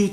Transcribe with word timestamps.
Et 0.00 0.06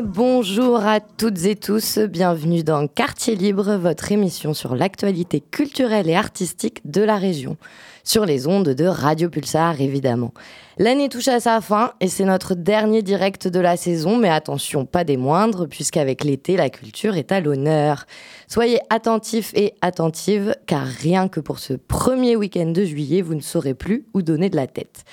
bonjour 0.00 0.78
à 0.78 1.00
toutes 1.00 1.44
et 1.44 1.56
tous, 1.56 1.98
bienvenue 1.98 2.64
dans 2.64 2.88
Quartier 2.88 3.36
Libre, 3.36 3.76
votre 3.76 4.10
émission 4.12 4.54
sur 4.54 4.74
l'actualité 4.74 5.42
culturelle 5.42 6.08
et 6.08 6.16
artistique 6.16 6.80
de 6.90 7.02
la 7.02 7.16
région, 7.16 7.58
sur 8.06 8.24
les 8.24 8.46
ondes 8.46 8.70
de 8.70 8.86
Radio 8.86 9.28
Pulsar 9.28 9.80
évidemment. 9.80 10.32
L'année 10.78 11.08
touche 11.08 11.28
à 11.28 11.40
sa 11.40 11.60
fin 11.60 11.92
et 12.00 12.08
c'est 12.08 12.24
notre 12.24 12.54
dernier 12.54 13.02
direct 13.02 13.48
de 13.48 13.60
la 13.60 13.76
saison, 13.76 14.16
mais 14.16 14.28
attention, 14.28 14.86
pas 14.86 15.04
des 15.04 15.16
moindres, 15.16 15.66
puisqu'avec 15.68 16.22
l'été, 16.22 16.56
la 16.56 16.70
culture 16.70 17.16
est 17.16 17.32
à 17.32 17.40
l'honneur. 17.40 18.06
Soyez 18.46 18.78
attentifs 18.90 19.52
et 19.54 19.74
attentives, 19.80 20.54
car 20.66 20.86
rien 20.86 21.28
que 21.28 21.40
pour 21.40 21.58
ce 21.58 21.72
premier 21.74 22.36
week-end 22.36 22.70
de 22.70 22.84
juillet, 22.84 23.22
vous 23.22 23.34
ne 23.34 23.40
saurez 23.40 23.74
plus 23.74 24.06
où 24.14 24.22
donner 24.22 24.50
de 24.50 24.56
la 24.56 24.68
tête. 24.68 25.04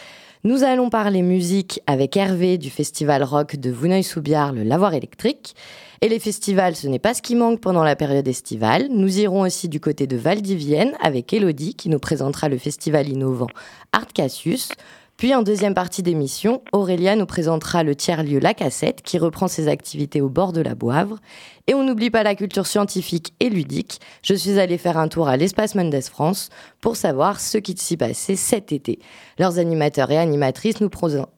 Nous 0.43 0.63
allons 0.63 0.89
parler 0.89 1.21
musique 1.21 1.81
avec 1.87 2.17
Hervé 2.17 2.57
du 2.57 2.69
festival 2.69 3.23
rock 3.23 3.55
de 3.55 3.71
Vouneuil-sous-Biard, 3.71 4.51
le 4.51 4.63
Lavoir 4.63 4.93
électrique. 4.93 5.55
Et 6.03 6.09
les 6.09 6.19
festivals, 6.19 6.75
ce 6.75 6.89
n'est 6.89 6.99
pas 6.99 7.13
ce 7.13 7.21
qui 7.21 7.33
manque 7.33 7.61
pendant 7.61 7.85
la 7.85 7.95
période 7.95 8.27
estivale. 8.27 8.87
Nous 8.89 9.19
irons 9.19 9.43
aussi 9.43 9.69
du 9.69 9.79
côté 9.79 10.05
de 10.05 10.17
Valdivienne 10.17 10.91
avec 11.01 11.31
Elodie 11.31 11.75
qui 11.75 11.87
nous 11.87 11.97
présentera 11.97 12.49
le 12.49 12.57
festival 12.57 13.07
innovant 13.07 13.47
Art 13.93 14.11
Cassius. 14.13 14.73
Puis 15.17 15.33
en 15.35 15.43
deuxième 15.43 15.75
partie 15.75 16.03
d'émission, 16.03 16.61
Aurélia 16.73 17.15
nous 17.15 17.27
présentera 17.27 17.83
le 17.83 17.95
tiers-lieu 17.95 18.39
La 18.39 18.53
Cassette 18.53 19.01
qui 19.03 19.17
reprend 19.19 19.47
ses 19.47 19.67
activités 19.67 20.21
au 20.21 20.27
bord 20.27 20.53
de 20.53 20.59
la 20.59 20.75
Boivre. 20.75 21.17
Et 21.67 21.73
on 21.73 21.83
n'oublie 21.83 22.09
pas 22.09 22.23
la 22.23 22.35
culture 22.35 22.67
scientifique 22.67 23.33
et 23.39 23.49
ludique. 23.49 24.01
Je 24.21 24.33
suis 24.33 24.59
allée 24.59 24.77
faire 24.77 24.97
un 24.97 25.07
tour 25.07 25.29
à 25.29 25.37
l'espace 25.37 25.75
Mendes 25.75 26.01
France 26.01 26.49
pour 26.81 26.97
savoir 26.97 27.39
ce 27.39 27.57
qui 27.57 27.77
s'y 27.77 27.95
passait 27.95 28.35
cet 28.35 28.73
été. 28.73 28.99
Leurs 29.39 29.59
animateurs 29.59 30.11
et 30.11 30.17
animatrices 30.17 30.81
nous, 30.81 30.89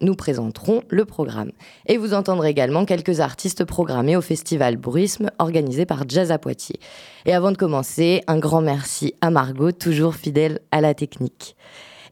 nous 0.01 0.15
présenteront 0.15 0.81
le 0.89 1.05
programme. 1.05 1.51
Et 1.85 1.97
vous 1.97 2.15
entendrez 2.15 2.49
également 2.49 2.85
quelques 2.85 3.19
artistes 3.19 3.65
programmés 3.65 4.15
au 4.15 4.21
festival 4.21 4.77
Bruisme 4.77 5.29
organisé 5.37 5.85
par 5.85 6.09
Jazz 6.09 6.31
à 6.31 6.39
Poitiers. 6.39 6.79
Et 7.25 7.33
avant 7.33 7.51
de 7.51 7.57
commencer, 7.57 8.21
un 8.25 8.39
grand 8.39 8.61
merci 8.61 9.13
à 9.21 9.29
Margot, 9.29 9.73
toujours 9.73 10.15
fidèle 10.15 10.59
à 10.71 10.81
la 10.81 10.95
technique. 10.95 11.55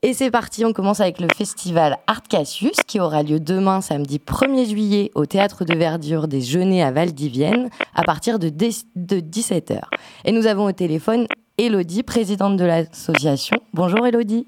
Et 0.06 0.12
c'est 0.12 0.32
parti, 0.32 0.66
on 0.66 0.74
commence 0.74 1.00
avec 1.00 1.22
le 1.22 1.30
festival 1.34 1.96
Art 2.08 2.24
Cassius 2.24 2.76
qui 2.86 3.00
aura 3.00 3.24
lieu 3.24 3.40
demain, 3.40 3.80
samedi 3.80 4.20
1er 4.20 4.70
juillet, 4.70 5.12
au 5.16 5.26
Théâtre 5.26 5.64
de 5.64 5.74
Verdure 5.74 6.28
des 6.28 6.42
Genêts 6.42 6.84
à 6.84 6.92
Valdivienne 6.92 7.70
à 7.96 8.04
partir 8.04 8.38
de, 8.38 8.50
17h. 8.50 9.80
Et 10.26 10.34
nous 10.34 10.46
avons 10.46 10.66
au 10.66 10.74
téléphone 10.74 11.26
Elodie, 11.58 12.04
présidente 12.04 12.58
de 12.58 12.66
l'association. 12.66 13.56
Bonjour 13.74 14.06
Elodie. 14.06 14.46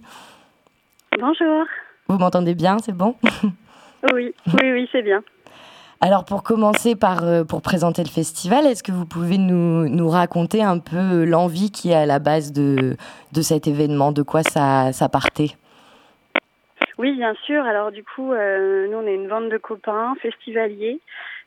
Bonjour. 1.17 1.64
Vous 2.09 2.17
m'entendez 2.17 2.53
bien, 2.53 2.78
c'est 2.80 2.95
bon? 2.95 3.16
Oui, 4.14 4.36
oui, 4.48 4.72
oui, 4.72 4.89
c'est 4.92 5.02
bien. 5.02 5.23
Alors 6.01 6.25
pour 6.25 6.43
commencer 6.43 6.95
par 6.95 7.25
euh, 7.25 7.43
pour 7.45 7.61
présenter 7.61 8.03
le 8.03 8.09
festival, 8.09 8.65
est-ce 8.65 8.83
que 8.83 8.91
vous 8.91 9.05
pouvez 9.05 9.38
nous, 9.38 9.88
nous 9.88 10.09
raconter 10.09 10.61
un 10.61 10.79
peu 10.79 11.23
l'envie 11.23 11.71
qui 11.71 11.91
est 11.91 11.95
à 11.95 12.05
la 12.05 12.19
base 12.19 12.52
de, 12.52 12.97
de 13.31 13.41
cet 13.41 13.65
événement, 13.65 14.11
de 14.11 14.21
quoi 14.21 14.43
ça, 14.43 14.91
ça 14.91 15.07
partait? 15.07 15.52
Oui, 16.97 17.13
bien 17.13 17.33
sûr. 17.45 17.63
Alors 17.63 17.91
du 17.91 18.03
coup, 18.03 18.33
euh, 18.33 18.87
nous 18.87 18.97
on 18.97 19.07
est 19.07 19.15
une 19.15 19.29
bande 19.29 19.49
de 19.49 19.57
copains 19.57 20.15
festivaliers. 20.21 20.99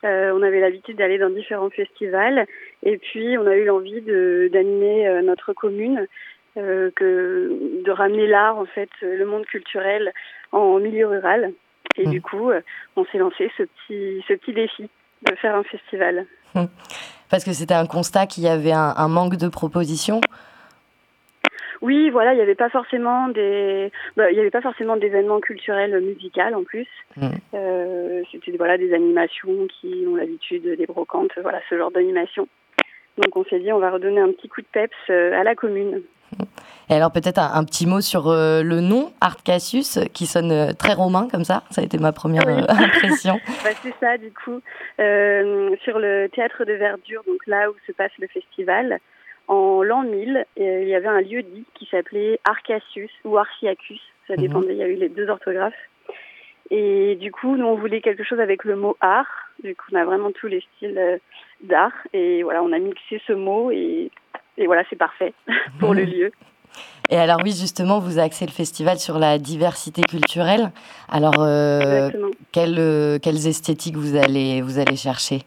Euh, 0.04 0.32
on 0.34 0.42
avait 0.42 0.60
l'habitude 0.60 0.96
d'aller 0.96 1.18
dans 1.18 1.30
différents 1.30 1.70
festivals 1.70 2.46
et 2.82 2.96
puis 2.96 3.36
on 3.36 3.46
a 3.46 3.54
eu 3.54 3.66
l'envie 3.66 4.00
d'animer 4.00 5.22
notre 5.22 5.52
commune, 5.52 6.06
que 6.56 7.82
de 7.84 7.90
ramener 7.90 8.26
l'art 8.26 8.58
en 8.58 8.64
fait, 8.64 8.90
le 9.02 9.24
monde 9.24 9.44
culturel 9.44 10.12
en 10.52 10.78
milieu 10.78 11.06
rural. 11.06 11.52
Et 11.98 12.06
mmh. 12.06 12.10
du 12.10 12.22
coup, 12.22 12.50
euh, 12.50 12.60
on 12.96 13.04
s'est 13.06 13.18
lancé 13.18 13.50
ce 13.56 13.64
petit, 13.64 14.24
ce 14.26 14.34
petit 14.34 14.52
défi 14.52 14.88
de 15.28 15.34
faire 15.36 15.54
un 15.54 15.64
festival. 15.64 16.26
Mmh. 16.54 16.64
Parce 17.30 17.44
que 17.44 17.52
c'était 17.52 17.74
un 17.74 17.86
constat 17.86 18.26
qu'il 18.26 18.44
y 18.44 18.48
avait 18.48 18.72
un, 18.72 19.08
manque 19.08 19.36
de 19.36 19.48
propositions 19.48 20.20
oui, 21.80 22.10
voilà, 22.10 22.32
il 22.32 22.36
n'y 22.36 22.42
avait 22.42 22.56
pas 22.56 22.70
forcément 22.70 23.28
des, 23.28 23.92
bah, 24.16 24.32
il 24.32 24.36
y 24.36 24.40
avait 24.40 24.50
pas 24.50 24.60
forcément 24.60 24.96
d'événements 24.96 25.38
culturels 25.38 26.00
musicaux 26.00 26.40
en 26.52 26.64
plus. 26.64 26.88
Mmh. 27.16 27.28
Euh, 27.54 28.22
c'était 28.32 28.56
voilà 28.56 28.76
des 28.76 28.92
animations 28.92 29.68
qui 29.68 30.04
ont 30.08 30.16
l'habitude 30.16 30.76
des 30.76 30.86
brocantes, 30.86 31.30
voilà 31.40 31.60
ce 31.70 31.78
genre 31.78 31.92
d'animation. 31.92 32.48
Donc 33.18 33.36
on 33.36 33.44
s'est 33.44 33.60
dit 33.60 33.72
on 33.72 33.78
va 33.78 33.90
redonner 33.92 34.20
un 34.20 34.32
petit 34.32 34.48
coup 34.48 34.60
de 34.60 34.66
peps 34.72 34.92
euh, 35.10 35.38
à 35.38 35.44
la 35.44 35.54
commune. 35.54 36.02
Et 36.90 36.94
alors 36.94 37.12
peut-être 37.12 37.38
un, 37.38 37.64
petit 37.64 37.86
mot 37.86 38.00
sur 38.00 38.28
euh, 38.28 38.62
le 38.62 38.80
nom 38.80 39.12
Art 39.20 39.42
Cassius, 39.42 39.98
qui 40.14 40.26
sonne 40.26 40.52
euh, 40.52 40.72
très 40.72 40.94
romain 40.94 41.28
comme 41.30 41.44
ça. 41.44 41.62
Ça 41.70 41.82
a 41.82 41.84
été 41.84 41.98
ma 41.98 42.12
première 42.12 42.48
euh, 42.48 42.62
impression. 42.68 43.38
bah, 43.64 43.70
c'est 43.82 43.94
ça 44.00 44.16
du 44.16 44.32
coup. 44.32 44.60
sur 45.84 45.98
le 45.98 46.28
théâtre 46.28 46.64
de 46.64 46.72
Verdure, 46.72 47.22
donc 47.26 47.46
là 47.46 47.70
où 47.70 47.74
se 47.86 47.92
passe 47.92 48.12
le 48.18 48.26
festival, 48.28 49.00
en 49.48 49.82
l'an 49.82 50.02
1000, 50.02 50.46
il 50.56 50.88
y 50.88 50.94
avait 50.94 51.08
un 51.08 51.20
lieu 51.20 51.42
dit 51.42 51.64
qui 51.74 51.86
s'appelait 51.90 52.40
Arcassius 52.44 53.10
ou 53.24 53.36
Arciacus. 53.36 54.00
Ça 54.26 54.34
mhm. 54.34 54.40
dépendait, 54.40 54.72
il 54.72 54.78
y 54.78 54.82
a 54.82 54.88
eu 54.88 54.96
les 54.96 55.08
deux 55.08 55.28
orthographes. 55.28 55.74
Et 56.70 57.16
du 57.16 57.32
coup, 57.32 57.56
nous, 57.56 57.64
on 57.64 57.76
voulait 57.76 58.02
quelque 58.02 58.24
chose 58.24 58.40
avec 58.40 58.64
le 58.64 58.76
mot 58.76 58.96
art. 59.00 59.50
Du 59.62 59.74
coup, 59.74 59.86
on 59.92 59.96
a 59.96 60.04
vraiment 60.04 60.32
tous 60.32 60.48
les 60.48 60.60
styles 60.60 61.18
d'art. 61.62 61.94
Et 62.12 62.42
voilà, 62.42 62.62
on 62.62 62.72
a 62.72 62.78
mixé 62.78 63.22
ce 63.26 63.32
mot 63.32 63.70
et, 63.70 64.10
et 64.58 64.66
voilà, 64.66 64.82
c'est 64.90 64.96
parfait 64.96 65.32
pour 65.80 65.94
le 65.94 66.04
lieu. 66.04 66.32
Et 67.10 67.16
alors 67.16 67.38
oui, 67.42 67.52
justement, 67.52 68.00
vous 68.00 68.18
axez 68.18 68.44
le 68.44 68.50
festival 68.50 68.98
sur 68.98 69.18
la 69.18 69.38
diversité 69.38 70.02
culturelle. 70.02 70.72
Alors, 71.08 71.42
euh, 71.42 72.10
quelles, 72.52 72.78
euh, 72.78 73.18
quelles, 73.18 73.46
esthétiques 73.46 73.96
vous 73.96 74.16
allez, 74.16 74.60
vous 74.60 74.78
allez 74.78 74.96
chercher? 74.96 75.38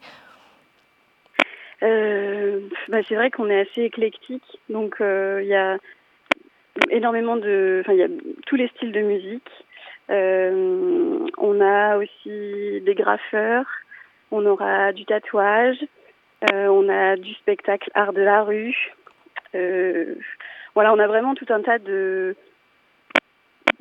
Euh, 1.84 2.62
bah, 2.88 3.00
C'est 3.08 3.16
vrai 3.16 3.30
qu'on 3.30 3.48
est 3.50 3.62
assez 3.62 3.84
éclectique. 3.84 4.60
Donc, 4.70 4.96
il 5.00 5.46
y 5.46 5.54
a 5.54 5.78
énormément 6.90 7.38
de... 7.38 7.82
Enfin, 7.82 7.94
il 7.94 8.00
y 8.00 8.04
a 8.04 8.10
tous 8.48 8.56
les 8.56 8.68
styles 8.70 8.92
de 8.92 9.02
musique. 9.02 9.50
on 10.10 11.62
a 11.62 11.98
aussi 11.98 12.82
des 12.82 12.96
graffeurs. 12.96 13.68
On 14.32 14.46
aura 14.48 14.94
du 14.94 15.06
tatouage. 15.06 15.78
on 16.52 16.90
a 16.90 17.18
du 17.18 17.34
spectacle 17.36 17.92
art 17.94 18.14
de 18.14 18.22
la 18.22 18.42
rue. 18.42 18.96
Euh, 19.56 20.16
voilà, 20.76 20.94
on 20.94 21.00
a 21.00 21.08
vraiment 21.08 21.36
tout 21.36 21.46
un 21.50 21.62
tas 21.62 21.80
de 21.80 22.36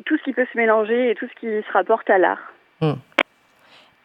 tout 0.06 0.16
ce 0.18 0.24
qui 0.24 0.32
peut 0.32 0.46
se 0.52 0.58
mélanger 0.58 1.10
et 1.10 1.14
tout 1.14 1.26
ce 1.26 1.40
qui 1.40 1.46
se 1.46 1.72
rapporte 1.72 2.08
à 2.10 2.18
l'art. 2.18 2.52
Hmm. 2.80 2.94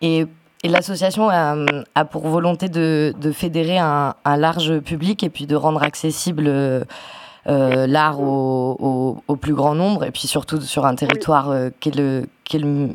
Et, 0.01 0.25
l'association 0.63 1.29
a, 1.29 2.05
pour 2.05 2.27
volonté 2.27 2.69
de, 2.69 3.13
fédérer 3.31 3.77
un, 3.77 4.15
large 4.25 4.79
public 4.79 5.23
et 5.23 5.29
puis 5.29 5.45
de 5.45 5.55
rendre 5.55 5.83
accessible 5.83 6.47
euh, 6.47 7.85
l'art 7.85 8.19
au, 8.19 9.37
plus 9.39 9.53
grand 9.53 9.75
nombre 9.75 10.03
et 10.03 10.09
puis 10.09 10.27
surtout 10.27 10.59
sur 10.61 10.87
un 10.87 10.95
territoire 10.95 11.51
euh, 11.51 11.69
qui, 11.79 11.89
est 11.89 11.95
le, 11.95 12.27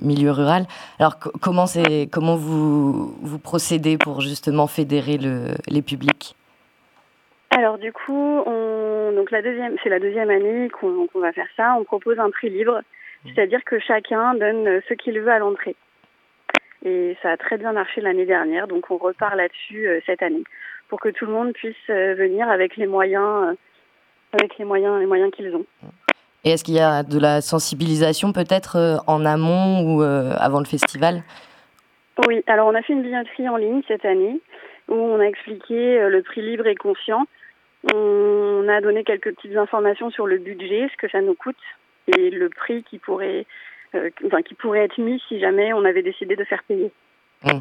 milieu 0.03 0.33
rural. 0.33 0.67
Alors 0.99 1.19
comment, 1.19 1.67
vous, 2.37 3.39
procédez 3.43 3.99
pour 3.99 4.21
justement 4.21 4.67
fédérer 4.67 5.19
le, 5.19 5.55
les 5.69 5.83
publics? 5.83 6.35
Alors 7.51 7.79
du 7.79 7.93
coup, 7.93 8.43
on, 8.47 9.13
donc 9.15 9.31
la 9.31 9.43
deuxième, 9.43 9.77
c'est 9.83 9.89
la 9.89 9.99
deuxième 9.99 10.31
année 10.31 10.69
qu'on 10.71 11.09
va 11.15 11.33
faire 11.33 11.49
ça. 11.57 11.77
On 11.79 11.85
propose 11.85 12.19
un 12.19 12.31
prix 12.31 12.49
libre, 12.49 12.81
mmh. 12.81 13.29
c'est-à-dire 13.35 13.65
que 13.65 13.79
chacun 13.81 14.35
donne 14.35 14.81
ce 14.89 14.95
qu'il 14.95 15.19
veut 15.21 15.33
à 15.33 15.39
l'entrée. 15.39 15.77
Et 16.85 17.17
ça 17.23 17.33
a 17.33 17.37
très 17.37 17.59
bien 17.59 17.73
marché 17.73 18.01
l'année 18.01 18.25
dernière, 18.25 18.67
donc 18.67 18.91
on 18.91 18.97
repart 18.97 19.37
là-dessus 19.37 19.87
euh, 19.87 20.01
cette 20.07 20.23
année 20.23 20.45
pour 20.89 20.99
que 20.99 21.11
tout 21.11 21.27
le 21.27 21.33
monde 21.33 21.53
puisse 21.53 21.77
euh, 21.91 22.15
venir 22.15 22.49
avec 22.49 22.77
les 22.77 22.87
moyens, 22.87 23.49
euh, 23.49 23.55
avec 24.33 24.57
les 24.59 24.65
moyens, 24.65 24.99
les 24.99 25.07
moyens 25.07 25.31
qu'ils 25.31 25.55
ont. 25.55 25.67
Et 26.43 26.53
est-ce 26.53 26.65
qu'il 26.65 26.75
y 26.75 26.81
a 26.81 27.03
de 27.03 27.19
la 27.19 27.43
sensibilisation 27.43 28.33
peut-être 28.33 29.03
en 29.07 29.27
amont 29.27 29.83
ou 29.85 30.01
avant 30.01 30.59
le 30.59 30.65
festival? 30.65 31.23
Oui, 32.27 32.43
alors 32.47 32.67
on 32.67 32.75
a 32.75 32.81
fait 32.81 32.95
une 32.95 33.03
billetterie 33.03 33.47
en 33.47 33.59
ligne 33.59 33.83
cette 33.87 34.07
année 34.07 34.41
où 34.89 34.95
on 34.95 35.21
a 35.21 35.25
expliqué 35.25 36.09
le 36.09 36.23
prix 36.23 36.41
libre 36.41 36.67
et 36.67 36.77
conscient 36.77 37.27
on 37.85 38.69
a 38.69 38.81
donné 38.81 39.05
quelques 39.05 39.35
petites 39.35 39.57
informations 39.57 40.11
sur 40.11 40.27
le 40.27 40.39
budget, 40.39 40.89
ce 40.93 40.97
que 40.97 41.11
ça 41.11 41.21
nous 41.21 41.35
coûte 41.35 41.57
et 42.17 42.31
le 42.31 42.49
prix 42.49 42.83
qui 42.85 42.99
pourrait, 42.99 43.47
euh, 43.95 44.11
enfin, 44.27 44.43
qui 44.43 44.55
pourrait 44.55 44.85
être 44.85 44.99
mis 44.99 45.23
si 45.29 45.41
jamais 45.41 45.73
on 45.73 45.85
avait 45.85 46.03
décidé 46.03 46.37
de 46.37 46.45
faire 46.45 46.63
payer. 46.65 46.93
Mmh. 47.45 47.61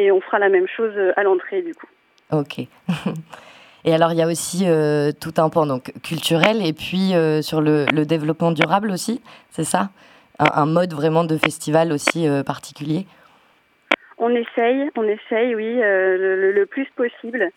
Et 0.00 0.10
on 0.10 0.20
fera 0.20 0.38
la 0.38 0.48
même 0.48 0.66
chose 0.66 0.94
à 1.16 1.22
l'entrée 1.22 1.62
du 1.62 1.74
coup. 1.74 1.86
Ok. 2.30 2.58
et 3.84 3.94
alors 3.94 4.12
il 4.12 4.18
y 4.18 4.22
a 4.22 4.26
aussi 4.26 4.64
euh, 4.66 5.12
tout 5.12 5.34
un 5.36 5.48
pan 5.50 5.66
donc 5.66 5.92
culturel 6.02 6.64
et 6.64 6.72
puis 6.72 7.14
euh, 7.14 7.42
sur 7.42 7.60
le, 7.60 7.86
développement 8.04 8.52
durable 8.52 8.90
aussi, 8.90 9.22
c'est 9.50 9.64
ça? 9.64 9.90
Un, 10.38 10.66
mode 10.66 10.92
vraiment 10.92 11.22
de 11.24 11.36
festival 11.36 11.92
aussi 11.92 12.26
particulier? 12.44 13.06
On 14.18 14.30
essaye, 14.30 14.90
on 14.96 15.04
essaye, 15.04 15.54
oui, 15.54 15.76
le, 15.76 16.50
le, 16.52 16.66
plus 16.66 16.86
possible. 16.96 17.52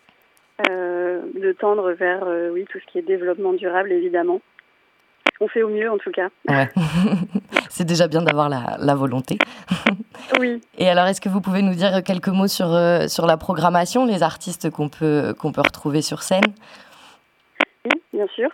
De 0.60 1.52
tendre 1.54 1.92
vers 1.92 2.26
oui 2.54 2.66
tout 2.70 2.80
ce 2.80 2.92
qui 2.92 2.98
est 2.98 3.02
développement 3.02 3.54
durable 3.54 3.92
évidemment. 3.92 4.42
On 5.42 5.50
fait 5.50 5.64
au 5.64 5.70
mieux 5.70 5.92
en 5.92 5.98
tout 5.98 6.12
cas. 6.12 6.30
Ouais. 6.48 6.70
C'est 7.70 7.84
déjà 7.84 8.08
bien 8.08 8.22
d'avoir 8.22 8.48
la, 8.48 8.78
la, 8.80 8.96
volonté. 8.96 9.38
oui. 10.40 10.62
Et 10.78 10.88
alors, 10.88 11.08
est-ce 11.08 11.20
que 11.20 11.28
vous 11.28 11.42
pouvez 11.42 11.62
nous 11.62 11.74
dire 11.74 12.02
quelques 12.06 12.30
mots 12.30 12.48
sur, 12.48 12.68
sur 13.10 13.26
la 13.26 13.36
programmation, 13.36 14.06
les 14.06 14.24
artistes 14.24 14.70
qu'on 14.70 14.88
peut, 14.88 15.36
qu'on 15.38 15.52
peut 15.52 15.62
retrouver 15.62 16.02
sur 16.02 16.24
scène? 16.24 16.46
Oui, 17.84 18.02
bien 18.14 18.28
sûr. 18.28 18.50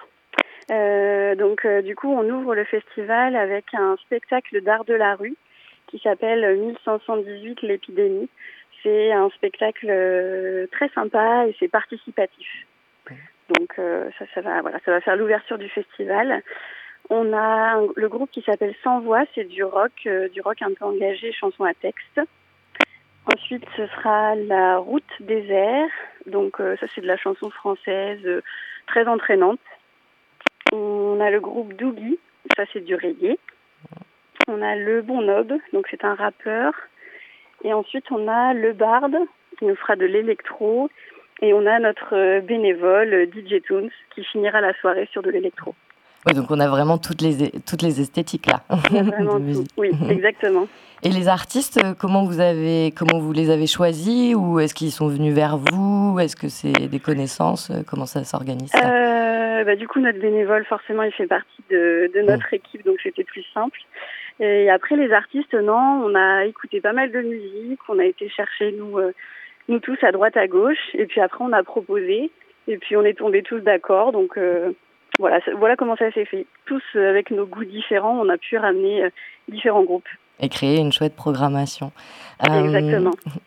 Euh, 0.71 1.35
donc, 1.35 1.65
euh, 1.65 1.81
du 1.81 1.95
coup, 1.95 2.11
on 2.11 2.27
ouvre 2.29 2.55
le 2.55 2.63
festival 2.63 3.35
avec 3.35 3.65
un 3.73 3.95
spectacle 4.05 4.61
d'art 4.61 4.85
de 4.85 4.93
la 4.93 5.15
rue 5.15 5.35
qui 5.87 5.99
s'appelle 5.99 6.57
1518 6.57 7.61
l'épidémie. 7.63 8.29
C'est 8.83 9.11
un 9.11 9.29
spectacle 9.29 9.87
euh, 9.89 10.67
très 10.71 10.89
sympa 10.89 11.47
et 11.47 11.55
c'est 11.59 11.67
participatif. 11.67 12.47
Donc 13.49 13.73
ça, 14.17 14.25
ça 14.33 14.39
va, 14.39 14.61
voilà, 14.61 14.79
ça 14.85 14.91
va 14.91 15.01
faire 15.01 15.17
l'ouverture 15.17 15.57
du 15.57 15.67
festival. 15.67 16.41
On 17.09 17.33
a 17.33 17.81
le 17.97 18.07
groupe 18.07 18.31
qui 18.31 18.41
s'appelle 18.43 18.73
Sans 18.81 19.01
Voix, 19.01 19.25
c'est 19.35 19.43
du 19.43 19.61
rock, 19.61 20.07
du 20.31 20.39
rock 20.39 20.61
un 20.61 20.73
peu 20.73 20.85
engagé, 20.85 21.33
chanson 21.33 21.65
à 21.65 21.73
texte. 21.73 22.21
Ensuite, 23.35 23.65
ce 23.75 23.87
sera 23.87 24.35
la 24.35 24.77
Route 24.77 25.03
des 25.19 25.51
airs. 25.51 25.89
Donc 26.27 26.59
ça, 26.59 26.85
c'est 26.95 27.01
de 27.01 27.07
la 27.07 27.17
chanson 27.17 27.49
française 27.49 28.41
très 28.87 29.05
entraînante. 29.05 29.59
On 30.71 31.19
a 31.19 31.29
le 31.29 31.41
groupe 31.41 31.73
Doogie, 31.73 32.19
ça 32.55 32.63
c'est 32.71 32.85
du 32.85 32.95
reggae. 32.95 33.37
On 34.47 34.61
a 34.61 34.75
le 34.75 35.01
Bon 35.01 35.21
Nob, 35.21 35.53
donc 35.73 35.87
c'est 35.89 36.05
un 36.05 36.15
rappeur. 36.15 36.73
Et 37.63 37.73
ensuite 37.73 38.05
on 38.11 38.27
a 38.27 38.53
le 38.53 38.73
Bard, 38.73 39.09
qui 39.57 39.65
nous 39.65 39.75
fera 39.75 39.95
de 39.95 40.05
l'électro. 40.05 40.89
Et 41.41 41.53
on 41.53 41.65
a 41.65 41.79
notre 41.79 42.39
bénévole 42.41 43.27
DJ 43.33 43.61
Toons, 43.67 43.89
qui 44.13 44.23
finira 44.23 44.61
la 44.61 44.73
soirée 44.75 45.07
sur 45.11 45.23
de 45.23 45.31
l'électro. 45.31 45.73
Oui, 46.27 46.33
donc 46.33 46.51
on 46.51 46.59
a 46.59 46.67
vraiment 46.67 46.99
toutes 46.99 47.21
les, 47.21 47.49
toutes 47.61 47.81
les 47.81 47.99
esthétiques 47.99 48.45
là. 48.45 48.61
Vraiment 48.69 49.39
tout. 49.53 49.63
Oui, 49.77 49.89
exactement. 50.09 50.67
Et 51.03 51.09
les 51.09 51.27
artistes, 51.27 51.81
comment 51.99 52.25
vous, 52.25 52.39
avez, 52.39 52.93
comment 52.95 53.17
vous 53.17 53.33
les 53.33 53.49
avez 53.49 53.65
choisis 53.65 54.35
Ou 54.35 54.59
est-ce 54.59 54.75
qu'ils 54.75 54.91
sont 54.91 55.07
venus 55.07 55.33
vers 55.33 55.57
vous? 55.57 56.19
Est-ce 56.19 56.35
que 56.35 56.47
c'est 56.47 56.73
des 56.73 56.99
connaissances? 56.99 57.71
Comment 57.87 58.05
ça 58.05 58.23
s'organise 58.23 58.71
euh, 58.75 59.63
bah, 59.63 59.75
Du 59.75 59.87
coup, 59.87 59.99
notre 59.99 60.19
bénévole, 60.19 60.63
forcément, 60.65 61.01
il 61.01 61.11
fait 61.11 61.25
partie 61.25 61.63
de, 61.71 62.11
de 62.13 62.21
notre 62.21 62.53
équipe, 62.53 62.85
donc 62.85 62.97
c'était 63.01 63.23
plus 63.23 63.43
simple. 63.51 63.79
Et 64.41 64.69
après, 64.69 64.95
les 64.95 65.13
artistes, 65.13 65.53
non, 65.53 66.03
on 66.03 66.15
a 66.15 66.45
écouté 66.45 66.81
pas 66.81 66.93
mal 66.93 67.11
de 67.11 67.21
musique, 67.21 67.79
on 67.87 67.99
a 67.99 68.05
été 68.05 68.27
chercher, 68.27 68.73
nous, 68.73 68.97
euh, 68.97 69.13
nous 69.69 69.79
tous, 69.79 69.97
à 70.03 70.11
droite, 70.11 70.35
à 70.35 70.47
gauche. 70.47 70.89
Et 70.93 71.05
puis 71.05 71.21
après, 71.21 71.43
on 71.43 71.53
a 71.53 71.63
proposé. 71.63 72.31
Et 72.67 72.77
puis, 72.77 72.97
on 72.97 73.03
est 73.03 73.17
tombés 73.17 73.43
tous 73.43 73.59
d'accord. 73.59 74.11
Donc, 74.11 74.37
euh, 74.37 74.71
voilà, 75.19 75.39
voilà 75.57 75.77
comment 75.77 75.95
ça 75.95 76.11
s'est 76.11 76.25
fait. 76.25 76.45
Tous, 76.65 76.83
avec 76.95 77.31
nos 77.31 77.45
goûts 77.45 77.65
différents, 77.65 78.19
on 78.19 78.27
a 78.27 78.37
pu 78.37 78.57
ramener 78.57 79.09
différents 79.47 79.83
groupes 79.83 80.09
et 80.41 80.49
créer 80.49 80.79
une 80.79 80.91
chouette 80.91 81.15
programmation. 81.15 81.91
Exactement. 82.43 83.11
Euh, 83.27 83.39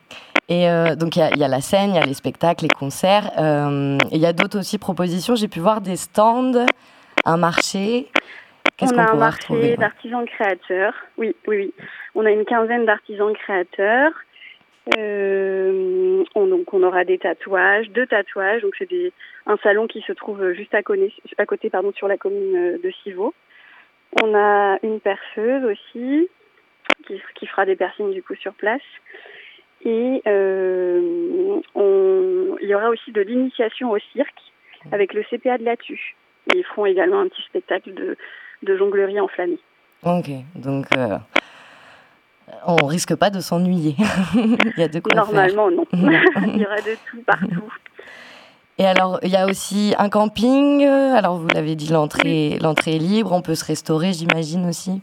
et 0.48 0.68
euh, 0.68 0.94
donc, 0.94 1.16
il 1.16 1.30
y, 1.36 1.40
y, 1.40 1.44
a 1.44 1.48
la 1.48 1.60
scène, 1.60 1.90
il 1.90 1.96
y 1.96 1.98
a 1.98 2.06
les 2.06 2.14
spectacles, 2.14 2.64
les 2.64 2.68
concerts. 2.68 3.30
Euh, 3.38 3.98
il 4.12 4.18
y 4.18 4.26
a 4.26 4.32
d'autres 4.32 4.58
aussi 4.58 4.78
propositions. 4.78 5.34
J'ai 5.34 5.48
pu 5.48 5.58
voir 5.58 5.80
des 5.80 5.96
stands, 5.96 6.64
un 7.24 7.36
marché. 7.36 8.08
On 8.80 8.98
a 8.98 9.12
un 9.12 9.14
marché 9.14 9.76
d'artisans 9.76 10.26
créateurs. 10.26 10.94
Oui, 11.16 11.34
oui, 11.46 11.56
oui. 11.56 11.74
On 12.14 12.26
a 12.26 12.30
une 12.30 12.44
quinzaine 12.44 12.84
d'artisans 12.84 13.32
créateurs. 13.34 14.12
Euh, 14.98 16.24
on, 16.34 16.46
donc 16.46 16.74
on 16.74 16.82
aura 16.82 17.04
des 17.04 17.18
tatouages, 17.18 17.88
deux 17.90 18.06
tatouages. 18.06 18.62
Donc 18.62 18.74
c'est 18.78 18.88
un 19.46 19.56
salon 19.58 19.86
qui 19.86 20.00
se 20.02 20.12
trouve 20.12 20.52
juste 20.52 20.74
à, 20.74 20.82
côté, 20.82 21.12
à 21.38 21.46
côté 21.46 21.70
pardon, 21.70 21.92
sur 21.92 22.08
la 22.08 22.16
commune 22.16 22.78
de 22.82 22.90
Civaux. 23.02 23.34
On 24.22 24.34
a 24.34 24.78
une 24.82 25.00
perceuse 25.00 25.64
aussi 25.64 26.28
qui, 27.06 27.20
qui, 27.34 27.46
fera 27.46 27.66
des 27.66 27.76
piercings 27.76 28.12
du 28.12 28.22
coup 28.22 28.34
sur 28.34 28.54
place. 28.54 28.82
Et 29.84 30.22
euh, 30.26 31.60
on, 31.74 32.56
il 32.60 32.68
y 32.68 32.74
aura 32.74 32.90
aussi 32.90 33.12
de 33.12 33.20
l'initiation 33.20 33.90
au 33.90 33.98
cirque 34.12 34.40
avec 34.92 35.14
le 35.14 35.22
CPA 35.24 35.58
de 35.58 35.64
la 35.64 35.76
Tue. 35.76 36.16
Ils 36.54 36.64
feront 36.64 36.86
également 36.86 37.20
un 37.20 37.28
petit 37.28 37.42
spectacle 37.42 37.94
de, 37.94 38.16
de 38.64 38.76
jonglerie 38.76 39.20
enflammée. 39.20 39.58
Ok, 40.04 40.30
donc 40.54 40.86
euh, 40.96 41.18
on 42.66 42.86
risque 42.86 43.14
pas 43.14 43.30
de 43.30 43.40
s'ennuyer. 43.40 43.96
il 44.34 44.74
y 44.76 44.82
a 44.82 44.88
de 44.88 45.00
quoi 45.00 45.14
Normalement, 45.14 45.70
non. 45.70 45.86
il 45.92 46.60
y 46.60 46.66
aura 46.66 46.76
de 46.76 46.96
tout 47.10 47.22
partout. 47.24 47.72
Et 48.76 48.86
alors, 48.86 49.20
il 49.22 49.30
y 49.30 49.36
a 49.36 49.46
aussi 49.46 49.94
un 49.98 50.08
camping. 50.08 50.84
Alors, 50.84 51.36
vous 51.36 51.46
l'avez 51.48 51.76
dit, 51.76 51.92
l'entrée, 51.92 52.58
l'entrée 52.60 52.96
est 52.96 52.98
libre. 52.98 53.32
On 53.32 53.40
peut 53.40 53.54
se 53.54 53.64
restaurer, 53.64 54.12
j'imagine 54.12 54.68
aussi. 54.68 55.00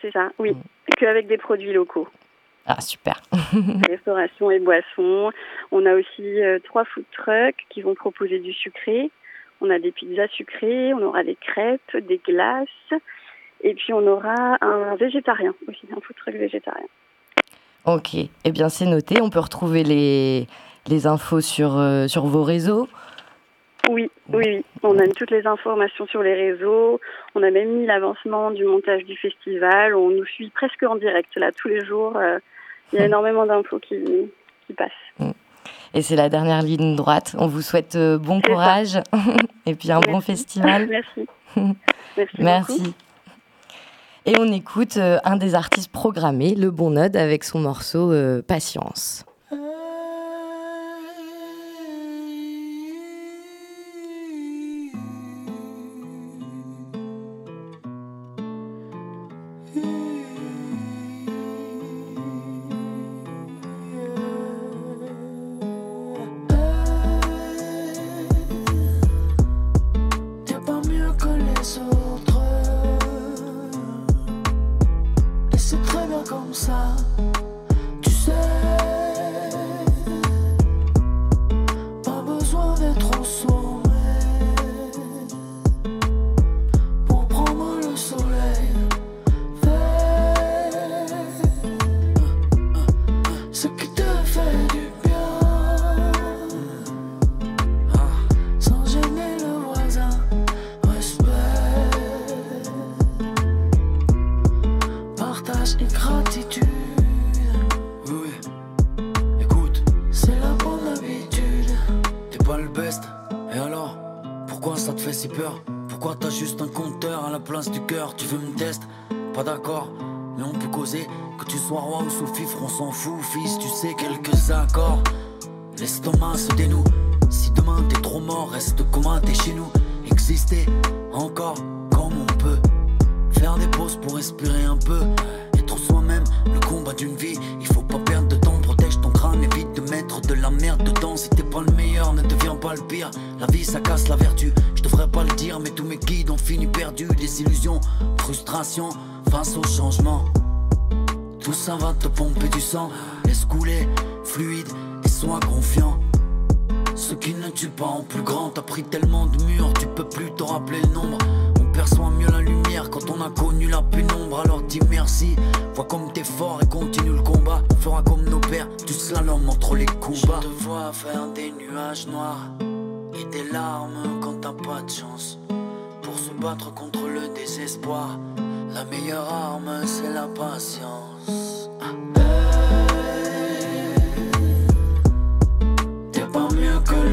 C'est 0.00 0.10
ça, 0.10 0.30
oui. 0.38 0.52
Mm 0.52 0.62
qu'avec 0.98 1.26
des 1.26 1.38
produits 1.38 1.72
locaux. 1.72 2.08
Ah, 2.66 2.80
super. 2.80 3.22
Restauration 3.88 4.50
et 4.50 4.58
boissons. 4.58 5.30
On 5.72 5.86
a 5.86 5.94
aussi 5.94 6.42
euh, 6.42 6.58
trois 6.64 6.84
food 6.84 7.04
trucks 7.12 7.64
qui 7.70 7.80
vont 7.80 7.94
proposer 7.94 8.40
du 8.40 8.52
sucré. 8.52 9.10
On 9.60 9.70
a 9.70 9.78
des 9.78 9.92
pizzas 9.92 10.28
sucrées, 10.28 10.94
on 10.94 11.02
aura 11.02 11.24
des 11.24 11.36
crêpes, 11.36 11.96
des 11.96 12.18
glaces. 12.18 12.68
Et 13.62 13.74
puis 13.74 13.92
on 13.92 14.06
aura 14.06 14.56
un 14.60 14.94
végétarien 14.96 15.54
aussi, 15.66 15.86
un 15.90 16.00
food 16.00 16.16
truck 16.16 16.34
végétarien. 16.34 16.86
Ok, 17.84 18.14
eh 18.14 18.52
bien 18.52 18.68
c'est 18.68 18.86
noté. 18.86 19.20
On 19.20 19.30
peut 19.30 19.40
retrouver 19.40 19.82
les, 19.82 20.46
les 20.88 21.06
infos 21.06 21.40
sur, 21.40 21.78
euh, 21.78 22.06
sur 22.06 22.26
vos 22.26 22.42
réseaux. 22.42 22.88
Oui, 23.88 24.10
oui, 24.32 24.64
on 24.82 24.98
a 24.98 25.06
toutes 25.08 25.30
les 25.30 25.46
informations 25.46 26.06
sur 26.06 26.22
les 26.22 26.34
réseaux. 26.34 27.00
On 27.34 27.42
a 27.42 27.50
même 27.50 27.78
mis 27.78 27.86
l'avancement 27.86 28.50
du 28.50 28.64
montage 28.64 29.04
du 29.04 29.16
festival. 29.16 29.94
On 29.94 30.10
nous 30.10 30.26
suit 30.26 30.50
presque 30.50 30.82
en 30.82 30.96
direct 30.96 31.34
là 31.36 31.52
tous 31.52 31.68
les 31.68 31.84
jours. 31.84 32.16
Euh, 32.16 32.38
il 32.92 32.98
y 32.98 32.98
a 32.98 33.04
mm. 33.04 33.06
énormément 33.06 33.46
d'infos 33.46 33.78
qui, 33.78 33.96
qui 34.66 34.72
passent. 34.74 34.90
Mm. 35.18 35.30
Et 35.94 36.02
c'est 36.02 36.16
la 36.16 36.28
dernière 36.28 36.62
ligne 36.62 36.96
droite. 36.96 37.34
On 37.38 37.46
vous 37.46 37.62
souhaite 37.62 37.96
euh, 37.96 38.18
bon 38.18 38.40
courage 38.40 39.00
et 39.66 39.74
puis 39.74 39.90
un 39.90 40.00
bon 40.00 40.20
festival. 40.20 40.88
Merci. 40.90 41.26
Merci. 42.16 42.36
Merci. 42.38 42.94
Et 44.26 44.34
on 44.38 44.52
écoute 44.52 44.96
euh, 44.98 45.18
un 45.24 45.36
des 45.36 45.54
artistes 45.54 45.90
programmés, 45.90 46.54
le 46.54 46.70
Bon 46.70 46.90
Node, 46.90 47.16
avec 47.16 47.44
son 47.44 47.60
morceau 47.60 48.12
Patience. 48.46 49.24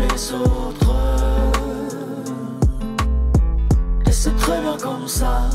Les 0.08 0.34
autres. 0.34 0.96
Et 4.06 4.12
c'est 4.12 4.36
très 4.38 4.62
bien 4.62 4.78
comme 4.78 5.08
ça, 5.08 5.50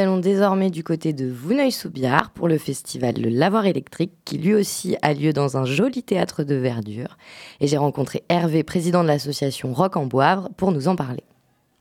allons 0.00 0.18
désormais 0.18 0.70
du 0.70 0.82
côté 0.82 1.12
de 1.12 1.26
Vouneuil-sous-Biard 1.26 2.30
pour 2.30 2.48
le 2.48 2.58
festival 2.58 3.14
Le 3.20 3.28
Lavoir 3.28 3.66
électrique 3.66 4.12
qui 4.24 4.38
lui 4.38 4.54
aussi 4.54 4.96
a 5.02 5.14
lieu 5.14 5.32
dans 5.32 5.56
un 5.56 5.64
joli 5.64 6.02
théâtre 6.02 6.42
de 6.42 6.56
verdure. 6.56 7.16
Et 7.60 7.68
j'ai 7.68 7.76
rencontré 7.76 8.24
Hervé, 8.28 8.64
président 8.64 9.02
de 9.02 9.08
l'association 9.08 9.72
Rock 9.72 9.96
en 9.96 10.06
Boivre, 10.06 10.48
pour 10.56 10.72
nous 10.72 10.88
en 10.88 10.96
parler. 10.96 11.22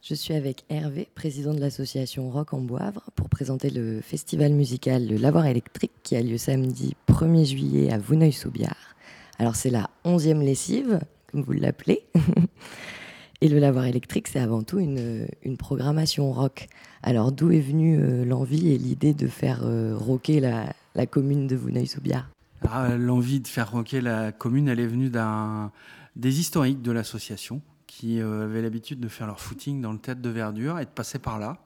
Je 0.04 0.14
suis 0.14 0.36
avec 0.36 0.64
Hervé, 0.70 1.10
président 1.16 1.54
de 1.54 1.60
l'association 1.60 2.30
Rock 2.30 2.54
en 2.54 2.62
Boivre, 2.62 3.10
pour 3.16 3.30
présenter 3.30 3.72
le 3.72 4.02
festival 4.02 4.52
musical 4.52 5.08
Le 5.08 5.18
Lavoir 5.18 5.48
électrique 5.48 5.94
qui 6.04 6.16
a 6.16 6.22
lieu 6.22 6.38
samedi 6.38 6.96
1er 7.08 7.46
juillet 7.46 7.92
à 7.92 7.98
Vouneuil-sous-Biard. 7.98 8.96
Alors 9.40 9.56
c'est 9.56 9.72
la 9.72 9.90
11e 10.06 10.44
lessive, 10.44 11.00
comme 11.32 11.42
vous 11.42 11.54
l'appelez. 11.54 12.04
Et 13.42 13.48
le 13.48 13.60
lavoir 13.60 13.86
électrique, 13.86 14.28
c'est 14.28 14.40
avant 14.40 14.64
tout 14.64 14.80
une, 14.80 15.28
programmation 15.58 16.32
rock. 16.34 16.68
Alors 17.04 17.32
d'où 17.32 17.52
est 17.52 17.62
venue 17.62 17.98
euh, 18.00 18.26
l'envie 18.26 18.70
et 18.70 18.78
l'idée 18.78 19.14
de 19.14 19.28
faire 19.28 19.62
euh, 19.64 19.96
rocker 19.96 20.40
la, 20.40 20.74
commune 21.06 21.48
de 21.48 21.56
Vouneuil-sous-Biard 21.56 22.30
ah, 22.68 22.96
L'envie 22.98 23.40
de 23.40 23.48
faire 23.48 23.72
rocker 23.72 24.02
la 24.02 24.32
commune, 24.32 24.68
elle 24.68 24.80
est 24.80 24.88
venue 24.88 25.10
d'un 25.10 25.72
des 26.16 26.40
historiques 26.40 26.82
de 26.82 26.92
l'association 26.92 27.62
qui 27.88 28.20
euh, 28.20 28.44
avaient 28.44 28.62
l'habitude 28.62 29.00
de 29.00 29.08
faire 29.08 29.28
leur 29.28 29.40
footing 29.40 29.82
dans 29.82 29.94
le 29.94 30.00
théâtre 30.00 30.22
de 30.22 30.30
verdure 30.30 30.80
et 30.80 30.86
de 30.86 30.90
passer 30.90 31.20
par 31.20 31.40
là. 31.40 31.64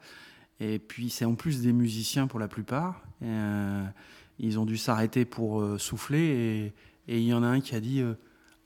Et 0.59 0.77
puis 0.77 1.09
c'est 1.09 1.25
en 1.25 1.33
plus 1.33 1.61
des 1.61 1.73
musiciens 1.73 2.27
pour 2.27 2.39
la 2.39 2.47
plupart. 2.47 3.01
Ils 4.39 4.59
ont 4.59 4.65
dû 4.65 4.77
s'arrêter 4.77 5.25
pour 5.25 5.65
souffler 5.79 6.73
et 7.07 7.17
il 7.19 7.23
y 7.23 7.33
en 7.33 7.43
a 7.43 7.47
un 7.47 7.59
qui 7.59 7.75
a 7.75 7.79
dit 7.79 8.03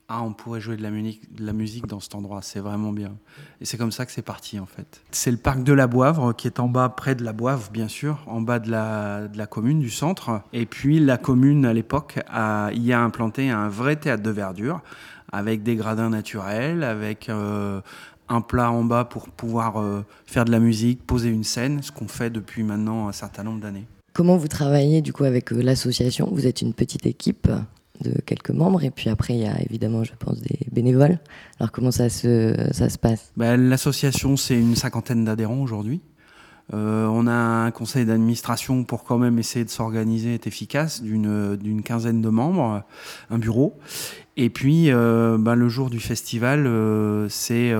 ah, 0.09 0.23
on 0.23 0.31
pourrait 0.31 0.61
jouer 0.61 0.77
de 0.77 0.81
la, 0.81 1.53
musique, 1.53 1.85
dans 1.85 1.99
cet 1.99 2.15
endroit, 2.15 2.41
c'est 2.41 2.61
vraiment 2.61 2.93
bien. 2.93 3.17
Et 3.59 3.65
c'est 3.65 3.77
comme 3.77 3.91
ça 3.91 4.05
que 4.05 4.11
c'est 4.13 4.21
parti 4.21 4.57
en 4.57 4.65
fait. 4.65 5.01
C'est 5.11 5.31
le 5.31 5.37
parc 5.37 5.63
de 5.63 5.73
la 5.73 5.87
Boivre 5.87 6.33
qui 6.33 6.47
est 6.47 6.61
en 6.61 6.69
bas, 6.69 6.87
près 6.87 7.13
de 7.13 7.25
la 7.25 7.33
Boivre 7.33 7.69
bien 7.71 7.89
sûr, 7.89 8.23
en 8.25 8.39
bas 8.39 8.59
de 8.59 8.71
la, 8.71 9.27
de 9.27 9.37
la 9.37 9.47
commune, 9.47 9.79
du 9.79 9.89
centre. 9.89 10.41
Et 10.53 10.65
puis 10.65 11.01
la 11.01 11.17
commune 11.17 11.65
à 11.65 11.73
l'époque 11.73 12.19
y 12.73 12.93
a 12.93 13.01
implanté 13.01 13.49
un 13.49 13.67
vrai 13.67 13.97
théâtre 13.97 14.23
de 14.23 14.31
verdure 14.31 14.81
avec 15.33 15.63
des 15.63 15.75
gradins 15.75 16.09
naturels, 16.09 16.83
avec 16.83 17.27
euh, 17.27 17.81
un 18.29 18.39
plat 18.39 18.71
en 18.71 18.85
bas 18.85 19.03
pour 19.03 19.27
pouvoir 19.27 19.81
euh, 19.81 20.05
faire 20.25 20.45
de 20.45 20.51
la 20.51 20.59
musique, 20.59 21.05
poser 21.05 21.27
une 21.27 21.43
scène, 21.43 21.81
ce 21.83 21.91
qu'on 21.91 22.07
fait 22.07 22.29
depuis 22.29 22.63
maintenant 22.63 23.09
un 23.09 23.11
certain 23.11 23.43
nombre 23.43 23.59
d'années. 23.59 23.85
Comment 24.13 24.37
vous 24.37 24.47
travaillez 24.47 25.01
du 25.01 25.11
coup 25.11 25.25
avec 25.25 25.51
euh, 25.51 25.61
l'association? 25.61 26.29
Vous 26.31 26.47
êtes 26.47 26.61
une 26.61 26.73
petite 26.73 27.05
équipe? 27.05 27.49
De 28.01 28.19
quelques 28.25 28.51
membres. 28.51 28.83
Et 28.83 28.91
puis 28.91 29.09
après, 29.09 29.35
il 29.35 29.41
y 29.41 29.47
a 29.47 29.61
évidemment, 29.61 30.03
je 30.03 30.13
pense, 30.17 30.39
des 30.39 30.59
bénévoles. 30.71 31.19
Alors 31.59 31.71
comment 31.71 31.91
ça 31.91 32.09
se, 32.09 32.55
ça 32.71 32.89
se 32.89 32.97
passe? 32.97 33.31
Ben, 33.37 33.57
L'association, 33.57 34.37
c'est 34.37 34.59
une 34.59 34.75
cinquantaine 34.75 35.25
d'adhérents 35.25 35.61
aujourd'hui. 35.61 36.01
Euh, 36.73 37.05
on 37.07 37.27
a 37.27 37.33
un 37.33 37.71
conseil 37.71 38.05
d'administration 38.05 38.83
pour 38.83 39.05
quand 39.05 39.17
même 39.17 39.39
essayer 39.39 39.63
de 39.63 39.69
s'organiser, 39.69 40.35
être 40.35 40.47
efficace, 40.47 41.01
d'une 41.01 41.81
quinzaine 41.83 42.21
de 42.21 42.29
membres, 42.29 42.83
un 43.29 43.37
bureau. 43.37 43.77
Et 44.35 44.49
puis, 44.49 44.91
euh, 44.91 45.37
ben, 45.39 45.55
le 45.55 45.69
jour 45.69 45.89
du 45.89 45.99
festival, 45.99 46.67
euh, 46.67 47.27
c'est 47.29 47.73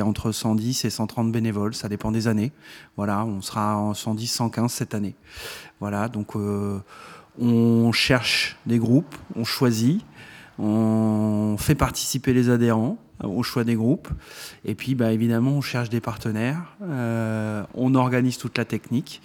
entre 0.00 0.32
110 0.32 0.84
et 0.84 0.90
130 0.90 1.30
bénévoles, 1.30 1.74
ça 1.74 1.88
dépend 1.88 2.10
des 2.10 2.26
années. 2.26 2.52
Voilà, 2.96 3.24
on 3.24 3.42
sera 3.42 3.76
en 3.76 3.94
110, 3.94 4.26
115 4.26 4.72
cette 4.72 4.94
année. 4.94 5.14
Voilà, 5.80 6.08
donc 6.08 6.32
on 7.40 7.92
cherche 7.92 8.56
des 8.66 8.78
groupes, 8.78 9.14
on 9.36 9.44
choisit, 9.44 10.04
on 10.58 11.56
fait 11.58 11.74
participer 11.74 12.32
les 12.32 12.48
adhérents 12.50 12.98
au 13.22 13.42
choix 13.42 13.64
des 13.64 13.74
groupes. 13.74 14.08
Et 14.64 14.74
puis, 14.74 14.94
bah, 14.94 15.12
évidemment, 15.12 15.52
on 15.52 15.60
cherche 15.60 15.88
des 15.88 16.00
partenaires, 16.00 16.76
euh, 16.82 17.62
on 17.74 17.94
organise 17.94 18.38
toute 18.38 18.58
la 18.58 18.64
technique. 18.64 19.20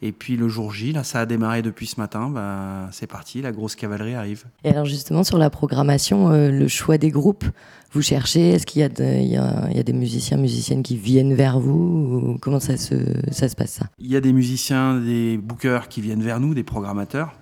Et 0.00 0.12
puis 0.12 0.36
le 0.36 0.48
jour 0.48 0.72
J, 0.72 0.92
là, 0.92 1.02
ça 1.02 1.20
a 1.20 1.26
démarré 1.26 1.60
depuis 1.60 1.88
ce 1.88 1.98
matin, 1.98 2.30
bah, 2.30 2.88
c'est 2.92 3.08
parti, 3.08 3.42
la 3.42 3.50
grosse 3.50 3.74
cavalerie 3.74 4.14
arrive. 4.14 4.44
Et 4.62 4.70
alors 4.70 4.84
justement, 4.84 5.24
sur 5.24 5.38
la 5.38 5.50
programmation, 5.50 6.30
euh, 6.30 6.50
le 6.52 6.68
choix 6.68 6.98
des 6.98 7.10
groupes, 7.10 7.44
vous 7.90 8.02
cherchez, 8.02 8.50
est-ce 8.50 8.64
qu'il 8.64 8.80
y, 8.80 8.84
y, 8.84 9.32
y, 9.32 9.36
a 9.36 9.82
des 9.82 9.92
musiciens, 9.92 10.36
musiciennes 10.36 10.84
qui 10.84 10.96
viennent 10.96 11.34
vers 11.34 11.58
vous 11.58 12.38
Comment 12.40 12.60
ça 12.60 12.76
se, 12.76 12.94
ça 13.32 13.48
se 13.48 13.56
passe 13.56 13.72
ça? 13.72 13.86
Il 13.98 14.06
y 14.06 14.14
a 14.14 14.20
des 14.20 14.32
musiciens, 14.32 15.00
des 15.00 15.36
bookers 15.36 15.88
qui 15.88 16.00
viennent 16.00 16.22
vers 16.22 16.38
nous, 16.38 16.54
des 16.54 16.64
programmateurs. 16.64 17.34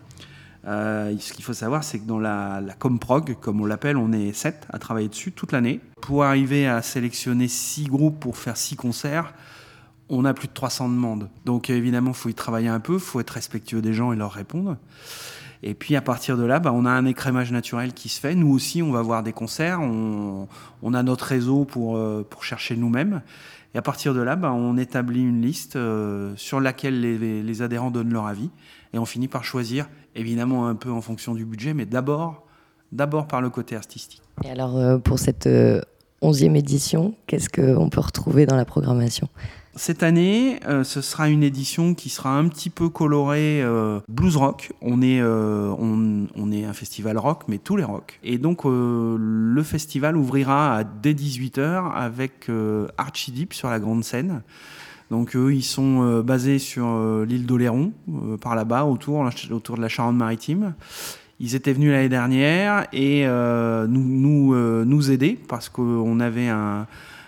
Euh, 0.67 1.15
ce 1.19 1.33
qu'il 1.33 1.45
faut 1.45 1.53
savoir, 1.53 1.85
c'est 1.85 1.99
que 1.99 2.07
dans 2.07 2.19
la, 2.19 2.61
Comprog, 2.79 3.37
comme 3.41 3.61
on 3.61 3.67
l'appelle, 3.67 3.97
on 3.97 4.13
est 4.13 4.33
sept 4.33 4.67
à 4.71 4.79
travailler 4.79 5.09
dessus 5.09 5.33
toute 5.33 5.53
l'année. 5.53 5.81
Pour 6.01 6.25
arriver 6.25 6.67
à 6.67 6.83
sélectionner 6.83 7.49
six 7.49 7.85
groupes 7.85 8.19
pour 8.19 8.37
faire 8.37 8.57
six 8.57 8.77
concerts, 8.77 9.33
on 10.09 10.25
a 10.25 10.35
plus 10.35 10.49
de 10.49 10.53
300 10.53 10.89
demandes. 10.89 11.29
Donc 11.45 11.71
évidemment, 11.71 12.11
il 12.11 12.17
faut 12.17 12.29
y 12.29 12.35
travailler 12.35 12.69
un 12.69 12.81
peu, 12.81 12.95
il 12.95 13.01
faut 13.01 13.21
être 13.21 13.31
respectueux 13.31 13.83
des 13.83 13.93
gens 13.93 14.13
et 14.13 14.17
leur 14.17 14.33
répondre. 14.33 14.77
Et 15.63 15.75
puis 15.75 15.97
à 15.97 16.01
partir 16.01 16.37
de 16.37 16.45
là, 16.45 16.61
bah, 16.61 16.73
on 16.73 16.85
a 16.85 16.91
un 16.91 17.07
écrémage 17.07 17.51
naturel 17.51 17.93
qui 17.93 18.09
se 18.09 18.21
fait. 18.21 18.35
Nous 18.35 18.53
aussi, 18.53 18.83
on 18.83 18.93
va 18.93 19.03
voir 19.03 19.23
des 19.23 19.33
concerts, 19.33 19.81
on, 19.81 20.47
a 20.95 21.03
notre 21.03 21.25
réseau 21.25 21.65
pour, 21.65 21.97
euh, 21.97 22.27
pour 22.29 22.45
chercher 22.45 22.77
nous-mêmes. 22.77 23.23
Et 23.77 23.79
à 23.79 23.83
partir 23.83 24.15
de 24.15 24.23
là, 24.23 24.37
bah, 24.37 24.55
on 24.55 24.79
établit 24.79 25.21
une 25.21 25.43
liste 25.43 25.77
euh, 25.77 26.33
sur 26.37 26.61
laquelle 26.61 26.99
les, 26.99 27.61
adhérents 27.61 27.91
donnent 27.91 28.11
leur 28.11 28.25
avis. 28.25 28.49
Et 28.95 28.99
on 28.99 29.05
finit 29.05 29.29
par 29.29 29.45
choisir 29.45 29.87
évidemment 30.15 30.67
un 30.67 30.75
peu 30.75 30.91
en 30.91 31.03
fonction 31.03 31.35
du 31.35 31.45
budget, 31.45 31.75
mais 31.75 31.85
d'abord, 31.85 32.47
d'abord 32.91 33.29
par 33.29 33.43
le 33.43 33.51
côté 33.51 33.77
artistique. 33.77 34.23
Et 34.43 34.51
alors, 34.51 34.79
euh, 34.79 34.97
pour 34.97 35.19
cette 35.19 35.47
euh, 35.47 35.83
onzième 36.23 36.57
édition, 36.57 37.17
qu'est-ce 37.27 37.51
qu'on 37.51 37.91
peut 37.91 38.01
retrouver 38.01 38.47
dans 38.47 38.57
la 38.57 38.65
programmation? 38.65 39.29
Cette 39.79 40.03
année, 40.03 40.59
euh, 40.67 40.85
ce 40.85 41.03
sera 41.03 41.29
une 41.29 41.43
édition 41.43 41.93
qui 41.93 42.09
sera 42.09 42.31
un 42.31 42.49
petit 42.49 42.71
peu 42.71 42.89
colorée 42.89 43.63
euh, 43.63 44.01
blues 44.09 44.37
rock. 44.37 44.73
On 44.81 45.03
est, 45.03 45.21
euh, 45.21 45.71
on, 45.79 46.51
est 46.51 46.65
un 46.65 46.73
festival 46.73 47.19
rock, 47.19 47.43
mais 47.47 47.59
tous 47.59 47.77
les 47.77 47.85
rocks. 47.85 48.19
Et 48.25 48.39
donc, 48.39 48.63
le 48.65 49.63
festival 49.63 50.17
ouvrira 50.17 50.77
à 50.77 50.85
dès 50.85 51.13
18h 51.13 51.93
avec 51.93 52.51
Archie 52.97 53.33
Deep 53.33 53.53
sur 53.53 53.69
la 53.69 53.79
grande 53.79 54.03
scène. 54.03 54.43
Donc 55.11 55.37
eux, 55.37 55.55
ils 55.55 55.63
sont 55.63 56.21
basés 56.21 56.59
sur 56.59 56.87
l'île 57.27 57.45
d'Oléron, 57.45 57.93
par 58.41 58.55
là-bas, 58.55 58.85
autour, 58.85 59.29
autour 59.51 59.77
de 59.77 59.83
la 59.83 59.89
Charente-Maritime. 59.89 60.75
Ils 61.39 61.55
étaient 61.55 61.75
venus 61.75 61.91
l'année 61.91 62.09
dernière 62.09 62.87
et 62.93 63.27
nous, 63.27 63.87
nous, 63.89 64.85
nous 64.85 65.11
aider 65.11 65.39
parce 65.49 65.69
qu'on 65.69 66.21
avait 66.21 66.49
un 66.49 66.87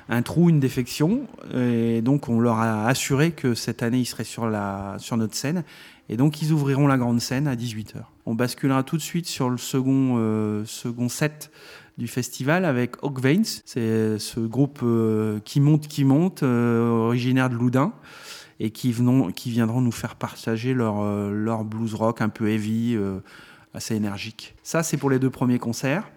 un 0.08 0.22
trou, 0.22 0.48
une 0.48 0.60
défection. 0.60 1.26
Et 1.54 2.00
donc, 2.02 2.28
on 2.28 2.40
leur 2.40 2.56
a 2.58 2.86
assuré 2.86 3.32
que 3.32 3.54
cette 3.54 3.82
année, 3.82 3.98
ils 3.98 4.06
seraient 4.06 4.24
sur, 4.24 4.48
la, 4.48 4.96
sur 4.98 5.16
notre 5.16 5.34
scène. 5.34 5.64
Et 6.08 6.16
donc, 6.16 6.40
ils 6.40 6.52
ouvriront 6.52 6.86
la 6.86 6.96
grande 6.96 7.20
scène 7.20 7.46
à 7.46 7.54
18h. 7.54 7.96
On 8.24 8.34
basculera 8.34 8.82
tout 8.82 8.96
de 8.96 9.02
suite 9.02 9.26
sur 9.26 9.50
le 9.50 9.58
second, 9.58 10.16
euh, 10.18 10.64
second 10.64 11.08
set 11.08 11.50
du 11.98 12.08
festival 12.08 12.64
avec 12.64 13.02
Oak 13.02 13.20
Veins. 13.20 13.42
C'est 13.64 14.18
ce 14.18 14.40
groupe 14.40 14.80
euh, 14.82 15.40
qui 15.44 15.60
monte, 15.60 15.86
qui 15.88 16.04
monte, 16.04 16.42
euh, 16.42 16.88
originaire 16.88 17.50
de 17.50 17.56
Loudun 17.56 17.92
et 18.60 18.70
qui, 18.70 18.90
venons, 18.92 19.30
qui 19.30 19.50
viendront 19.50 19.80
nous 19.80 19.92
faire 19.92 20.16
partager 20.16 20.74
leur, 20.74 21.30
leur 21.30 21.64
blues 21.64 21.94
rock 21.94 22.22
un 22.22 22.28
peu 22.28 22.48
heavy, 22.48 22.98
assez 23.72 23.94
énergique. 23.94 24.56
Ça, 24.64 24.82
c'est 24.82 24.96
pour 24.96 25.10
les 25.10 25.20
deux 25.20 25.30
premiers 25.30 25.60
concerts. 25.60 26.10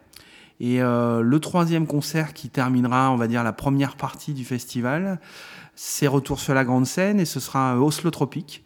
Et 0.63 0.79
euh, 0.79 1.21
le 1.21 1.39
troisième 1.39 1.87
concert 1.87 2.33
qui 2.33 2.47
terminera, 2.47 3.11
on 3.11 3.15
va 3.15 3.27
dire, 3.27 3.43
la 3.43 3.51
première 3.51 3.95
partie 3.95 4.33
du 4.33 4.45
festival, 4.45 5.19
c'est 5.73 6.05
Retour 6.05 6.39
sur 6.39 6.53
la 6.53 6.63
grande 6.63 6.85
scène 6.85 7.19
et 7.19 7.25
ce 7.25 7.39
sera 7.39 7.81
Oslo 7.81 8.11
Tropique. 8.11 8.63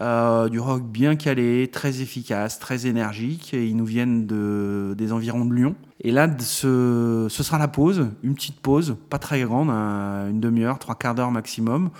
Euh, 0.00 0.48
du 0.48 0.58
rock 0.58 0.84
bien 0.84 1.16
calé, 1.16 1.68
très 1.70 2.00
efficace, 2.00 2.60
très 2.60 2.86
énergique. 2.86 3.54
Et 3.54 3.66
ils 3.66 3.76
nous 3.76 3.84
viennent 3.84 4.24
de, 4.24 4.94
des 4.96 5.12
environs 5.12 5.44
de 5.44 5.52
Lyon. 5.52 5.74
Et 6.00 6.12
là, 6.12 6.28
ce, 6.38 7.26
sera 7.28 7.58
la 7.58 7.68
pause, 7.68 8.08
une 8.22 8.36
petite 8.36 8.60
pause, 8.60 8.96
pas 9.10 9.18
très 9.18 9.42
grande, 9.42 9.68
une 9.68 10.38
demi-heure, 10.38 10.78
trois 10.78 10.94
quarts 10.94 11.16
d'heure 11.16 11.32
maximum, 11.32 11.90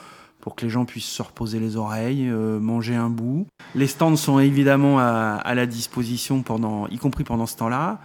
pour 0.40 0.54
que 0.54 0.64
les 0.64 0.70
gens 0.70 0.84
puissent 0.84 1.04
se 1.04 1.22
reposer 1.22 1.58
les 1.58 1.76
oreilles, 1.76 2.28
euh, 2.30 2.60
manger 2.60 2.94
un 2.94 3.10
bout. 3.10 3.48
Les 3.74 3.88
stands 3.88 4.14
sont 4.14 4.38
évidemment 4.38 5.00
à, 5.00 5.40
à 5.42 5.54
la 5.56 5.66
disposition, 5.66 6.44
y 6.90 6.98
compris 6.98 7.24
pendant 7.24 7.46
ce 7.46 7.56
temps-là. 7.56 8.00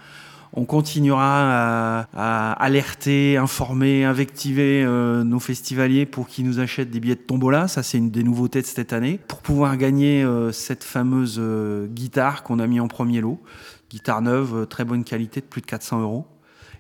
On 0.54 0.66
continuera 0.66 2.08
à, 2.14 2.52
alerter, 2.54 3.38
informer, 3.38 4.06
invectiver 4.06 4.84
euh, 4.84 5.24
nos 5.24 5.40
festivaliers 5.40 6.06
pour 6.06 6.28
qu'ils 6.28 6.46
nous 6.46 6.60
achètent 6.60 6.90
des 6.90 7.00
billets 7.00 7.16
de 7.16 7.22
tombola. 7.22 7.68
Ça, 7.68 7.84
c'est 7.84 7.98
une 7.98 8.12
des 8.12 8.24
nouveautés 8.24 8.62
de 8.62 8.66
cette 8.66 8.94
année. 8.94 9.20
Pour 9.28 9.42
pouvoir 9.42 9.78
gagner 9.78 10.24
euh, 10.24 10.52
cette 10.52 10.84
fameuse 10.84 11.38
euh, 11.40 11.88
guitare 11.88 12.44
qu'on 12.44 12.60
a 12.60 12.68
mis 12.68 12.80
en 12.80 12.88
premier 12.88 13.22
lot. 13.22 13.42
Guitare 13.90 14.22
neuve, 14.22 14.68
très 14.68 14.86
bonne 14.86 15.04
qualité, 15.04 15.42
de 15.42 15.46
plus 15.46 15.62
de 15.62 15.68
400 15.68 16.02
euros. 16.02 16.26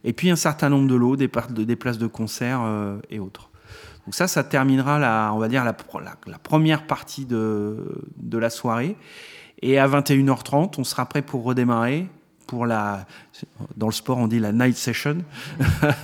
Et 0.03 0.13
puis 0.13 0.29
un 0.29 0.35
certain 0.35 0.69
nombre 0.69 0.87
de 0.87 0.95
lots, 0.95 1.15
des, 1.15 1.27
places 1.27 1.97
de 1.97 2.07
concert 2.07 2.61
et 3.09 3.19
autres. 3.19 3.49
Donc 4.05 4.13
ça, 4.13 4.27
ça 4.27 4.43
terminera 4.43 4.99
la, 4.99 5.31
on 5.33 5.37
va 5.37 5.47
dire 5.47 5.63
la, 5.65 5.73
première 5.73 6.85
partie 6.85 7.25
de, 7.25 8.03
de 8.17 8.37
la 8.37 8.49
soirée. 8.49 8.95
Et 9.61 9.79
à 9.79 9.87
21h30, 9.87 10.75
on 10.77 10.83
sera 10.83 11.05
prêt 11.05 11.21
pour 11.21 11.43
redémarrer 11.43 12.07
pour 12.47 12.65
la. 12.65 13.05
Dans 13.75 13.87
le 13.87 13.91
sport, 13.91 14.17
on 14.17 14.27
dit 14.27 14.39
la 14.39 14.51
night 14.51 14.75
session. 14.75 15.17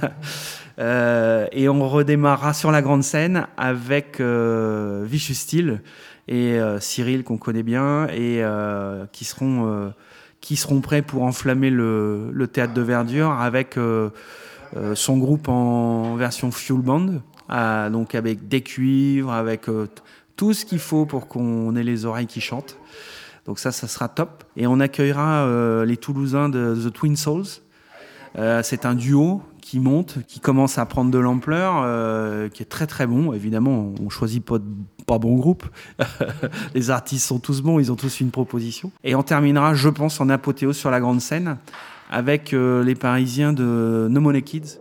euh, 0.79 1.47
et 1.51 1.69
on 1.69 1.88
redémarrera 1.89 2.53
sur 2.53 2.71
la 2.71 2.81
grande 2.81 3.03
scène 3.03 3.47
avec 3.57 4.19
euh, 4.19 5.03
Vicious 5.07 5.33
Steel 5.33 5.81
et 6.27 6.59
euh, 6.59 6.79
Cyril, 6.79 7.23
qu'on 7.23 7.38
connaît 7.38 7.63
bien, 7.63 8.07
et 8.07 8.43
euh, 8.43 9.05
qui, 9.12 9.25
seront, 9.25 9.93
qui 10.41 10.55
seront 10.55 10.81
prêts 10.81 11.01
pour 11.01 11.23
enflammer 11.23 11.69
le, 11.69 12.29
le 12.31 12.47
théâtre 12.47 12.73
de 12.73 12.81
verdure 12.81 13.31
avec 13.31 13.77
son 14.95 15.17
groupe 15.17 15.50
en 15.50 16.15
version 16.15 16.51
Fuel 16.51 16.79
Band, 16.79 17.21
donc 17.89 18.15
avec 18.15 18.47
des 18.47 18.62
cuivres, 18.62 19.32
avec 19.32 19.65
tout 20.36 20.53
ce 20.53 20.65
qu'il 20.65 20.79
faut 20.79 21.06
pour 21.06 21.27
qu'on 21.27 21.75
ait 21.75 21.84
les 21.84 22.06
oreilles 22.06 22.27
qui 22.27 22.41
chantent. 22.41 22.77
Donc 23.45 23.60
ça, 23.60 23.71
ça 23.71 23.88
sera 23.88 24.08
top. 24.08 24.43
Et 24.56 24.67
on 24.67 24.79
accueillera 24.79 25.45
euh, 25.45 25.86
les 25.86 25.97
Toulousains 25.97 26.49
de 26.49 26.75
The 26.75 26.93
Twin 26.93 27.15
Souls. 27.15 27.45
Euh, 28.38 28.62
c'est 28.63 28.86
un 28.86 28.95
duo 28.95 29.41
qui 29.62 29.79
monte, 29.79 30.19
qui 30.27 30.39
commence 30.39 30.77
à 30.77 30.86
prendre 30.86 31.12
de 31.12 31.17
l'ampleur, 31.17 31.82
euh, 31.84 32.49
qui 32.49 32.63
est 32.63 32.67
très 32.67 32.88
très 32.88 33.06
bon. 33.06 33.34
Évidemment, 33.34 33.93
on 34.03 34.10
choisit 34.10 34.43
pas, 34.43 34.58
pas 35.06 35.19
bon 35.19 35.36
groupe. 35.36 35.65
les 36.73 36.89
artistes 36.89 37.27
sont 37.27 37.39
tous 37.39 37.62
bons, 37.62 37.79
ils 37.79 37.91
ont 37.91 37.95
tous 37.95 38.19
une 38.19 38.32
proposition. 38.32 38.91
Et 39.03 39.15
on 39.15 39.23
terminera, 39.23 39.73
je 39.73 39.89
pense, 39.89 40.19
en 40.19 40.29
apothéose 40.29 40.77
sur 40.77 40.91
la 40.91 40.99
grande 40.99 41.21
scène 41.21 41.58
avec 42.10 42.51
les 42.51 42.95
Parisiens 42.95 43.53
de 43.53 44.08
No 44.10 44.21
Money 44.21 44.43
Kids. 44.43 44.79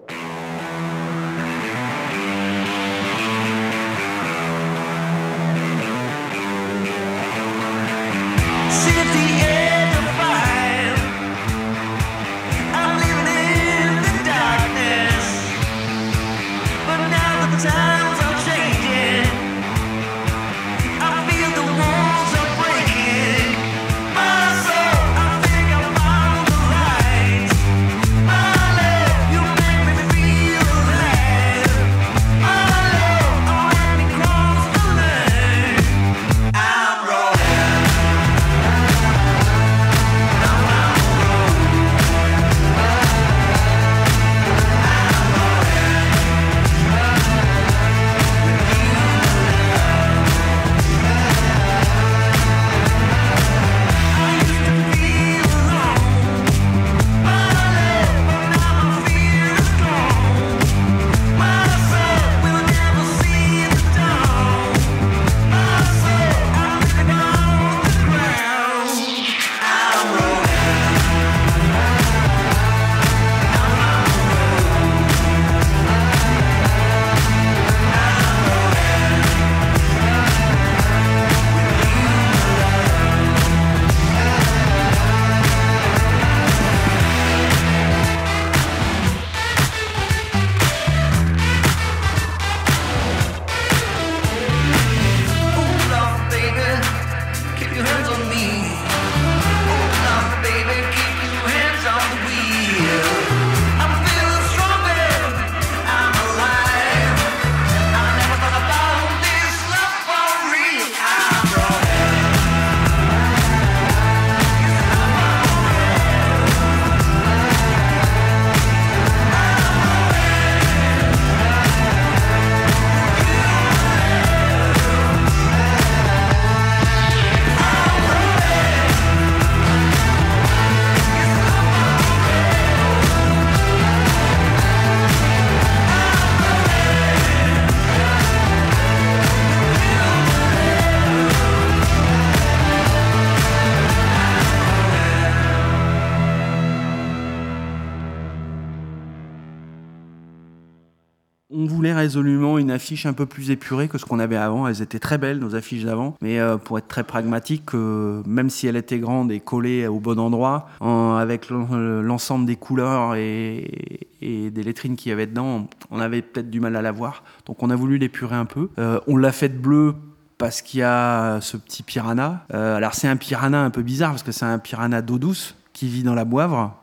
Résolument 151.90 152.58
une 152.58 152.70
affiche 152.70 153.06
un 153.06 153.12
peu 153.12 153.26
plus 153.26 153.50
épurée 153.50 153.88
que 153.88 153.98
ce 153.98 154.04
qu'on 154.04 154.20
avait 154.20 154.36
avant. 154.36 154.68
Elles 154.68 154.82
étaient 154.82 155.00
très 155.00 155.18
belles, 155.18 155.38
nos 155.40 155.56
affiches 155.56 155.84
d'avant. 155.84 156.16
Mais 156.20 156.38
euh, 156.38 156.56
pour 156.56 156.78
être 156.78 156.86
très 156.86 157.02
pragmatique, 157.02 157.74
euh, 157.74 158.22
même 158.26 158.50
si 158.50 158.68
elle 158.68 158.76
était 158.76 159.00
grande 159.00 159.32
et 159.32 159.40
collée 159.40 159.88
au 159.88 159.98
bon 159.98 160.20
endroit, 160.20 160.68
avec 160.80 161.48
l'ensemble 161.50 162.46
des 162.46 162.56
couleurs 162.56 163.16
et, 163.16 164.08
des 164.20 164.62
lettrines 164.62 164.94
qu'il 164.94 165.10
y 165.10 165.12
avait 165.12 165.26
dedans, 165.26 165.66
on 165.90 165.98
avait 165.98 166.22
peut-être 166.22 166.50
du 166.50 166.60
mal 166.60 166.76
à 166.76 166.82
la 166.82 166.92
voir. 166.92 167.24
Donc 167.46 167.62
on 167.62 167.70
a 167.70 167.76
voulu 167.76 167.98
l'épurer 167.98 168.36
un 168.36 168.44
peu. 168.44 168.68
Euh, 168.78 169.00
on 169.08 169.16
l'a 169.16 169.32
fait 169.32 169.48
de 169.48 169.58
bleu 169.58 169.94
parce 170.38 170.62
qu'il 170.62 170.80
y 170.80 170.82
a 170.84 171.40
ce 171.40 171.56
petit 171.56 171.82
piranha. 171.82 172.44
alors 172.50 172.94
c'est 172.94 173.08
un 173.08 173.16
piranha 173.16 173.62
un 173.62 173.70
peu 173.70 173.82
bizarre 173.82 174.10
parce 174.10 174.22
que 174.22 174.32
c'est 174.32 174.44
un 174.44 174.58
piranha 174.58 175.02
d'eau 175.02 175.18
douce 175.18 175.56
qui 175.72 175.88
vit 175.88 176.02
dans 176.02 176.14
la 176.14 176.24
boivre. 176.24 176.76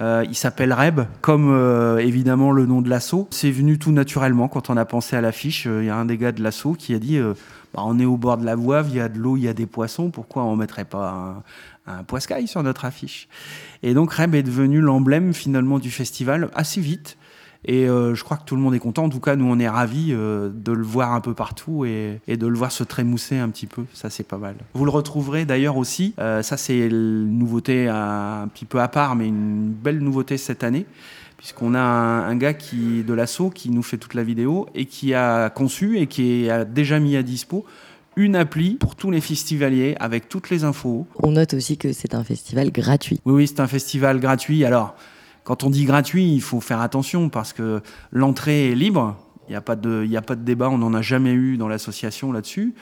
Euh, 0.00 0.24
il 0.28 0.34
s'appelle 0.34 0.72
Reb, 0.72 1.02
comme 1.20 1.50
euh, 1.50 1.98
évidemment 1.98 2.52
le 2.52 2.64
nom 2.64 2.80
de 2.80 2.88
l'assaut. 2.88 3.28
C'est 3.30 3.50
venu 3.50 3.78
tout 3.78 3.92
naturellement 3.92 4.48
quand 4.48 4.70
on 4.70 4.76
a 4.76 4.84
pensé 4.84 5.14
à 5.14 5.20
l'affiche. 5.20 5.66
Euh, 5.66 5.82
il 5.82 5.86
y 5.86 5.90
a 5.90 5.96
un 5.96 6.06
des 6.06 6.16
gars 6.16 6.32
de 6.32 6.42
l'assaut 6.42 6.72
qui 6.72 6.94
a 6.94 6.98
dit 6.98 7.18
bah, 7.74 7.82
on 7.84 7.98
est 7.98 8.06
au 8.06 8.16
bord 8.16 8.38
de 8.38 8.46
la 8.46 8.54
voie, 8.54 8.82
il 8.88 8.94
y 8.94 9.00
a 9.00 9.08
de 9.08 9.18
l'eau, 9.18 9.36
il 9.36 9.42
y 9.42 9.48
a 9.48 9.52
des 9.52 9.66
poissons, 9.66 10.10
pourquoi 10.10 10.44
on 10.44 10.52
ne 10.54 10.60
mettrait 10.60 10.86
pas 10.86 11.42
un, 11.86 11.92
un 11.92 12.02
poiscaille 12.04 12.46
sur 12.46 12.62
notre 12.62 12.84
affiche? 12.86 13.28
Et 13.82 13.92
donc 13.92 14.12
Reb 14.12 14.34
est 14.34 14.42
devenu 14.42 14.80
l'emblème 14.80 15.34
finalement 15.34 15.78
du 15.78 15.90
festival 15.90 16.50
assez 16.54 16.80
vite. 16.80 17.18
Et 17.64 17.88
euh, 17.88 18.14
je 18.14 18.24
crois 18.24 18.36
que 18.36 18.44
tout 18.44 18.56
le 18.56 18.62
monde 18.62 18.74
est 18.74 18.78
content. 18.78 19.04
En 19.04 19.08
tout 19.08 19.20
cas, 19.20 19.36
nous, 19.36 19.44
on 19.44 19.58
est 19.58 19.68
ravis 19.68 20.08
euh, 20.10 20.48
de 20.52 20.72
le 20.72 20.82
voir 20.82 21.12
un 21.12 21.20
peu 21.20 21.34
partout 21.34 21.84
et, 21.84 22.20
de 22.26 22.46
le 22.46 22.56
voir 22.56 22.72
se 22.72 22.84
trémousser 22.84 23.38
un 23.38 23.48
petit 23.50 23.66
peu. 23.66 23.84
Ça, 23.92 24.08
c'est 24.08 24.26
pas 24.26 24.38
mal. 24.38 24.56
Vous 24.74 24.84
le 24.84 24.90
retrouverez 24.90 25.44
d'ailleurs 25.44 25.76
aussi. 25.76 26.14
Euh, 26.18 26.42
ça, 26.42 26.56
c'est 26.56 26.78
une 26.78 27.38
nouveauté 27.38 27.88
un, 27.88 28.48
petit 28.52 28.64
peu 28.64 28.80
à 28.80 28.88
part, 28.88 29.14
mais 29.14 29.28
une 29.28 29.70
belle 29.70 29.98
nouveauté 29.98 30.38
cette 30.38 30.64
année. 30.64 30.86
Puisqu'on 31.36 31.74
a 31.74 31.80
un, 31.80 32.36
gars 32.36 32.52
qui, 32.52 33.02
de 33.02 33.14
l'assaut 33.14 33.48
qui 33.48 33.70
nous 33.70 33.82
fait 33.82 33.96
toute 33.96 34.12
la 34.12 34.22
vidéo 34.22 34.66
et 34.74 34.84
qui 34.84 35.14
a 35.14 35.48
conçu 35.48 35.98
et 35.98 36.06
qui 36.06 36.50
a 36.50 36.66
déjà 36.66 37.00
mis 37.00 37.16
à 37.16 37.22
dispo 37.22 37.64
une 38.16 38.36
appli 38.36 38.74
pour 38.74 38.94
tous 38.94 39.10
les 39.10 39.22
festivaliers 39.22 39.96
avec 40.00 40.28
toutes 40.28 40.50
les 40.50 40.64
infos. 40.64 41.06
On 41.22 41.32
note 41.32 41.54
aussi 41.54 41.78
que 41.78 41.92
c'est 41.92 42.14
un 42.14 42.24
festival 42.24 42.70
gratuit. 42.70 43.20
Oui, 43.24 43.32
oui, 43.32 43.46
c'est 43.46 43.60
un 43.60 43.66
festival 43.66 44.20
gratuit. 44.20 44.66
Alors, 44.66 44.94
quand 45.44 45.64
on 45.64 45.70
dit 45.70 45.84
gratuit, 45.84 46.32
il 46.32 46.42
faut 46.42 46.60
faire 46.60 46.80
attention 46.80 47.28
parce 47.28 47.52
que 47.52 47.80
l'entrée 48.12 48.72
est 48.72 48.74
libre. 48.74 49.16
Il 49.48 49.52
n'y 49.52 49.56
a, 49.56 49.60
pas 49.60 49.74
de, 49.74 50.06
a 50.14 50.22
pas 50.22 50.36
de 50.36 50.44
débat, 50.44 50.68
on 50.68 50.78
n'en 50.78 50.94
a 50.94 51.02
jamais 51.02 51.32
eu 51.32 51.56
dans 51.56 51.66
l'association 51.66 52.30
là-dessus, 52.30 52.72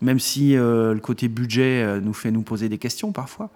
même 0.00 0.18
si 0.18 0.56
euh, 0.56 0.92
le 0.92 0.98
côté 0.98 1.28
budget 1.28 1.84
euh, 1.84 2.00
nous 2.00 2.14
fait 2.14 2.32
nous 2.32 2.42
poser 2.42 2.68
des 2.68 2.78
questions 2.78 3.12
parfois. 3.12 3.50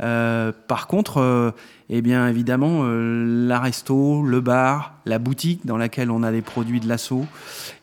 Euh, 0.00 0.52
par 0.68 0.86
contre, 0.86 1.52
eh 1.88 2.02
bien 2.02 2.28
évidemment, 2.28 2.84
la 2.84 3.58
resto, 3.58 4.22
le 4.22 4.40
bar, 4.40 4.94
la 5.06 5.18
boutique 5.18 5.66
dans 5.66 5.76
laquelle 5.76 6.12
on 6.12 6.22
a 6.22 6.30
les 6.30 6.42
produits 6.42 6.78
de 6.78 6.88
l'assaut, 6.88 7.26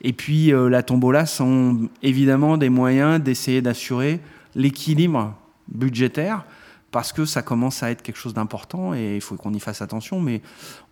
et 0.02 0.14
puis 0.14 0.52
la 0.52 0.84
tombola 0.84 1.26
sont 1.26 1.90
évidemment 2.02 2.58
des 2.58 2.70
moyens 2.70 3.22
d'essayer 3.22 3.62
d'assurer 3.62 4.22
l'équilibre 4.56 5.36
budgétaire 5.68 6.46
parce 6.92 7.14
que 7.14 7.26
ça 7.26 7.42
commence 7.42 7.84
à 7.84 7.92
être 7.92 8.02
quelque 8.02 8.18
chose 8.18 8.34
d'important 8.34 8.94
et 8.94 9.16
il 9.16 9.22
faut 9.22 9.36
qu'on 9.36 9.54
y 9.54 9.60
fasse 9.60 9.82
attention. 9.82 10.20
Mais 10.20 10.42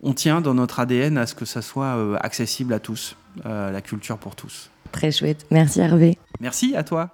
on 0.02 0.14
tient 0.14 0.40
dans 0.40 0.54
notre 0.54 0.80
ADN 0.80 1.18
à 1.18 1.26
ce 1.26 1.34
que 1.34 1.44
ça 1.44 1.62
soit 1.62 1.96
euh, 1.96 2.16
accessible 2.20 2.72
à 2.72 2.80
tous, 2.80 3.16
euh, 3.46 3.70
la 3.70 3.80
culture 3.80 4.18
pour 4.18 4.34
tous. 4.34 4.70
Très 4.92 5.12
chouette. 5.12 5.46
Merci 5.50 5.80
Hervé. 5.80 6.18
Merci 6.40 6.74
à 6.74 6.82
toi. 6.82 7.10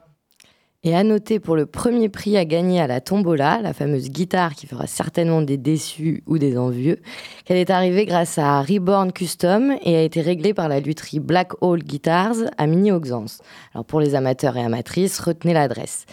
Et 0.85 0.95
à 0.95 1.03
noter 1.03 1.41
pour 1.41 1.57
le 1.57 1.67
premier 1.67 2.09
prix 2.09 2.37
à 2.37 2.45
gagner 2.45 2.81
à 2.81 2.87
la 2.87 3.01
tombola, 3.01 3.61
la 3.61 3.73
fameuse 3.73 4.09
guitare 4.09 4.55
qui 4.55 4.69
fera 4.69 4.87
certainement 4.87 5.43
des 5.43 5.57
déçus 5.57 6.23
ou 6.27 6.39
des 6.39 6.57
envieux, 6.57 7.01
qu'elle 7.45 7.57
est 7.57 7.71
arrivée 7.71 8.07
grâce 8.07 8.39
à 8.39 8.63
Reborn 8.63 9.11
Custom 9.11 9.75
et 9.83 9.97
a 9.97 10.03
été 10.03 10.21
réglée 10.21 10.55
par 10.55 10.69
la 10.69 10.79
lutherie 10.79 11.19
Black 11.19 11.61
Hole 11.61 11.83
Guitars 11.83 12.37
à 12.57 12.69
Mini-Auxance. 12.69 13.43
Alors 13.75 13.85
pour 13.85 13.99
les 13.99 14.15
amateurs 14.15 14.57
et 14.57 14.63
amatrices, 14.63 15.19
retenez 15.19 15.55
l'adresse. 15.55 16.07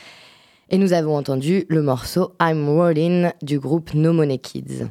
Et 0.69 0.78
nous 0.78 0.93
avons 0.93 1.17
entendu 1.17 1.65
le 1.67 1.82
morceau 1.82 2.34
I'm 2.41 2.67
Rolling 2.69 3.32
du 3.41 3.60
groupe 3.60 3.93
No 3.93 4.13
Money 4.13 4.38
Kids. 4.38 4.88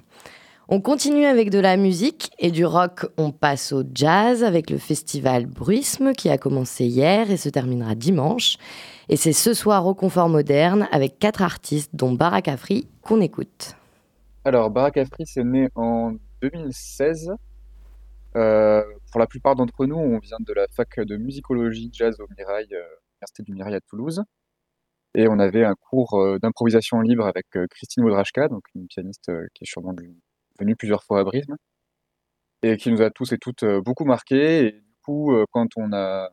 On 0.69 0.81
continue 0.81 1.25
avec 1.25 1.51
de 1.51 1.59
la 1.59 1.77
musique 1.77 2.31
et 2.39 2.51
du 2.51 2.65
rock, 2.65 3.07
on 3.17 3.33
passe 3.33 3.73
au 3.73 3.83
jazz 3.93 4.45
avec 4.45 4.71
le 4.71 4.79
festival 4.79 5.47
Bruisme 5.47 6.13
qui 6.13 6.29
a 6.29 6.39
commencé 6.39 6.85
hier 6.85 7.31
et 7.31 7.37
se 7.37 7.49
terminera 7.49 7.95
dimanche. 7.95 8.59
Et 9.09 9.17
c'est 9.17 9.33
ce 9.33 9.55
soir 9.55 9.87
au 9.87 9.95
Confort 9.95 10.29
Moderne 10.29 10.89
avec 10.93 11.19
quatre 11.19 11.43
artistes 11.43 11.91
dont 11.95 12.13
Barak 12.13 12.49
Afri 12.49 12.87
qu'on 13.03 13.21
écoute. 13.21 13.75
Alors 14.45 14.71
Barak 14.71 14.99
Afri 14.99 15.25
c'est 15.27 15.45
né 15.45 15.69
en 15.75 16.15
2016. 16.43 17.33
Euh, 18.37 18.83
pour 19.11 19.21
la 19.21 19.27
plupart 19.27 19.57
d'entre 19.57 19.87
nous, 19.87 19.97
on 19.97 20.19
vient 20.19 20.39
de 20.41 20.53
la 20.53 20.67
fac 20.75 21.01
de 21.01 21.17
musicologie 21.17 21.91
jazz 21.93 22.19
au 22.21 22.27
Mirail, 22.39 22.67
euh, 22.73 22.83
Université 23.17 23.43
du 23.43 23.53
Mirail 23.53 23.75
à 23.75 23.81
Toulouse. 23.81 24.23
Et 25.15 25.29
on 25.29 25.39
avait 25.39 25.65
un 25.65 25.75
cours 25.75 26.15
euh, 26.15 26.39
d'improvisation 26.39 27.01
libre 27.01 27.27
avec 27.27 27.47
euh, 27.57 27.67
Christine 27.71 28.05
Wodrachka, 28.05 28.49
donc 28.49 28.65
une 28.75 28.87
pianiste 28.87 29.29
euh, 29.29 29.47
qui 29.55 29.65
est 29.65 29.71
sûrement 29.71 29.95
venue 30.59 30.77
plusieurs 30.77 31.05
fois 31.05 31.21
à 31.21 31.25
Brisme, 31.25 31.57
et 32.63 32.77
qui 32.79 32.91
nous 32.91 33.03
a 33.03 33.11
tous 33.11 33.33
et 33.33 33.39
toutes 33.39 33.65
beaucoup 33.85 34.05
marqué. 34.05 34.67
Et 34.67 34.73
du 34.73 34.95
coup, 35.05 35.35
quand 35.51 35.69
on 35.77 35.93
a 35.93 36.31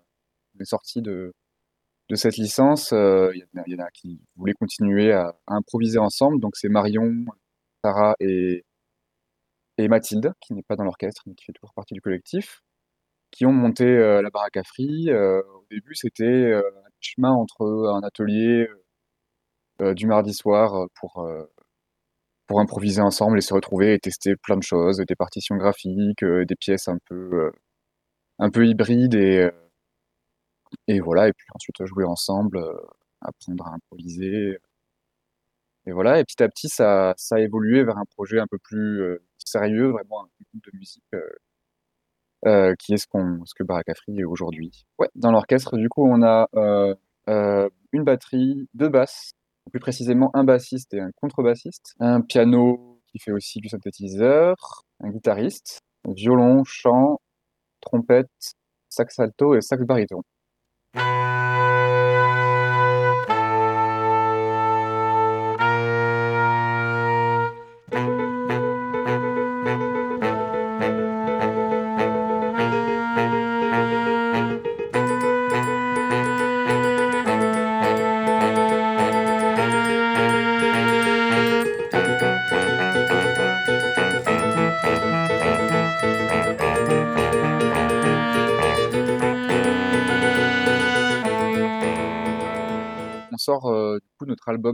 est 0.60 0.66
sorti 0.66 1.02
de, 1.02 1.34
de 2.10 2.16
cette 2.16 2.38
licence, 2.38 2.92
il 2.92 3.48
y, 3.68 3.76
en 3.76 3.80
a 3.80 3.90
qui 3.92 4.22
voulaient 4.36 4.54
continuer 4.54 5.14
à, 5.14 5.36
improviser 5.48 6.00
ensemble. 6.00 6.40
Donc 6.40 6.56
c'est 6.56 6.70
Marion, 6.70 7.26
Sarah 7.84 8.16
et, 8.20 8.66
et 9.78 9.88
Mathilde, 9.88 10.34
qui 10.42 10.54
n'est 10.54 10.64
pas 10.64 10.76
dans 10.76 10.84
l'orchestre, 10.84 11.24
mais 11.26 11.34
qui 11.34 11.46
fait 11.46 11.54
toujours 11.54 11.74
partie 11.74 11.94
du 11.94 12.02
collectif, 12.02 12.62
qui 13.32 13.46
ont 13.46 13.54
monté 13.54 13.86
la 13.86 14.30
baraque 14.30 14.58
à 14.58 14.64
Free. 14.64 15.12
au 15.12 15.66
début, 15.72 15.96
c'était 15.96 16.54
chemin 17.02 17.32
entre 17.32 17.66
un 17.94 18.02
atelier 18.04 18.68
euh, 19.82 19.94
du 19.94 20.08
mardi 20.08 20.34
soir 20.34 20.76
euh, 20.76 20.88
pour, 21.00 21.20
euh, 21.20 21.46
pour 22.48 22.60
improviser 22.60 23.02
ensemble 23.02 23.38
et 23.38 23.42
se 23.42 23.54
retrouver 23.54 23.94
et 23.94 24.00
tester 24.00 24.36
plein 24.36 24.58
de 24.58 24.64
choses, 24.64 24.98
des 25.08 25.16
partitions 25.16 25.56
graphiques, 25.58 26.24
des 26.26 26.56
pièces 26.56 26.88
un 26.90 26.98
peu, 27.06 27.52
un 28.40 28.50
peu 28.52 28.68
hybrides 28.68 29.16
et, 29.16 29.50
et 30.88 31.00
voilà, 31.00 31.28
et 31.28 31.34
puis 31.34 31.48
ensuite 31.54 31.86
jouer 31.86 32.06
ensemble, 32.06 32.60
apprendre 33.22 33.68
à 33.68 33.74
improviser. 33.76 34.58
Et 35.86 35.92
voilà, 35.92 36.20
et 36.20 36.24
petit 36.24 36.42
à 36.44 36.50
petit, 36.50 36.70
ça, 36.70 37.14
ça 37.18 37.36
a 37.36 37.40
évolué 37.40 37.84
vers 37.84 37.98
un 37.98 38.06
projet 38.06 38.40
un 38.40 38.48
peu 38.48 38.58
plus 38.60 39.02
sérieux, 39.38 39.88
vraiment 39.90 40.24
un 40.24 40.30
groupe 40.52 40.64
de 40.66 40.78
musique 40.78 41.04
euh, 42.46 42.74
qui 42.80 42.94
est 42.94 42.98
ce, 42.98 43.08
qu'on, 43.08 43.42
ce 43.46 43.54
que 43.54 43.64
Barakafri 43.64 44.20
est 44.20 44.24
aujourd'hui. 44.24 44.86
Ouais, 44.98 45.10
dans 45.16 45.32
l'orchestre, 45.32 45.78
du 45.78 45.90
coup, 45.90 46.06
on 46.06 46.24
a 46.24 46.48
euh, 46.56 46.96
euh, 47.28 47.70
une 47.92 48.04
batterie, 48.04 48.68
deux 48.74 48.90
basses, 48.90 49.32
plus 49.72 49.80
précisément 49.80 50.32
un 50.34 50.44
bassiste 50.44 50.94
et 50.94 51.02
un 51.02 51.12
contrebassiste, 51.16 51.96
un 52.00 52.22
piano 52.22 53.02
qui 53.12 53.20
fait 53.20 53.32
aussi 53.32 53.60
du 53.60 53.70
synthétiseur, 53.70 54.56
un 55.02 55.10
guitariste, 55.10 55.82
violon, 56.08 56.64
chant, 56.64 57.20
trompette, 57.82 58.30
sax 58.90 59.20
alto 59.20 59.56
et 59.56 59.62
sax 59.62 59.84
baryton. 59.84 60.22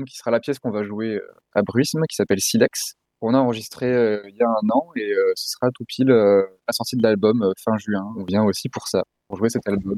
Qui 0.04 0.18
sera 0.18 0.32
la 0.32 0.40
pièce 0.40 0.60
qu'on 0.60 0.72
va 0.72 0.84
jouer 0.84 1.16
euh, 1.16 1.34
à 1.54 1.62
Bruisme, 1.62 2.02
qui 2.10 2.16
s'appelle 2.16 2.42
Silex. 2.42 2.96
On 3.22 3.34
a 3.34 3.38
enregistré 3.38 3.86
euh, 3.86 4.22
il 4.28 4.36
y 4.36 4.44
a 4.44 4.48
un 4.48 4.70
an 4.70 4.90
et 4.98 5.14
ce 5.36 5.50
sera 5.52 5.72
tout 5.72 5.86
pile 5.88 6.10
la 6.10 6.72
sortie 6.72 6.98
de 6.98 7.04
l'album 7.04 7.54
fin 7.64 7.78
juin. 7.78 8.14
On 8.18 8.24
vient 8.26 8.44
aussi 8.44 8.68
pour 8.68 8.88
ça, 8.88 9.04
pour 9.28 9.38
jouer 9.38 9.50
cet 9.50 9.68
album. 9.68 9.96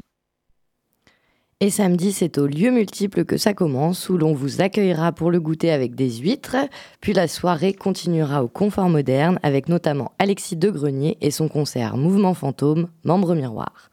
Et 1.60 1.70
samedi, 1.70 2.12
c'est 2.12 2.38
au 2.38 2.46
lieu 2.46 2.70
multiple 2.70 3.24
que 3.24 3.36
ça 3.36 3.52
commence, 3.52 4.08
où 4.08 4.16
l'on 4.16 4.32
vous 4.32 4.60
accueillera 4.60 5.10
pour 5.10 5.32
le 5.32 5.40
goûter 5.40 5.72
avec 5.72 5.96
des 5.96 6.08
huîtres. 6.18 6.54
Puis 7.00 7.12
la 7.12 7.26
soirée 7.26 7.72
continuera 7.72 8.44
au 8.44 8.48
confort 8.48 8.88
moderne, 8.88 9.40
avec 9.42 9.68
notamment 9.68 10.12
Alexis 10.20 10.56
Degrenier 10.56 11.18
et 11.20 11.32
son 11.32 11.48
concert 11.48 11.96
Mouvement 11.96 12.34
Fantôme, 12.34 12.88
membre 13.02 13.34
miroir. 13.34 13.87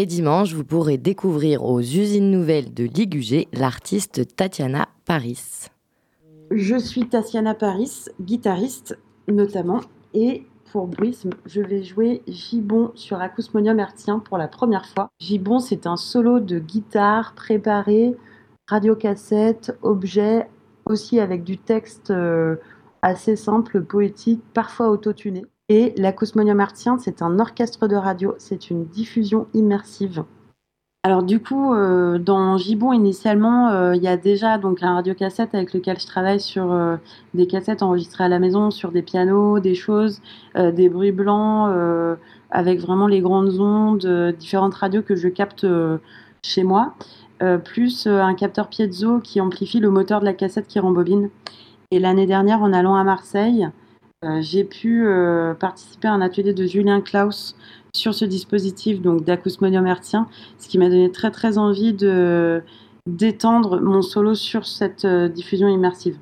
Et 0.00 0.06
dimanche, 0.06 0.54
vous 0.54 0.64
pourrez 0.64 0.96
découvrir 0.96 1.62
aux 1.62 1.80
usines 1.80 2.30
nouvelles 2.30 2.72
de 2.72 2.84
Ligugé 2.84 3.48
l'artiste 3.52 4.34
Tatiana 4.34 4.88
Paris. 5.04 5.66
Je 6.50 6.78
suis 6.78 7.06
Tatiana 7.06 7.52
Paris, 7.52 8.06
guitariste 8.18 8.98
notamment, 9.28 9.82
et 10.14 10.46
pour 10.72 10.86
Bruisme, 10.86 11.32
je 11.44 11.60
vais 11.60 11.82
jouer 11.82 12.22
Gibon 12.26 12.92
sur 12.94 13.20
Acousmonium 13.20 13.78
Hertzien 13.78 14.20
pour 14.20 14.38
la 14.38 14.48
première 14.48 14.86
fois. 14.86 15.10
Gibon, 15.20 15.58
c'est 15.58 15.86
un 15.86 15.98
solo 15.98 16.40
de 16.40 16.58
guitare 16.58 17.34
préparé, 17.34 18.16
radiocassette, 18.68 19.76
objet, 19.82 20.48
aussi 20.86 21.20
avec 21.20 21.44
du 21.44 21.58
texte 21.58 22.10
euh, 22.10 22.56
assez 23.02 23.36
simple, 23.36 23.82
poétique, 23.82 24.40
parfois 24.54 24.88
autotuné. 24.88 25.44
Et 25.70 25.94
l'acousmonium 25.96 26.58
artien, 26.58 26.98
c'est 26.98 27.22
un 27.22 27.38
orchestre 27.38 27.86
de 27.86 27.94
radio, 27.94 28.34
c'est 28.38 28.70
une 28.70 28.86
diffusion 28.86 29.46
immersive. 29.54 30.24
Alors 31.04 31.22
du 31.22 31.40
coup, 31.40 31.72
euh, 31.72 32.18
dans 32.18 32.58
Gibon, 32.58 32.92
initialement, 32.92 33.68
euh, 33.68 33.94
il 33.94 34.02
y 34.02 34.08
a 34.08 34.16
déjà 34.16 34.58
donc 34.58 34.82
un 34.82 34.96
radiocassette 34.96 35.54
avec 35.54 35.72
lequel 35.72 36.00
je 36.00 36.06
travaille 36.06 36.40
sur 36.40 36.72
euh, 36.72 36.96
des 37.34 37.46
cassettes 37.46 37.84
enregistrées 37.84 38.24
à 38.24 38.28
la 38.28 38.40
maison, 38.40 38.72
sur 38.72 38.90
des 38.90 39.02
pianos, 39.02 39.60
des 39.60 39.76
choses, 39.76 40.20
des 40.56 40.88
bruits 40.88 41.12
blancs, 41.12 41.72
avec 42.50 42.80
vraiment 42.80 43.06
les 43.06 43.20
grandes 43.20 43.60
ondes, 43.60 44.34
différentes 44.36 44.74
radios 44.74 45.02
que 45.02 45.14
je 45.14 45.28
capte 45.28 45.64
chez 46.42 46.64
moi, 46.64 46.94
plus 47.64 48.08
un 48.08 48.34
capteur 48.34 48.68
piezo 48.68 49.20
qui 49.20 49.40
amplifie 49.40 49.78
le 49.78 49.90
moteur 49.90 50.18
de 50.18 50.24
la 50.24 50.34
cassette 50.34 50.66
qui 50.66 50.80
rembobine. 50.80 51.30
Et 51.92 52.00
l'année 52.00 52.26
dernière, 52.26 52.60
en 52.60 52.72
allant 52.72 52.96
à 52.96 53.04
Marseille, 53.04 53.70
j'ai 54.40 54.64
pu 54.64 55.06
participer 55.58 56.08
à 56.08 56.12
un 56.12 56.20
atelier 56.20 56.52
de 56.52 56.66
Julien 56.66 57.00
Klaus 57.00 57.56
sur 57.94 58.14
ce 58.14 58.24
dispositif 58.24 59.00
donc 59.00 59.24
d'acousmonium 59.24 59.86
hertzien, 59.86 60.28
ce 60.58 60.68
qui 60.68 60.78
m'a 60.78 60.88
donné 60.88 61.10
très 61.10 61.30
très 61.30 61.58
envie 61.58 61.92
de 61.92 62.62
d'étendre 63.06 63.80
mon 63.80 64.02
solo 64.02 64.34
sur 64.34 64.66
cette 64.66 65.04
euh, 65.04 65.28
diffusion 65.28 65.68
immersive. 65.68 66.16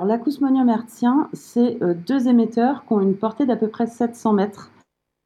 Alors 0.00 0.08
l'acousmonium 0.08 0.66
hertzien, 0.70 1.28
c'est 1.34 1.76
euh, 1.82 1.92
deux 1.92 2.26
émetteurs 2.26 2.86
qui 2.86 2.94
ont 2.94 3.02
une 3.02 3.16
portée 3.16 3.44
d'à 3.44 3.56
peu 3.56 3.68
près 3.68 3.86
700 3.86 4.32
mètres 4.32 4.70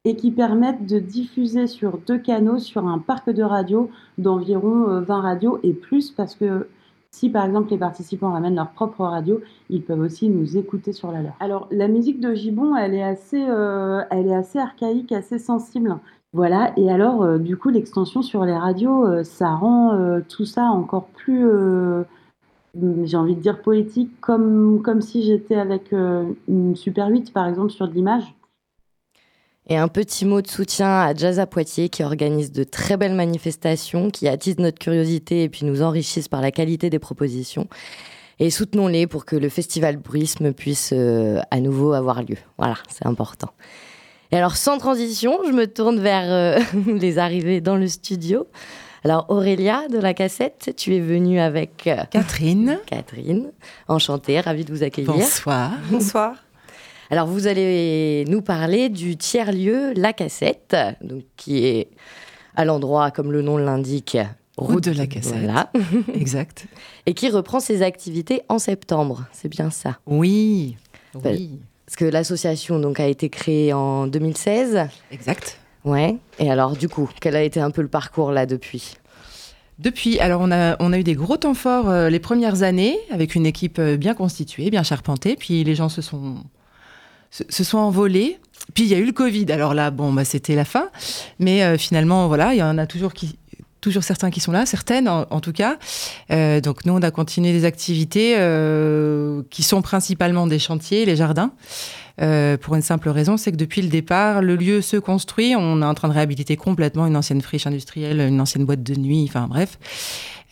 et 0.03 0.17
qui 0.17 0.31
permettent 0.31 0.85
de 0.85 0.99
diffuser 0.99 1.67
sur 1.67 1.97
deux 1.99 2.17
canaux 2.17 2.59
sur 2.59 2.85
un 2.85 2.99
parc 2.99 3.29
de 3.29 3.41
radio 3.41 3.89
d'environ 4.17 4.99
20 4.99 5.17
euh, 5.17 5.21
radios 5.21 5.59
et 5.63 5.71
plus 5.71 6.11
parce 6.11 6.35
que 6.35 6.67
si 7.09 7.29
par 7.29 7.45
exemple 7.45 7.71
les 7.71 7.77
participants 7.77 8.33
ramènent 8.33 8.57
leur 8.57 8.71
propre 8.71 9.05
radio, 9.05 9.39
ils 9.69 9.81
peuvent 9.81 10.01
aussi 10.01 10.27
nous 10.27 10.57
écouter 10.57 10.91
sur 10.91 11.09
la 11.09 11.21
leur. 11.21 11.37
Alors 11.39 11.69
la 11.71 11.87
musique 11.87 12.19
de 12.19 12.33
Gibbon, 12.33 12.75
elle 12.75 12.95
est 12.95 13.03
assez, 13.03 13.45
euh, 13.47 14.01
elle 14.09 14.27
est 14.27 14.35
assez 14.35 14.59
archaïque, 14.59 15.13
assez 15.13 15.39
sensible. 15.39 15.99
Voilà, 16.33 16.73
et 16.75 16.91
alors 16.91 17.39
du 17.39 17.55
coup 17.55 17.69
l'extension 17.69 18.21
sur 18.21 18.43
les 18.43 18.57
radios, 18.57 19.23
ça 19.23 19.51
rend 19.51 20.19
tout 20.27 20.43
ça 20.43 20.63
encore 20.63 21.05
plus 21.05 21.47
j'ai 23.03 23.17
envie 23.17 23.35
de 23.35 23.41
dire 23.41 23.61
poétique, 23.61 24.09
comme, 24.21 24.81
comme 24.83 25.01
si 25.01 25.23
j'étais 25.23 25.55
avec 25.55 25.93
euh, 25.93 26.25
une 26.47 26.75
Super 26.75 27.07
8 27.07 27.31
par 27.33 27.47
exemple 27.47 27.71
sur 27.71 27.87
de 27.87 27.93
l'image. 27.93 28.23
Et 29.67 29.77
un 29.77 29.87
petit 29.87 30.25
mot 30.25 30.41
de 30.41 30.47
soutien 30.47 30.87
à 30.87 31.15
Jazz 31.15 31.39
à 31.39 31.47
Poitiers 31.47 31.89
qui 31.89 32.03
organise 32.03 32.51
de 32.51 32.63
très 32.63 32.97
belles 32.97 33.15
manifestations, 33.15 34.11
qui 34.11 34.27
attisent 34.27 34.59
notre 34.59 34.77
curiosité 34.77 35.43
et 35.43 35.49
puis 35.49 35.65
nous 35.65 35.81
enrichissent 35.81 36.27
par 36.27 36.41
la 36.41 36.51
qualité 36.51 36.91
des 36.91 36.99
propositions. 36.99 37.67
Et 38.39 38.51
soutenons-les 38.51 39.07
pour 39.07 39.25
que 39.25 39.35
le 39.35 39.49
festival 39.49 39.97
Bruisme 39.97 40.53
puisse 40.53 40.91
euh, 40.93 41.39
à 41.49 41.59
nouveau 41.61 41.93
avoir 41.93 42.21
lieu. 42.21 42.37
Voilà, 42.57 42.75
c'est 42.89 43.07
important. 43.07 43.49
Et 44.31 44.37
alors, 44.37 44.55
sans 44.55 44.77
transition, 44.77 45.39
je 45.47 45.51
me 45.51 45.65
tourne 45.65 45.99
vers 45.99 46.31
euh, 46.31 46.59
les 46.87 47.17
arrivées 47.17 47.61
dans 47.61 47.77
le 47.77 47.87
studio. 47.87 48.47
Alors 49.05 49.27
Aurélia 49.29 49.87
de 49.87 49.99
la 49.99 50.15
cassette, 50.15 50.73
tu 50.75 50.95
es 50.95 50.99
venue 50.99 51.39
avec 51.39 51.85
euh, 51.85 51.97
Catherine. 52.09 52.79
Catherine, 52.87 53.51
enchantée, 53.87 54.39
ravie 54.39 54.65
de 54.65 54.73
vous 54.73 54.81
accueillir. 54.81 55.13
Bonsoir. 55.13 55.73
Bonsoir. 55.91 56.37
Alors 57.11 57.27
vous 57.27 57.45
allez 57.45 58.25
nous 58.27 58.41
parler 58.41 58.89
du 58.89 59.15
tiers-lieu 59.15 59.93
La 59.95 60.11
Cassette, 60.11 60.75
donc, 61.01 61.21
qui 61.37 61.67
est 61.67 61.89
à 62.55 62.65
l'endroit, 62.65 63.11
comme 63.11 63.31
le 63.31 63.43
nom 63.43 63.57
l'indique, 63.57 64.17
route 64.57 64.85
de 64.85 64.97
la 64.97 65.05
Cassette. 65.05 65.35
Voilà. 65.35 65.71
exact. 66.15 66.65
Et 67.05 67.13
qui 67.13 67.29
reprend 67.29 67.59
ses 67.59 67.83
activités 67.83 68.41
en 68.49 68.57
septembre, 68.57 69.27
c'est 69.33 69.49
bien 69.49 69.69
ça 69.69 69.99
Oui. 70.07 70.77
Oui. 71.23 71.59
Parce 71.85 71.95
que 71.95 72.05
l'association 72.05 72.79
donc 72.79 72.99
a 72.99 73.05
été 73.05 73.29
créée 73.29 73.71
en 73.71 74.07
2016. 74.07 74.87
Exact. 75.11 75.59
Ouais. 75.85 76.17
Et 76.39 76.51
alors, 76.51 76.75
du 76.75 76.89
coup, 76.89 77.09
quel 77.21 77.35
a 77.35 77.43
été 77.43 77.59
un 77.59 77.71
peu 77.71 77.81
le 77.81 77.87
parcours 77.87 78.31
là 78.31 78.45
depuis? 78.45 78.95
Depuis, 79.77 80.19
alors 80.19 80.41
on 80.41 80.51
a, 80.51 80.77
on 80.79 80.93
a 80.93 80.99
eu 80.99 81.03
des 81.03 81.15
gros 81.15 81.37
temps 81.37 81.53
forts 81.53 81.89
euh, 81.89 82.09
les 82.09 82.19
premières 82.19 82.63
années 82.63 82.97
avec 83.11 83.35
une 83.35 83.45
équipe 83.45 83.77
euh, 83.77 83.97
bien 83.97 84.13
constituée, 84.13 84.69
bien 84.69 84.83
charpentée. 84.83 85.35
Puis 85.35 85.63
les 85.63 85.75
gens 85.75 85.89
se 85.89 86.01
sont, 86.01 86.37
se, 87.29 87.63
sont 87.63 87.77
envolés. 87.77 88.39
Puis 88.73 88.85
il 88.85 88.89
y 88.89 88.95
a 88.95 88.97
eu 88.97 89.05
le 89.05 89.11
Covid. 89.11 89.45
Alors 89.51 89.73
là, 89.73 89.91
bon, 89.91 90.13
bah, 90.13 90.25
c'était 90.25 90.55
la 90.55 90.65
fin. 90.65 90.89
Mais 91.39 91.61
euh, 91.61 91.77
finalement, 91.77 92.27
voilà, 92.27 92.53
il 92.53 92.57
y 92.57 92.63
en 92.63 92.77
a 92.77 92.87
toujours 92.87 93.13
qui, 93.13 93.37
toujours 93.85 94.03
certains 94.03 94.31
qui 94.31 94.39
sont 94.39 94.51
là, 94.51 94.65
certaines 94.65 95.07
en, 95.07 95.39
tout 95.39 95.53
cas. 95.53 95.77
donc 96.61 96.85
nous, 96.85 96.93
on 96.93 97.01
a 97.01 97.11
continué 97.11 97.51
des 97.51 97.65
activités 97.65 98.35
qui 99.49 99.63
sont 99.63 99.81
principalement 99.81 100.47
des 100.47 100.59
chantiers, 100.59 101.05
les 101.05 101.15
jardins. 101.15 101.51
Euh, 102.21 102.57
pour 102.57 102.75
une 102.75 102.81
simple 102.81 103.09
raison, 103.09 103.35
c'est 103.35 103.51
que 103.51 103.57
depuis 103.57 103.81
le 103.81 103.89
départ, 103.89 104.41
le 104.41 104.55
lieu 104.55 104.81
se 104.81 104.97
construit. 104.97 105.55
On 105.55 105.81
est 105.81 105.85
en 105.85 105.93
train 105.93 106.07
de 106.07 106.13
réhabiliter 106.13 106.55
complètement 106.55 107.07
une 107.07 107.17
ancienne 107.17 107.41
friche 107.41 107.67
industrielle, 107.67 108.19
une 108.21 108.39
ancienne 108.39 108.65
boîte 108.65 108.83
de 108.83 108.95
nuit, 108.95 109.25
enfin 109.27 109.47
bref. 109.47 109.77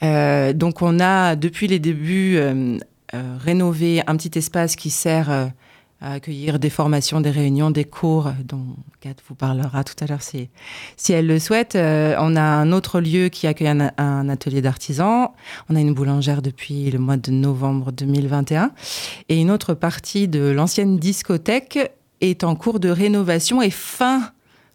Euh, 0.04 0.52
donc 0.54 0.82
on 0.82 1.00
a, 1.00 1.36
depuis 1.36 1.68
les 1.68 1.80
débuts, 1.80 2.36
euh, 2.38 2.78
rénové 3.14 4.02
un 4.08 4.18
petit 4.18 4.38
espace 4.38 4.76
qui 4.76 4.90
sert 4.90 5.52
à 6.04 6.14
accueillir 6.14 6.60
des 6.60 6.70
formations, 6.70 7.22
des 7.22 7.32
réunions, 7.32 7.72
des 7.72 7.86
cours, 7.86 8.32
dont 8.44 8.76
Kat 9.00 9.16
vous 9.28 9.36
parlera 9.36 9.86
tout 9.86 9.96
à 10.02 10.06
l'heure 10.06 10.22
si, 10.22 10.50
si 10.98 11.14
elle 11.14 11.28
le 11.28 11.40
souhaite. 11.40 11.76
Euh, 11.76 12.16
on 12.20 12.36
a 12.36 12.42
un 12.42 12.74
autre 12.74 13.00
lieu 13.00 13.30
qui 13.30 13.48
accueille 13.48 13.70
un, 13.70 14.30
atelier 14.30 14.62
d'artisans. 14.62 15.30
On 15.70 15.76
a 15.78 15.80
une 15.80 15.94
boulangère 15.94 16.42
depuis 16.42 16.92
le 16.92 17.00
mois 17.00 17.16
de 17.16 17.32
novembre 17.32 17.94
2021. 17.94 18.72
Et 19.30 19.40
une 19.40 19.50
autre 19.50 19.74
partie 19.74 20.28
de 20.28 20.42
l'ancienne 20.42 20.98
discothèque 20.98 21.80
est 22.20 22.44
en 22.44 22.56
cours 22.56 22.82
de 22.82 22.90
rénovation 22.90 23.62
et 23.62 23.70
fin 23.70 24.32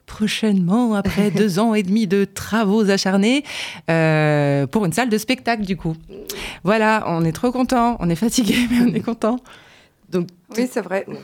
prochainement, 0.06 0.94
après 0.94 1.30
deux 1.36 1.58
ans 1.58 1.74
et 1.74 1.82
demi 1.82 2.06
de 2.06 2.24
travaux 2.24 2.88
acharnés, 2.88 3.44
euh, 3.90 4.66
pour 4.66 4.86
une 4.86 4.94
salle 4.94 5.10
de 5.10 5.18
spectacle 5.18 5.66
du 5.66 5.76
coup. 5.76 5.94
Voilà, 6.64 7.04
on 7.06 7.22
est 7.26 7.32
trop 7.32 7.52
content, 7.52 7.98
on 8.00 8.08
est 8.08 8.16
fatigué, 8.16 8.56
mais 8.70 8.90
on 8.90 8.94
est 8.94 9.00
content. 9.00 9.38
Donc, 10.10 10.28
oui, 10.56 10.68
c'est 10.70 10.80
vrai. 10.80 11.06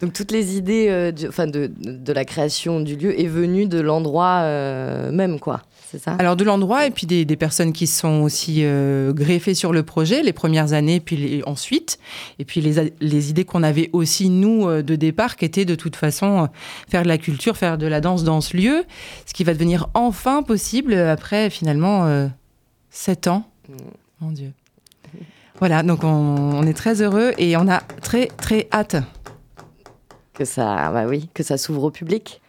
Donc 0.00 0.12
toutes 0.12 0.32
les 0.32 0.56
idées 0.56 0.88
euh, 0.90 1.12
de, 1.12 1.70
de, 1.76 2.12
la 2.12 2.24
création 2.24 2.80
du 2.80 2.96
lieu 2.96 3.18
est 3.18 3.26
venue 3.26 3.66
de 3.66 3.80
l'endroit 3.80 4.40
euh, 4.42 5.12
même, 5.12 5.38
quoi. 5.38 5.62
C'est 5.88 5.98
ça? 5.98 6.16
Alors 6.18 6.34
de 6.34 6.42
l'endroit 6.42 6.86
et 6.86 6.90
puis 6.90 7.06
des, 7.06 7.24
personnes 7.36 7.72
qui 7.72 7.86
sont 7.86 8.22
aussi 8.22 8.64
euh, 8.64 9.12
greffées 9.12 9.54
sur 9.54 9.72
le 9.72 9.82
projet 9.84 10.22
les 10.22 10.32
premières 10.32 10.72
années, 10.72 10.98
puis 10.98 11.42
ensuite. 11.46 11.98
Et 12.38 12.44
puis 12.44 12.60
les, 12.60 12.92
les 13.00 13.30
idées 13.30 13.44
qu'on 13.44 13.62
avait 13.62 13.90
aussi, 13.92 14.28
nous, 14.28 14.82
de 14.82 14.96
départ, 14.96 15.36
qui 15.36 15.44
étaient 15.44 15.64
de 15.64 15.76
toute 15.76 15.94
façon 15.94 16.48
faire 16.90 17.04
de 17.04 17.08
la 17.08 17.18
culture, 17.18 17.56
faire 17.56 17.78
de 17.78 17.86
la 17.86 18.00
danse 18.00 18.24
dans 18.24 18.40
ce 18.40 18.56
lieu, 18.56 18.84
ce 19.24 19.32
qui 19.32 19.44
va 19.44 19.54
devenir 19.54 19.88
enfin 19.94 20.42
possible 20.42 20.94
après 20.94 21.48
finalement 21.48 22.28
sept 22.90 23.28
ans. 23.28 23.48
Mm. 23.68 23.74
Mon 24.20 24.30
Dieu. 24.32 24.52
Voilà, 25.58 25.82
donc 25.82 26.00
on, 26.02 26.62
est 26.66 26.74
très 26.74 27.00
heureux 27.00 27.32
et 27.38 27.56
on 27.56 27.68
a 27.68 27.80
très 27.80 28.26
très 28.26 28.68
hâte 28.72 28.96
que 30.34 30.44
ça, 30.44 30.90
bah 30.90 31.06
oui, 31.06 31.28
que 31.32 31.44
ça 31.44 31.56
s'ouvre 31.56 31.84
au 31.84 31.90
public. 31.90 32.42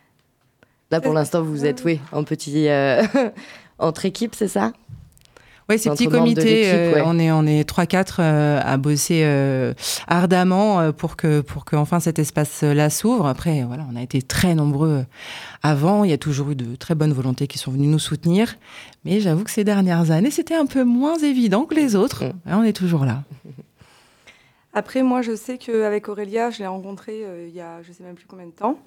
Là, 0.91 1.01
pour 1.01 1.13
l'instant, 1.13 1.43
vous 1.43 1.65
êtes, 1.65 1.83
oui, 1.83 1.99
en 2.11 2.23
petit, 2.23 2.67
euh, 2.67 3.03
entre 3.79 4.05
équipes, 4.05 4.33
c'est 4.35 4.47
ça? 4.47 4.73
Oui, 5.67 5.79
ces 5.79 5.89
petits 5.89 6.07
comités, 6.07 6.71
euh, 6.71 7.01
on 7.05 7.17
est 7.17 7.31
on 7.31 7.47
est 7.47 7.63
trois 7.63 7.87
quatre 7.87 8.19
euh, 8.19 8.61
à 8.63 8.77
bosser 8.77 9.21
euh, 9.23 9.73
ardemment 10.07 10.93
pour 10.93 11.15
que 11.15 11.41
pour 11.41 11.65
que 11.65 11.75
enfin 11.75 11.99
cet 11.99 12.19
espace-là 12.19 12.91
s'ouvre. 12.91 13.25
Après, 13.25 13.63
voilà, 13.63 13.83
on 13.91 13.95
a 13.95 14.01
été 14.03 14.21
très 14.21 14.53
nombreux 14.53 15.05
avant. 15.63 16.03
Il 16.03 16.11
y 16.11 16.13
a 16.13 16.19
toujours 16.19 16.51
eu 16.51 16.55
de 16.55 16.75
très 16.75 16.93
bonnes 16.93 17.13
volontés 17.13 17.47
qui 17.47 17.57
sont 17.57 17.71
venues 17.71 17.87
nous 17.87 17.97
soutenir, 17.97 18.57
mais 19.05 19.19
j'avoue 19.19 19.43
que 19.43 19.49
ces 19.49 19.63
dernières 19.63 20.11
années, 20.11 20.29
c'était 20.29 20.53
un 20.53 20.67
peu 20.67 20.83
moins 20.83 21.17
évident 21.17 21.63
que 21.63 21.73
les 21.73 21.95
autres. 21.95 22.25
Mm. 22.25 22.33
on 22.51 22.63
est 22.63 22.73
toujours 22.73 23.03
là. 23.03 23.23
Après, 24.73 25.01
moi, 25.01 25.23
je 25.23 25.35
sais 25.35 25.57
qu'avec 25.57 26.09
Aurélia, 26.09 26.51
je 26.51 26.59
l'ai 26.59 26.67
rencontrée 26.67 27.23
il 27.47 27.55
y 27.55 27.61
a 27.61 27.81
je 27.81 27.91
sais 27.91 28.03
même 28.03 28.15
plus 28.15 28.27
combien 28.27 28.45
de 28.45 28.51
temps, 28.51 28.77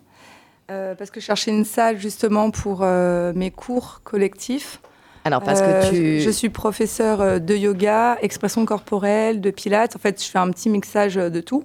parce 0.69 1.11
que 1.11 1.19
je 1.19 1.25
cherchais 1.25 1.51
une 1.51 1.64
salle 1.64 1.99
justement 1.99 2.53
pour 2.53 2.87
mes 3.35 3.51
cours 3.51 4.01
collectifs. 4.05 4.81
Alors, 5.29 5.43
parce 5.43 5.61
que 5.61 5.67
euh, 5.67 5.91
tu... 5.91 6.21
Je 6.23 6.31
suis 6.31 6.49
professeur 6.49 7.21
euh, 7.21 7.38
de 7.38 7.55
yoga, 7.55 8.17
expression 8.23 8.64
corporelle, 8.64 9.43
de 9.43 9.51
pilates. 9.51 9.95
En 9.95 9.99
fait, 9.99 10.25
je 10.25 10.27
fais 10.27 10.38
un 10.38 10.51
petit 10.51 10.71
mixage 10.71 11.19
euh, 11.19 11.29
de 11.29 11.43
tout. 11.43 11.64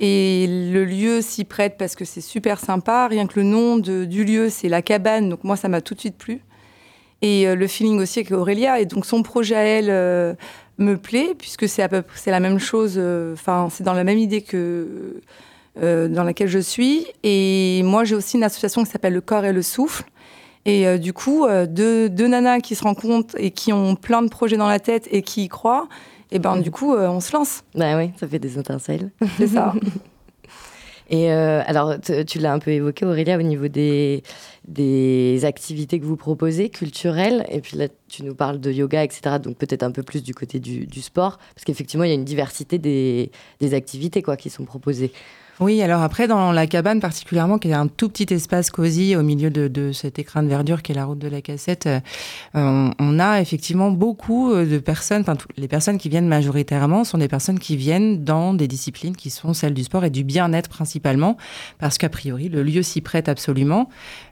Et 0.00 0.46
le 0.72 0.86
lieu 0.86 1.20
s'y 1.20 1.44
prête 1.44 1.76
parce 1.78 1.94
que 1.94 2.06
c'est 2.06 2.22
super 2.22 2.58
sympa. 2.58 3.06
Rien 3.08 3.26
que 3.26 3.38
le 3.38 3.42
nom 3.42 3.76
du 3.76 4.24
lieu, 4.24 4.48
c'est 4.48 4.70
la 4.70 4.80
cabane. 4.80 5.28
Donc 5.28 5.44
moi, 5.44 5.54
ça 5.56 5.68
m'a 5.68 5.82
tout 5.82 5.94
de 5.94 6.00
suite 6.00 6.16
plu. 6.16 6.40
Et 7.20 7.52
le 7.52 7.66
feeling 7.66 8.00
aussi 8.00 8.20
avec 8.20 8.30
Aurélia. 8.30 8.80
Et 8.80 8.86
donc 8.86 9.04
son 9.04 9.24
projet 9.24 9.56
à 9.56 9.64
elle 9.64 10.36
me 10.78 10.94
plaît 10.96 11.34
puisque 11.36 11.68
c'est 11.68 11.82
à 11.82 11.88
peu 11.88 12.04
c'est 12.14 12.30
la 12.30 12.38
même 12.38 12.60
chose. 12.60 12.96
Enfin, 13.32 13.66
c'est 13.72 13.82
dans 13.82 13.92
la 13.92 14.04
même 14.04 14.18
idée 14.18 14.42
que 14.42 15.20
dans 15.74 16.22
laquelle 16.22 16.46
je 16.46 16.60
suis. 16.60 17.08
Et 17.24 17.82
moi, 17.82 18.04
j'ai 18.04 18.14
aussi 18.14 18.36
une 18.36 18.44
association 18.44 18.84
qui 18.84 18.90
s'appelle 18.92 19.14
Le 19.14 19.20
Corps 19.20 19.46
et 19.46 19.52
le 19.52 19.62
Souffle. 19.62 20.04
Et 20.64 20.86
euh, 20.86 20.98
du 20.98 21.12
coup, 21.12 21.46
euh, 21.46 21.66
deux, 21.66 22.08
nanas 22.08 22.60
qui 22.60 22.74
se 22.74 22.84
rencontrent 22.84 23.34
et 23.38 23.50
qui 23.50 23.72
ont 23.72 23.94
plein 23.96 24.22
de 24.22 24.28
projets 24.28 24.56
dans 24.56 24.68
la 24.68 24.80
tête 24.80 25.08
et 25.10 25.22
qui 25.22 25.44
y 25.44 25.48
croient, 25.48 25.88
et 26.30 26.38
ben 26.38 26.58
du 26.58 26.70
coup, 26.70 26.94
euh, 26.94 27.08
on 27.08 27.20
se 27.20 27.32
lance. 27.32 27.62
Bah 27.74 27.96
oui, 27.96 28.10
ça 28.18 28.28
fait 28.28 28.38
des 28.38 28.58
étincelles. 28.58 29.10
C'est 29.36 29.48
ça. 29.48 29.74
Et 31.10 31.30
alors, 31.30 31.94
tu 32.26 32.38
l'as 32.38 32.52
un 32.52 32.58
peu 32.58 32.70
évoqué, 32.70 33.06
Aurélia, 33.06 33.38
au 33.38 33.42
niveau 33.42 33.68
des, 33.68 34.22
des 34.66 35.46
activités 35.46 35.98
que 35.98 36.04
vous 36.04 36.18
proposez, 36.18 36.68
culturelles. 36.68 37.46
Et 37.50 37.62
puis 37.62 37.78
là, 37.78 37.86
tu 38.10 38.24
nous 38.24 38.34
parles 38.34 38.60
de 38.60 38.70
yoga, 38.70 39.02
etc. 39.02 39.36
Donc 39.42 39.56
peut-être 39.56 39.84
un 39.84 39.90
peu 39.90 40.02
plus 40.02 40.22
du 40.22 40.34
côté 40.34 40.60
du, 40.60 40.86
du 40.86 41.00
sport. 41.00 41.38
Parce 41.54 41.64
qu'effectivement, 41.64 42.04
il 42.04 42.08
y 42.08 42.10
a 42.10 42.14
une 42.14 42.26
diversité 42.26 42.76
des, 42.76 43.30
des 43.58 43.72
activités 43.72 44.20
quoi, 44.20 44.36
qui 44.36 44.50
sont 44.50 44.66
proposées. 44.66 45.10
Oui, 45.60 45.82
alors 45.82 46.02
après, 46.02 46.28
dans 46.28 46.52
la 46.52 46.68
cabane 46.68 47.00
particulièrement, 47.00 47.58
qui 47.58 47.68
est 47.68 47.72
un 47.72 47.88
tout 47.88 48.08
petit 48.08 48.32
espace 48.32 48.70
cosy 48.70 49.16
au 49.16 49.24
milieu 49.24 49.50
de, 49.50 49.66
de 49.66 49.90
cet 49.90 50.20
écran 50.20 50.44
de 50.44 50.48
verdure 50.48 50.82
qui 50.82 50.92
est 50.92 50.94
la 50.94 51.04
route 51.04 51.18
de 51.18 51.26
la 51.26 51.42
cassette, 51.42 51.86
euh, 51.86 51.98
on, 52.54 53.18
a 53.18 53.40
effectivement 53.40 53.90
beaucoup 53.90 54.52
euh, 54.52 54.64
de 54.64 54.78
personnes, 54.78 55.22
enfin, 55.22 55.36
les 55.56 55.66
personnes 55.66 55.98
qui 55.98 56.08
viennent 56.08 56.28
majoritairement 56.28 57.02
sont 57.02 57.18
des 57.18 57.26
personnes 57.26 57.58
qui 57.58 57.76
viennent 57.76 58.22
dans 58.22 58.54
des 58.54 58.68
disciplines 58.68 59.16
qui 59.16 59.30
sont 59.30 59.52
celles 59.52 59.74
du 59.74 59.82
sport 59.82 60.04
et 60.04 60.10
du 60.10 60.22
bien-être 60.22 60.68
principalement, 60.68 61.36
parce 61.80 61.98
qu'a 61.98 62.08
priori, 62.08 62.48
le 62.48 62.62
lieu 62.62 62.84
s'y 62.84 63.00
prête 63.00 63.28
absolument. 63.28 63.88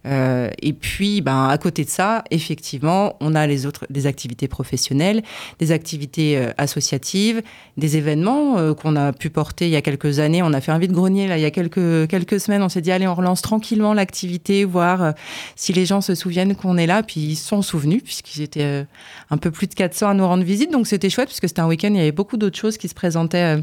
Euh, 0.07 0.49
et 0.63 0.75
puis, 0.75 1.23
ben, 1.23 1.49
à 1.49 1.59
côté 1.59 1.85
de 1.85 1.91
ça, 1.91 2.23
effectivement, 2.31 3.17
on 3.19 3.35
a 3.35 3.49
les 3.49 3.67
autres, 3.67 3.85
des 3.91 4.07
activités 4.07 4.47
professionnelles, 4.47 5.23
des 5.59 5.73
activités 5.73 6.39
euh, 6.39 6.53
associatives, 6.57 7.43
des 7.77 7.97
événements 7.97 8.75
qu'on 8.75 8.95
a 8.95 9.13
pu 9.13 9.29
porter 9.29 9.67
il 9.67 9.73
y 9.73 9.77
a 9.77 9.83
quelques 9.83 10.21
années. 10.21 10.43
On 10.43 10.53
a 10.53 10.61
fait 10.61 10.71
un 10.71 10.79
vide-grenier 10.79 11.16
il 11.25 11.41
y 11.41 11.45
a 11.45 11.51
quelques, 11.51 12.41
semaines, 12.41 12.63
on 12.63 12.69
s'est 12.69 12.81
dit, 12.81 12.93
allez, 12.93 13.07
on 13.07 13.15
relance 13.15 13.43
tranquillement 13.43 13.95
l'activité, 13.95 14.65
voir 14.65 15.03
euh, 15.03 15.13
si 15.55 15.73
les 15.73 15.87
gens 15.87 16.01
se 16.01 16.15
souviennent 16.15 16.55
qu'on 16.55 16.77
est 16.77 16.87
là. 16.87 17.03
Puis 17.03 17.21
ils 17.21 17.37
sont 17.37 17.63
souvenus, 17.63 18.03
puisqu'ils 18.03 18.43
étaient 18.43 18.65
euh, 18.65 18.85
un 19.31 19.37
peu 19.37 19.51
plus 19.51 19.67
de 19.67 19.75
400 19.75 20.09
à 20.11 20.15
nous 20.15 20.27
rendre 20.27 20.45
visite. 20.45 20.71
Donc 20.71 20.87
c'était 20.87 21.11
chouette, 21.11 21.29
puisque 21.29 21.49
c'était 21.49 21.61
un 21.61 21.67
week-end, 21.67 21.89
il 21.91 21.97
y 21.97 22.01
avait 22.01 22.13
beaucoup 22.13 22.37
d'autres 22.37 22.59
choses 22.59 22.79
qui 22.79 22.89
se 22.89 22.95
présentaient 22.95 23.63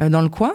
euh, 0.00 0.08
dans 0.08 0.22
le 0.22 0.28
coin. 0.28 0.54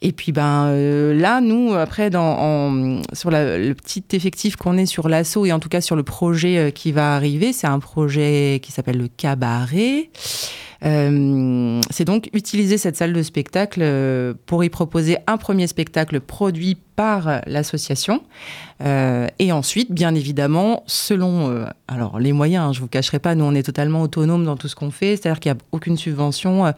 Et 0.00 0.12
puis 0.12 0.32
ben 0.32 0.72
là, 1.12 1.40
nous 1.40 1.74
après 1.74 2.08
dans 2.08 3.02
sur 3.12 3.30
le 3.30 3.72
petit 3.72 4.04
effectif 4.12 4.56
qu'on 4.56 4.78
est 4.78 4.86
sur 4.86 5.08
l'assaut 5.08 5.44
et 5.44 5.52
en 5.52 5.58
tout 5.58 5.68
cas 5.68 5.80
sur 5.80 5.96
le 5.96 6.04
projet 6.04 6.72
qui 6.72 6.92
va 6.92 7.16
arriver, 7.16 7.52
c'est 7.52 7.66
un 7.66 7.80
projet 7.80 8.60
qui 8.62 8.70
s'appelle 8.70 8.98
le 8.98 9.08
cabaret. 9.08 10.10
Euh, 10.84 11.80
c'est 11.90 12.04
donc 12.04 12.30
utiliser 12.32 12.78
cette 12.78 12.96
salle 12.96 13.12
de 13.12 13.22
spectacle 13.22 13.80
euh, 13.82 14.34
pour 14.46 14.62
y 14.62 14.68
proposer 14.68 15.18
un 15.26 15.36
premier 15.36 15.66
spectacle 15.66 16.20
produit 16.20 16.76
par 16.96 17.42
l'association. 17.46 18.22
Euh, 18.82 19.26
et 19.38 19.50
ensuite, 19.50 19.90
bien 19.90 20.14
évidemment, 20.14 20.84
selon 20.86 21.66
alors 21.88 22.18
les 22.18 22.32
moyens, 22.32 22.68
hein, 22.68 22.72
je 22.72 22.80
vous 22.80 22.88
cacherai 22.88 23.18
pas, 23.18 23.34
nous 23.34 23.44
on 23.44 23.54
est 23.54 23.62
totalement 23.62 24.02
autonome 24.02 24.44
dans 24.44 24.56
tout 24.56 24.68
ce 24.68 24.76
qu'on 24.76 24.90
fait, 24.90 25.16
c'est-à-dire 25.16 25.40
qu'il 25.40 25.52
n'y 25.52 25.58
a 25.58 25.62
aucune 25.72 25.96
subvention. 25.96 26.72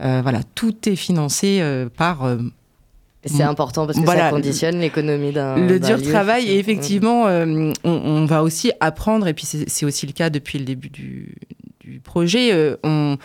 Voilà, 0.00 0.40
tout 0.54 0.88
est 0.88 0.96
financé 0.96 1.62
par 1.96 2.26
c'est 3.24 3.42
important 3.42 3.86
parce 3.86 4.00
que 4.00 4.06
ça 4.06 4.30
conditionne 4.30 4.80
l'économie 4.80 5.32
d'un. 5.32 5.56
Le 5.56 5.78
dur 5.78 6.02
travail, 6.02 6.48
et 6.48 6.58
effectivement, 6.58 7.24
on, 7.26 7.72
on, 7.84 8.24
va 8.24 8.42
aussi 8.42 8.72
apprendre, 8.80 9.28
et 9.28 9.34
puis 9.34 9.46
c'est 9.46 9.84
aussi 9.84 10.06
le 10.06 10.12
cas 10.12 10.30
depuis 10.30 10.58
le 10.58 10.64
début 10.64 10.88
du, 10.88 11.36
projet, 11.98 12.52
euh, 12.52 12.76
on, 12.84 13.18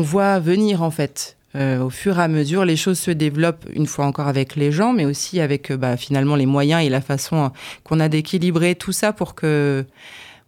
voit 0.00 0.38
venir 0.38 0.82
en 0.82 0.90
fait 0.90 1.36
euh, 1.56 1.80
au 1.80 1.90
fur 1.90 2.18
et 2.18 2.22
à 2.22 2.28
mesure, 2.28 2.64
les 2.64 2.76
choses 2.76 2.98
se 2.98 3.10
développent 3.10 3.66
une 3.72 3.86
fois 3.86 4.06
encore 4.06 4.28
avec 4.28 4.56
les 4.56 4.72
gens, 4.72 4.92
mais 4.92 5.04
aussi 5.04 5.40
avec 5.40 5.70
euh, 5.70 5.76
bah, 5.76 5.96
finalement 5.96 6.34
les 6.36 6.46
moyens 6.46 6.84
et 6.84 6.88
la 6.88 7.00
façon 7.00 7.52
qu'on 7.84 8.00
a 8.00 8.08
d'équilibrer 8.08 8.74
tout 8.74 8.92
ça 8.92 9.12
pour 9.12 9.34
que, 9.34 9.84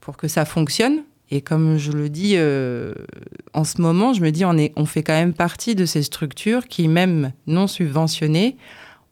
pour 0.00 0.16
que 0.16 0.26
ça 0.26 0.44
fonctionne. 0.44 1.02
Et 1.30 1.40
comme 1.40 1.76
je 1.76 1.90
le 1.90 2.08
dis 2.08 2.36
en 3.52 3.64
ce 3.64 3.80
moment, 3.80 4.12
je 4.12 4.20
me 4.20 4.30
dis 4.30 4.44
on, 4.44 4.56
est, 4.56 4.72
on 4.76 4.86
fait 4.86 5.02
quand 5.02 5.12
même 5.12 5.34
partie 5.34 5.74
de 5.74 5.84
ces 5.84 6.02
structures 6.02 6.68
qui, 6.68 6.86
même 6.86 7.32
non 7.46 7.66
subventionnées, 7.66 8.56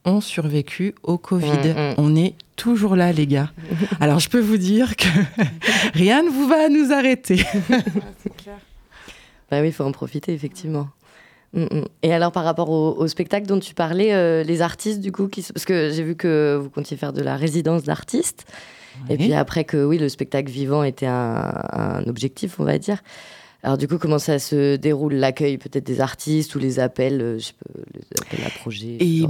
ont 0.05 0.21
survécu 0.21 0.95
au 1.03 1.19
Covid. 1.19 1.47
Mm, 1.47 1.91
mm. 1.91 1.95
On 1.99 2.17
est 2.17 2.35
toujours 2.57 2.97
là, 2.97 3.13
les 3.13 3.27
gars. 3.27 3.51
Alors, 4.01 4.19
je 4.21 4.29
peux 4.29 4.41
vous 4.41 4.59
dire 4.59 4.97
que 4.97 5.09
rien 5.95 6.23
ne 6.23 6.31
vous 6.31 6.47
va 6.47 6.69
nous 6.69 6.93
arrêter. 6.93 7.37
C'est 8.23 8.37
clair. 8.37 8.59
Bah 9.51 9.61
oui, 9.61 9.69
il 9.69 9.73
faut 9.73 9.85
en 9.85 9.93
profiter, 9.93 10.33
effectivement. 10.33 10.89
Mm, 11.53 11.83
Et 12.03 12.13
alors, 12.13 12.33
par 12.33 12.45
rapport 12.45 12.71
au, 12.71 13.07
spectacle 13.09 13.47
dont 13.47 13.61
tu 13.61 13.75
parlais, 13.75 14.13
euh, 14.13 14.43
les 14.43 14.63
artistes, 14.63 15.01
du 15.01 15.13
coup, 15.13 15.29
qui... 15.29 15.43
parce 15.43 15.65
que 15.65 15.91
j'ai 15.91 16.03
vu 16.03 16.17
que 16.17 16.59
vous 16.61 16.71
comptiez 16.71 16.97
faire 16.97 17.13
de 17.13 17.23
la 17.23 17.37
résidence 17.37 17.85
d'artistes. 17.85 18.47
Et 19.09 19.17
puis 19.17 19.33
après 19.35 19.65
que, 19.65 19.85
oui, 19.85 19.99
le 19.99 20.09
spectacle 20.09 20.51
vivant 20.51 20.83
était 20.83 21.07
un, 21.07 21.53
un 21.73 22.05
objectif, 22.05 22.61
on 22.61 22.65
va 22.65 22.79
dire. 22.79 23.03
Alors 23.65 23.79
du 23.79 23.89
coup, 23.89 23.97
comment 23.97 24.19
ça 24.19 24.39
se 24.39 24.77
déroule 24.77 25.15
l'accueil 25.15 25.57
peut-être 25.57 25.87
des 25.87 26.03
artistes 26.03 26.55
ou 26.55 26.59
les 26.59 26.81
appels, 26.81 27.21
euh, 27.23 27.39
je 27.39 27.53
peux, 27.53 27.81
les 27.95 28.05
appels 28.21 28.47
à 28.47 28.51
projets 28.51 28.99
Et 29.01 29.25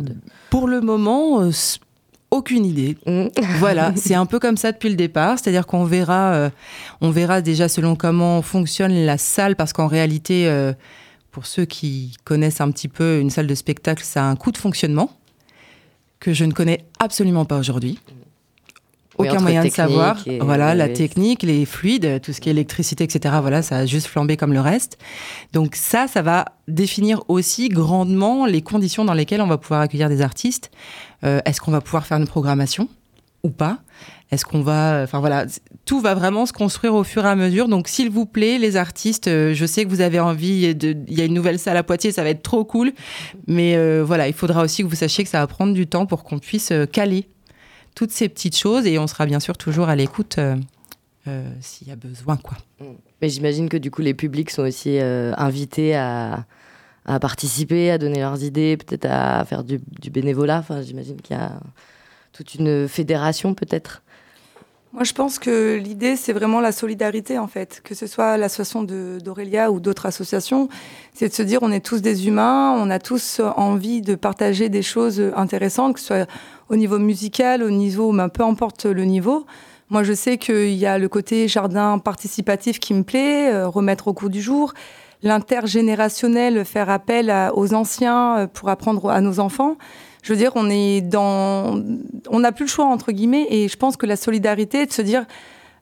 pour 0.51 0.67
le 0.67 0.81
moment, 0.81 1.41
euh, 1.41 1.51
aucune 2.33 2.67
idée. 2.67 2.97
Mm. 3.07 3.27
voilà, 3.59 3.93
c'est 3.95 4.17
un 4.17 4.27
peu 4.27 4.41
comme 4.41 4.57
ça 4.57 4.73
depuis 4.73 4.89
le 4.89 4.97
départ, 4.97 5.39
c'est-à-dire 5.39 5.67
qu'on 5.67 5.85
verra, 5.85 6.35
euh, 6.35 6.51
on 7.01 7.11
verra 7.11 7.43
déjà 7.43 7.69
selon 7.69 7.95
comment 7.95 8.43
fonctionne 8.43 8.93
la 9.07 9.19
salle, 9.19 9.55
parce 9.55 9.73
qu'en 9.73 9.87
réalité, 9.87 10.53
pour 11.31 11.47
ceux 11.47 11.65
qui 11.65 12.17
connaissent 12.25 12.61
un 12.61 12.73
petit 12.73 12.89
peu 12.89 13.21
une 13.21 13.31
salle 13.31 13.47
de 13.47 13.55
spectacle, 13.55 14.03
ça 14.03 14.25
a 14.25 14.27
un 14.27 14.35
coût 14.35 14.51
de 14.51 14.59
fonctionnement 14.59 15.17
que 16.19 16.33
je 16.33 16.45
ne 16.45 16.53
connais 16.53 16.85
absolument 16.99 17.45
pas 17.45 17.59
aujourd'hui. 17.59 18.01
Aucun 19.19 19.41
moyen 19.41 19.65
de 19.65 19.69
savoir. 19.69 20.25
Voilà, 20.41 20.75
la 20.75 20.89
technique, 20.89 21.43
les 21.43 21.65
fluides, 21.65 22.21
tout 22.21 22.33
ce 22.33 22.41
qui 22.41 22.49
est 22.49 22.53
électricité, 22.53 23.05
etc. 23.05 23.37
Voilà, 23.41 23.63
ça 23.63 23.79
a 23.79 23.87
juste 23.87 24.07
flambé 24.07 24.37
comme 24.37 24.53
le 24.53 24.61
reste. 24.61 24.99
Donc 25.53 25.77
ça, 25.77 26.07
ça 26.09 26.23
va 26.23 26.47
définir 26.69 27.23
aussi 27.29 27.69
grandement 27.69 28.47
les 28.47 28.63
conditions 28.63 29.05
dans 29.05 29.15
lesquelles 29.15 29.41
on 29.41 29.47
va 29.47 29.59
pouvoir 29.59 29.81
accueillir 29.81 30.09
des 30.09 30.23
artistes. 30.23 30.71
Euh, 31.25 31.41
est-ce 31.45 31.61
qu'on 31.61 31.71
va 31.71 31.81
pouvoir 31.81 32.07
faire 32.07 32.19
une 32.19 32.27
programmation 32.27 32.89
ou 33.43 33.51
pas? 33.51 33.79
Est-ce 34.31 34.45
qu'on 34.45 34.63
va, 34.63 35.03
enfin 35.05 35.21
voilà, 35.21 35.47
tout 35.85 36.01
va 36.01 36.15
vraiment 36.15 36.47
se 36.47 36.53
construire 36.53 36.95
au 36.95 37.05
fur 37.05 37.25
et 37.25 37.29
à 37.29 37.37
mesure. 37.37 37.69
Donc 37.69 37.89
s'il 37.89 38.11
vous 38.11 38.27
plaît, 38.27 38.59
les 38.59 38.77
artistes, 38.77 39.29
euh, 39.29 39.55
je 39.55 39.67
sais 39.67 39.85
que 39.85 39.91
vous 39.91 40.01
avez 40.01 40.19
envie 40.19 40.75
de, 40.75 40.97
il 41.07 41.17
y 41.17 41.21
a 41.21 41.25
une 41.25 41.35
nouvelle 41.35 41.59
salle 41.59 41.77
à 41.77 41.83
Poitiers, 41.83 42.11
ça 42.11 42.23
va 42.23 42.31
être 42.31 42.43
trop 42.43 42.65
cool, 42.65 42.93
mais 43.47 43.77
euh, 43.77 44.03
voilà, 44.05 44.27
il 44.27 44.35
faudra 44.35 44.63
aussi 44.63 44.83
que 44.83 44.89
vous 44.89 44.97
sachiez 44.97 45.23
que 45.23 45.31
ça 45.31 45.41
va 45.41 45.47
prendre 45.47 45.73
du 45.73 45.87
temps 45.87 46.07
pour 46.07 46.25
qu'on 46.25 46.39
puisse 46.39 46.73
caler 46.91 47.29
toutes 47.95 48.11
ces 48.11 48.29
petites 48.29 48.57
choses 48.57 48.87
et 48.87 48.99
on 48.99 49.07
sera 49.07 49.27
bien 49.27 49.41
sûr 49.41 49.57
toujours 49.57 49.89
à 49.89 49.97
l'écoute 49.97 50.37
euh, 50.39 50.57
euh, 51.29 51.49
s'il 51.61 51.89
y 51.89 51.91
a 51.91 51.97
besoin. 51.97 52.37
quoi. 52.37 52.57
Mm. 52.81 52.85
Mais 53.23 53.29
j'imagine 53.29 53.69
que 53.69 53.77
du 53.77 53.91
coup 53.91 54.03
les 54.03 54.15
publics 54.15 54.51
sont 54.51 54.63
aussi 54.63 54.99
euh, 54.99 55.33
invités 55.37 55.95
à, 55.95 56.45
participer, 57.21 57.91
à 57.91 57.99
donner 57.99 58.21
leurs 58.21 58.43
idées, 58.43 58.77
peut-être 58.77 59.07
à 59.07 59.45
faire 59.45 59.63
du, 59.63 59.79
bénévolat. 60.11 60.59
Enfin, 60.59 60.83
j'imagine 60.83 61.21
qu'il 61.21 61.37
y 61.37 61.39
a 61.39 61.61
toute 62.33 62.55
une 62.55 62.89
fédération 62.89 63.55
peut-être. 63.55 64.03
Moi, 64.95 65.03
je 65.03 65.13
pense 65.13 65.41
que 65.41 65.75
l'idée, 65.75 66.15
c'est 66.15 66.33
vraiment 66.33 66.61
la 66.61 66.71
solidarité, 66.71 67.37
en 67.37 67.49
fait. 67.49 67.81
Que 67.83 67.97
ce 67.97 68.07
soit 68.07 68.37
l'association 68.37 68.85
d'Aurélia 68.85 69.73
ou 69.73 69.81
d'autres 69.81 70.07
associations, 70.07 70.69
c'est 71.13 71.29
de 71.29 71.35
se 71.35 71.43
dire, 71.43 71.59
on 71.63 71.73
est 71.73 71.85
tous 71.85 72.01
des 72.01 72.29
humains, 72.29 72.77
on 72.79 72.89
a 72.91 73.01
tous 73.01 73.41
envie 73.57 74.03
de 74.03 74.15
partager 74.15 74.69
des 74.69 74.83
choses 74.83 75.21
intéressantes, 75.35 75.95
que 75.95 76.01
ce 76.01 76.07
soit 76.07 76.29
au 76.69 76.77
niveau 76.77 76.99
musical, 76.99 77.63
au 77.63 77.71
niveau, 77.71 78.13
ben, 78.13 78.29
peu 78.29 78.43
importe 78.43 78.87
le 78.87 79.05
niveau. 79.05 79.47
Moi, 79.91 80.03
je 80.03 80.13
sais 80.13 80.39
qu'il 80.39 80.75
y 80.75 80.87
a 80.87 80.99
le 80.99 81.09
côté 81.09 81.47
jardin 81.47 81.99
participatif 81.99 82.81
qui 82.81 82.95
me 82.95 83.03
plaît, 83.03 83.53
euh, 83.53 83.69
remettre 83.69 84.09
au 84.09 84.15
cours 84.15 84.31
du 84.31 84.41
jour, 84.41 84.73
l'intergénérationnel, 85.23 86.65
faire 86.65 86.91
appel 86.91 87.33
aux 87.55 87.75
anciens 87.75 88.39
euh, 88.39 88.47
pour 88.47 88.69
apprendre 88.71 89.11
à 89.11 89.21
nos 89.21 89.41
enfants. 89.41 89.77
Je 90.23 90.33
veux 90.33 90.39
dire, 90.39 90.53
on 90.55 90.71
est 90.71 91.03
dans, 91.03 91.83
on 92.31 92.41
n'a 92.41 92.53
plus 92.53 92.65
le 92.65 92.71
choix 92.71 92.87
entre 92.87 93.13
guillemets, 93.13 93.47
et 93.51 93.69
je 93.69 93.77
pense 93.77 93.97
que 93.97 94.07
la 94.07 94.17
solidarité, 94.17 94.87
de 94.87 94.93
se 94.93 95.03
dire, 95.03 95.27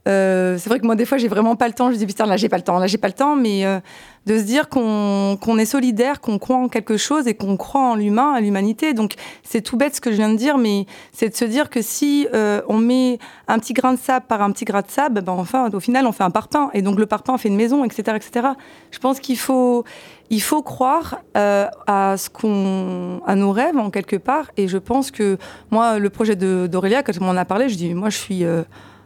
euh, 0.08 0.58
c'est 0.58 0.68
vrai 0.68 0.80
que 0.80 0.86
moi, 0.86 0.96
des 0.96 1.04
fois, 1.04 1.18
j'ai 1.18 1.28
vraiment 1.28 1.54
pas 1.54 1.68
le 1.68 1.74
temps. 1.74 1.92
Je 1.92 1.96
dis, 1.96 2.06
putain, 2.06 2.26
là, 2.26 2.36
j'ai 2.36 2.48
pas 2.48 2.56
le 2.56 2.62
temps, 2.62 2.78
là, 2.78 2.86
j'ai 2.86 2.98
pas 2.98 3.06
le 3.06 3.12
temps. 3.12 3.36
Mais 3.36 3.64
euh, 3.64 3.78
de 4.26 4.38
se 4.38 4.42
dire 4.42 4.68
qu'on 4.68 5.58
est 5.58 5.64
solidaire, 5.64 6.20
qu'on 6.20 6.38
croit 6.38 6.56
en 6.56 6.68
quelque 6.68 6.96
chose 6.96 7.28
et 7.28 7.34
qu'on 7.34 7.56
croit 7.56 7.82
en 7.82 7.94
l'humain, 7.94 8.32
à 8.32 8.40
l'humanité. 8.40 8.94
Donc, 8.94 9.14
c'est 9.44 9.60
tout 9.60 9.76
bête 9.76 9.94
ce 9.94 10.00
que 10.00 10.10
je 10.10 10.16
viens 10.16 10.30
de 10.30 10.36
dire, 10.36 10.58
mais 10.58 10.86
c'est 11.12 11.28
de 11.28 11.36
se 11.36 11.44
dire 11.44 11.70
que 11.70 11.82
si 11.82 12.26
euh, 12.34 12.62
on 12.68 12.78
met 12.78 13.18
un 13.46 13.58
petit 13.58 13.74
grain 13.74 13.92
de 13.92 13.98
sable 13.98 14.26
par 14.26 14.42
un 14.42 14.50
petit 14.50 14.64
grain 14.64 14.80
de 14.80 14.90
sable, 14.90 15.20
ben, 15.20 15.32
enfin, 15.32 15.70
au 15.72 15.80
final, 15.80 16.06
on 16.06 16.12
fait 16.12 16.24
un 16.24 16.30
parpaing. 16.30 16.70
Et 16.74 16.82
donc, 16.82 16.98
le 16.98 17.06
parpaing 17.06 17.38
fait 17.38 17.48
une 17.48 17.56
maison, 17.56 17.84
etc., 17.84 18.16
etc. 18.16 18.48
Je 18.90 18.98
pense 18.98 19.20
qu'il 19.20 19.38
faut, 19.38 19.84
il 20.30 20.42
faut 20.42 20.62
croire 20.62 21.20
à 21.34 22.16
ce 22.16 22.28
qu'on, 22.28 23.20
à 23.24 23.36
nos 23.36 23.52
rêves, 23.52 23.78
en 23.78 23.90
quelque 23.90 24.16
part. 24.16 24.50
Et 24.56 24.66
je 24.66 24.78
pense 24.78 25.12
que 25.12 25.38
moi, 25.70 26.00
le 26.00 26.10
projet 26.10 26.34
d'Aurélia, 26.34 27.04
quand 27.04 27.12
on 27.20 27.24
m'en 27.24 27.36
a 27.36 27.44
parlé, 27.44 27.68
je 27.68 27.76
dis, 27.76 27.94
moi, 27.94 28.10
je 28.10 28.18
suis 28.18 28.44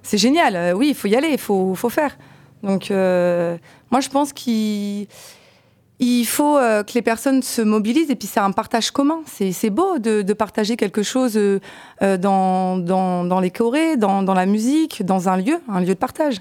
c'est 0.06 0.18
génial. 0.18 0.54
Euh, 0.54 0.72
oui, 0.72 0.88
il 0.90 0.94
faut 0.94 1.08
y 1.08 1.16
aller, 1.16 1.30
il 1.32 1.38
faut, 1.38 1.74
faut 1.74 1.88
faire. 1.88 2.16
Donc, 2.62 2.90
euh, 2.90 3.56
moi, 3.90 4.00
je 4.00 4.08
pense 4.08 4.32
qu'il 4.32 5.08
faut 6.26 6.56
euh, 6.56 6.84
que 6.84 6.92
les 6.94 7.02
personnes 7.02 7.42
se 7.42 7.60
mobilisent 7.60 8.10
et 8.10 8.14
puis 8.14 8.28
c'est 8.28 8.40
un 8.40 8.52
partage 8.52 8.92
commun. 8.92 9.20
C'est 9.26 9.70
beau 9.70 9.98
de, 9.98 10.32
partager 10.32 10.76
quelque 10.76 11.02
chose 11.02 11.38
dans, 12.00 12.76
dans, 12.78 13.40
les 13.40 13.50
chorés, 13.50 13.96
dans, 13.96 14.22
la 14.22 14.46
musique, 14.46 15.04
dans 15.04 15.28
un 15.28 15.36
lieu, 15.36 15.60
un 15.68 15.80
lieu 15.80 15.88
de 15.88 15.94
partage. 15.94 16.36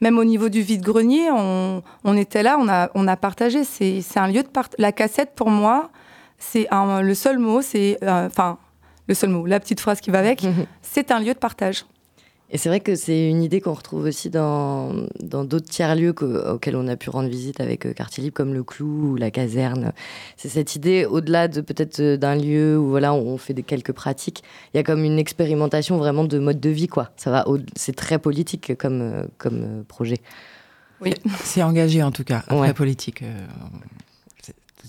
Même 0.00 0.18
au 0.18 0.24
niveau 0.24 0.50
du 0.50 0.60
vide-grenier, 0.60 1.30
on, 1.30 2.16
était 2.16 2.42
là, 2.42 2.58
on 2.60 2.68
a, 2.68 2.90
on 2.94 3.08
a 3.08 3.16
partagé. 3.16 3.64
C'est 3.64 4.02
un 4.16 4.28
lieu 4.28 4.42
de 4.42 4.48
partage. 4.48 4.76
La 4.78 4.92
cassette, 4.92 5.32
pour 5.34 5.48
moi, 5.48 5.90
c'est 6.38 6.68
le 6.70 7.14
seul 7.14 7.38
mot, 7.38 7.62
c'est. 7.62 7.98
Enfin, 8.02 8.58
le 9.06 9.14
seul 9.14 9.30
mot, 9.30 9.46
la 9.46 9.60
petite 9.60 9.80
phrase 9.80 10.00
qui 10.00 10.10
va 10.10 10.18
avec, 10.18 10.46
c'est 10.82 11.10
un 11.10 11.20
lieu 11.20 11.32
de 11.32 11.38
partage. 11.38 11.84
Et 12.54 12.56
c'est 12.56 12.68
vrai 12.68 12.78
que 12.78 12.94
c'est 12.94 13.28
une 13.28 13.42
idée 13.42 13.60
qu'on 13.60 13.72
retrouve 13.72 14.04
aussi 14.04 14.30
dans 14.30 14.92
d'autres 15.20 15.68
tiers-lieux 15.68 16.14
auxquels 16.20 16.76
on 16.76 16.86
a 16.86 16.94
pu 16.94 17.10
rendre 17.10 17.28
visite 17.28 17.58
avec 17.58 17.84
euh, 17.84 17.92
Quartier 17.92 18.22
Libre, 18.22 18.36
comme 18.36 18.54
le 18.54 18.62
Clou 18.62 19.10
ou 19.10 19.16
la 19.16 19.32
caserne. 19.32 19.92
C'est 20.36 20.48
cette 20.48 20.76
idée, 20.76 21.04
au-delà 21.04 21.48
de 21.48 21.60
peut-être 21.60 21.98
euh, 21.98 22.16
d'un 22.16 22.36
lieu 22.36 22.78
où 22.78 22.90
voilà, 22.90 23.12
on 23.12 23.38
fait 23.38 23.54
des 23.54 23.64
quelques 23.64 23.90
pratiques, 23.90 24.44
il 24.72 24.76
y 24.76 24.80
a 24.80 24.84
comme 24.84 25.02
une 25.02 25.18
expérimentation 25.18 25.98
vraiment 25.98 26.22
de 26.22 26.38
mode 26.38 26.60
de 26.60 26.70
vie. 26.70 26.86
quoi. 26.86 27.10
Ça 27.16 27.32
va, 27.32 27.44
c'est 27.74 27.96
très 27.96 28.20
politique 28.20 28.78
comme, 28.78 29.02
euh, 29.02 29.24
comme 29.36 29.84
projet. 29.88 30.18
Oui, 31.00 31.12
c'est 31.42 31.64
engagé 31.64 32.04
en 32.04 32.12
tout 32.12 32.22
cas, 32.22 32.44
très 32.46 32.72
politique 32.72 33.24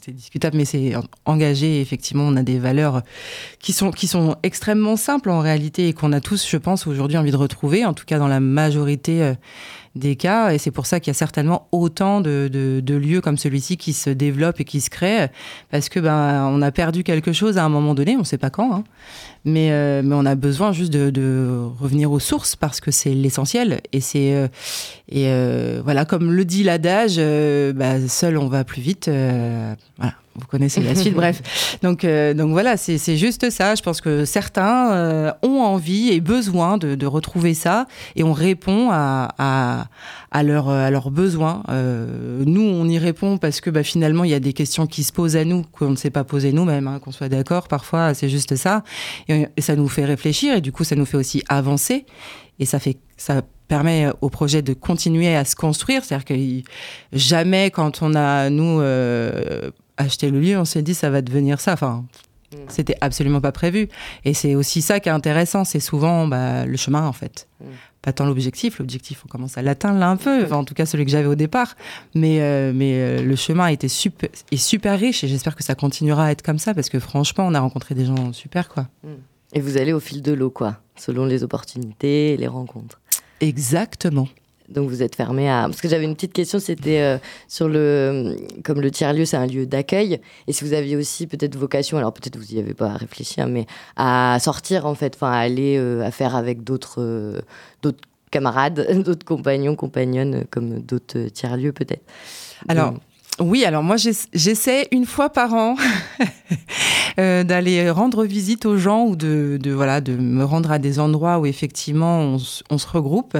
c'est 0.05 0.11
discutable, 0.11 0.55
mais 0.57 0.65
c'est 0.65 0.93
engagé. 1.25 1.81
Effectivement, 1.81 2.25
on 2.25 2.35
a 2.35 2.43
des 2.43 2.59
valeurs 2.59 3.01
qui 3.57 3.73
sont, 3.73 3.89
qui 3.89 4.05
sont 4.05 4.35
extrêmement 4.43 4.97
simples 4.97 5.31
en 5.31 5.39
réalité 5.39 5.87
et 5.87 5.93
qu'on 5.93 6.13
a 6.13 6.21
tous, 6.21 6.47
je 6.47 6.57
pense, 6.57 6.85
aujourd'hui 6.85 7.17
envie 7.17 7.31
de 7.31 7.37
retrouver, 7.37 7.85
en 7.85 7.93
tout 7.95 8.05
cas 8.05 8.19
dans 8.19 8.27
la 8.27 8.39
majorité 8.39 9.23
euh, 9.23 9.33
des 9.95 10.15
cas. 10.15 10.51
Et 10.51 10.57
c'est 10.57 10.71
pour 10.71 10.85
ça 10.85 10.99
qu'il 10.99 11.09
y 11.09 11.15
a 11.15 11.17
certainement 11.17 11.67
autant 11.71 12.21
de, 12.21 12.49
de, 12.51 12.95
lieux 12.95 13.21
comme 13.21 13.37
celui-ci 13.37 13.77
qui 13.77 13.93
se 13.93 14.09
développent 14.09 14.59
et 14.59 14.65
qui 14.65 14.81
se 14.81 14.89
créent, 14.89 15.29
parce 15.71 15.89
que 15.89 15.99
ben, 15.99 16.47
on 16.51 16.61
a 16.61 16.71
perdu 16.71 17.03
quelque 17.03 17.33
chose 17.33 17.57
à 17.57 17.63
un 17.63 17.69
moment 17.69 17.93
donné, 17.93 18.15
on 18.15 18.19
ne 18.19 18.23
sait 18.23 18.37
pas 18.37 18.49
quand. 18.49 18.73
Hein. 18.73 18.83
Mais, 19.43 19.71
euh, 19.71 20.01
mais 20.03 20.15
on 20.15 20.25
a 20.25 20.35
besoin 20.35 20.71
juste 20.71 20.91
de, 20.91 21.09
de, 21.09 21.61
revenir 21.79 22.11
aux 22.11 22.19
sources 22.19 22.55
parce 22.55 22.79
que 22.79 22.91
c'est 22.91 23.13
l'essentiel. 23.13 23.81
Et 23.93 24.01
c'est 24.01 24.33
euh, 24.33 24.47
et 25.07 25.27
euh, 25.27 25.81
voilà, 25.83 26.05
comme 26.05 26.31
le 26.31 26.45
dit 26.45 26.63
l'adage, 26.63 27.17
bah, 27.75 28.07
seul 28.07 28.37
on 28.37 28.47
va 28.47 28.63
plus 28.63 28.81
vite. 28.81 29.09
voilà 29.97 30.13
vous 30.35 30.47
connaissez 30.47 30.81
la 30.81 30.95
suite, 30.95 31.13
bref. 31.15 31.77
Donc, 31.81 32.03
euh, 32.03 32.33
donc 32.33 32.51
voilà, 32.51 32.77
c'est 32.77 33.17
juste 33.17 33.49
ça. 33.49 33.75
Je 33.75 33.81
pense 33.81 34.01
que 34.01 34.25
certains 34.25 34.91
euh, 34.91 35.31
ont 35.43 35.61
envie 35.61 36.09
et 36.09 36.19
besoin 36.19 36.77
de, 36.77 36.95
de, 36.95 37.05
retrouver 37.05 37.53
ça 37.53 37.87
et 38.15 38.23
on 38.23 38.33
répond 38.33 38.89
à, 38.91 39.29
à, 39.37 39.87
à, 40.31 40.43
leur, 40.43 40.69
à 40.69 40.89
leurs 40.91 41.11
besoins. 41.11 41.63
Euh, 41.69 42.43
nous, 42.45 42.61
on 42.61 42.87
y 42.87 42.97
répond 42.97 43.37
parce 43.37 43.61
que 43.61 43.69
bah, 43.69 43.83
finalement, 43.83 44.23
il 44.23 44.31
y 44.31 44.33
a 44.33 44.39
des 44.39 44.53
questions 44.53 44.87
qui 44.87 45.03
se 45.03 45.13
posent 45.13 45.37
à 45.37 45.45
nous 45.45 45.63
qu'on 45.71 45.91
ne 45.91 45.95
sait 45.95 46.09
pas 46.09 46.23
poser 46.23 46.51
nous-mêmes, 46.51 46.87
hein, 46.87 46.99
qu'on 46.99 47.11
soit 47.11 47.29
d'accord. 47.29 47.67
Parfois, 47.67 48.13
c'est 48.13 48.29
juste 48.29 48.55
ça. 48.55 48.83
Et, 49.29 49.47
et, 49.55 49.61
ça 49.61 49.75
nous 49.75 49.87
fait 49.87 50.05
réfléchir 50.05 50.55
et 50.55 50.61
du 50.61 50.71
coup, 50.71 50.83
ça 50.83 50.95
nous 50.95 51.05
fait 51.05 51.17
aussi 51.17 51.43
avancer. 51.47 52.05
Et 52.59 52.65
ça 52.65 52.79
fait 52.79 52.97
ça 53.17 53.41
permet 53.67 54.07
au 54.21 54.29
projet 54.29 54.61
de 54.61 54.73
continuer 54.73 55.35
à 55.35 55.45
se 55.45 55.55
construire. 55.55 56.03
C'est-à-dire 56.03 56.25
que 56.25 56.35
jamais, 57.13 57.71
quand 57.71 58.01
on 58.01 58.15
a, 58.15 58.49
nous, 58.49 58.79
euh, 58.81 59.71
acheté 59.97 60.29
le 60.29 60.39
lieu, 60.39 60.57
on 60.57 60.65
s'est 60.65 60.81
dit 60.81 60.93
ça 60.93 61.09
va 61.09 61.21
devenir 61.21 61.59
ça. 61.59 61.73
Enfin, 61.73 62.05
mm. 62.51 62.57
c'était 62.67 62.97
absolument 63.01 63.41
pas 63.41 63.51
prévu. 63.51 63.89
Et 64.23 64.33
c'est 64.33 64.55
aussi 64.55 64.81
ça 64.81 64.99
qui 64.99 65.09
est 65.09 65.11
intéressant, 65.11 65.63
c'est 65.63 65.79
souvent 65.79 66.27
bah, 66.27 66.65
le 66.65 66.77
chemin 66.77 67.05
en 67.05 67.13
fait. 67.13 67.47
Mm. 67.61 67.65
Pas 68.01 68.13
tant 68.13 68.25
l'objectif, 68.25 68.77
l'objectif 68.77 69.23
on 69.25 69.27
commence 69.27 69.57
à 69.57 69.63
l'atteindre 69.63 69.99
là 69.99 70.09
un 70.09 70.17
peu, 70.17 70.51
en 70.53 70.63
tout 70.63 70.75
cas 70.75 70.85
celui 70.85 71.05
que 71.05 71.11
j'avais 71.11 71.27
au 71.27 71.35
départ. 71.35 71.75
Mais, 72.13 72.41
euh, 72.41 72.71
mais 72.73 72.93
euh, 72.93 73.23
le 73.23 73.35
chemin 73.35 73.67
était 73.67 73.87
super, 73.87 74.29
est 74.51 74.57
super 74.57 74.99
riche 74.99 75.23
et 75.23 75.27
j'espère 75.27 75.55
que 75.55 75.63
ça 75.63 75.73
continuera 75.73 76.25
à 76.25 76.31
être 76.31 76.43
comme 76.43 76.59
ça 76.59 76.75
parce 76.75 76.89
que 76.89 76.99
franchement 76.99 77.47
on 77.47 77.55
a 77.55 77.59
rencontré 77.59 77.95
des 77.95 78.05
gens 78.05 78.31
super 78.31 78.69
quoi. 78.69 78.87
Mm. 79.03 79.13
Et 79.53 79.61
vous 79.61 79.77
allez 79.77 79.93
au 79.93 79.99
fil 79.99 80.21
de 80.21 80.33
l'eau 80.33 80.51
quoi, 80.51 80.77
selon 80.95 81.25
les 81.25 81.43
opportunités, 81.43 82.37
les 82.37 82.47
rencontres. 82.47 82.99
Exactement. 83.41 84.27
Donc 84.69 84.89
vous 84.89 85.03
êtes 85.03 85.15
fermé 85.15 85.49
à... 85.49 85.63
Parce 85.63 85.81
que 85.81 85.87
j'avais 85.87 86.05
une 86.05 86.15
petite 86.15 86.33
question, 86.33 86.59
c'était 86.59 87.01
euh, 87.01 87.17
sur 87.47 87.67
le... 87.67 88.35
Comme 88.63 88.81
le 88.81 88.89
tiers-lieu, 88.89 89.25
c'est 89.25 89.37
un 89.37 89.45
lieu 89.45 89.65
d'accueil. 89.65 90.19
Et 90.47 90.53
si 90.53 90.63
vous 90.63 90.73
aviez 90.73 90.95
aussi 90.95 91.27
peut-être 91.27 91.55
vocation, 91.55 91.97
alors 91.97 92.13
peut-être 92.13 92.37
vous 92.37 92.53
n'y 92.53 92.59
avez 92.59 92.73
pas 92.73 92.93
réfléchi, 92.93 93.41
hein, 93.41 93.47
mais 93.47 93.67
à 93.95 94.37
sortir 94.39 94.85
en 94.85 94.95
fait, 94.95 95.15
enfin 95.15 95.31
à 95.31 95.37
aller 95.37 95.77
euh, 95.77 96.03
à 96.03 96.11
faire 96.11 96.35
avec 96.35 96.63
d'autres 96.63 97.01
euh, 97.01 97.41
d'autres 97.83 98.01
camarades, 98.31 98.87
d'autres 99.03 99.25
compagnons, 99.25 99.75
compagnonnes, 99.75 100.45
comme 100.49 100.79
d'autres 100.79 101.27
tiers-lieux 101.29 101.73
peut-être. 101.73 102.03
Alors... 102.67 102.95
Oui, 103.41 103.65
alors 103.65 103.83
moi 103.83 103.97
j'essaie 103.97 104.87
une 104.91 105.05
fois 105.05 105.29
par 105.29 105.53
an 105.53 105.75
d'aller 107.17 107.89
rendre 107.89 108.23
visite 108.23 108.65
aux 108.65 108.77
gens 108.77 109.07
ou 109.07 109.17
de, 109.17 109.59
de, 109.61 109.71
voilà 109.71 109.99
de 109.99 110.15
me 110.15 110.45
rendre 110.45 110.71
à 110.71 110.79
des 110.79 111.01
endroits 111.01 111.39
où 111.39 111.45
effectivement 111.45 112.21
on, 112.21 112.37
on 112.69 112.77
se 112.77 112.87
regroupe. 112.87 113.37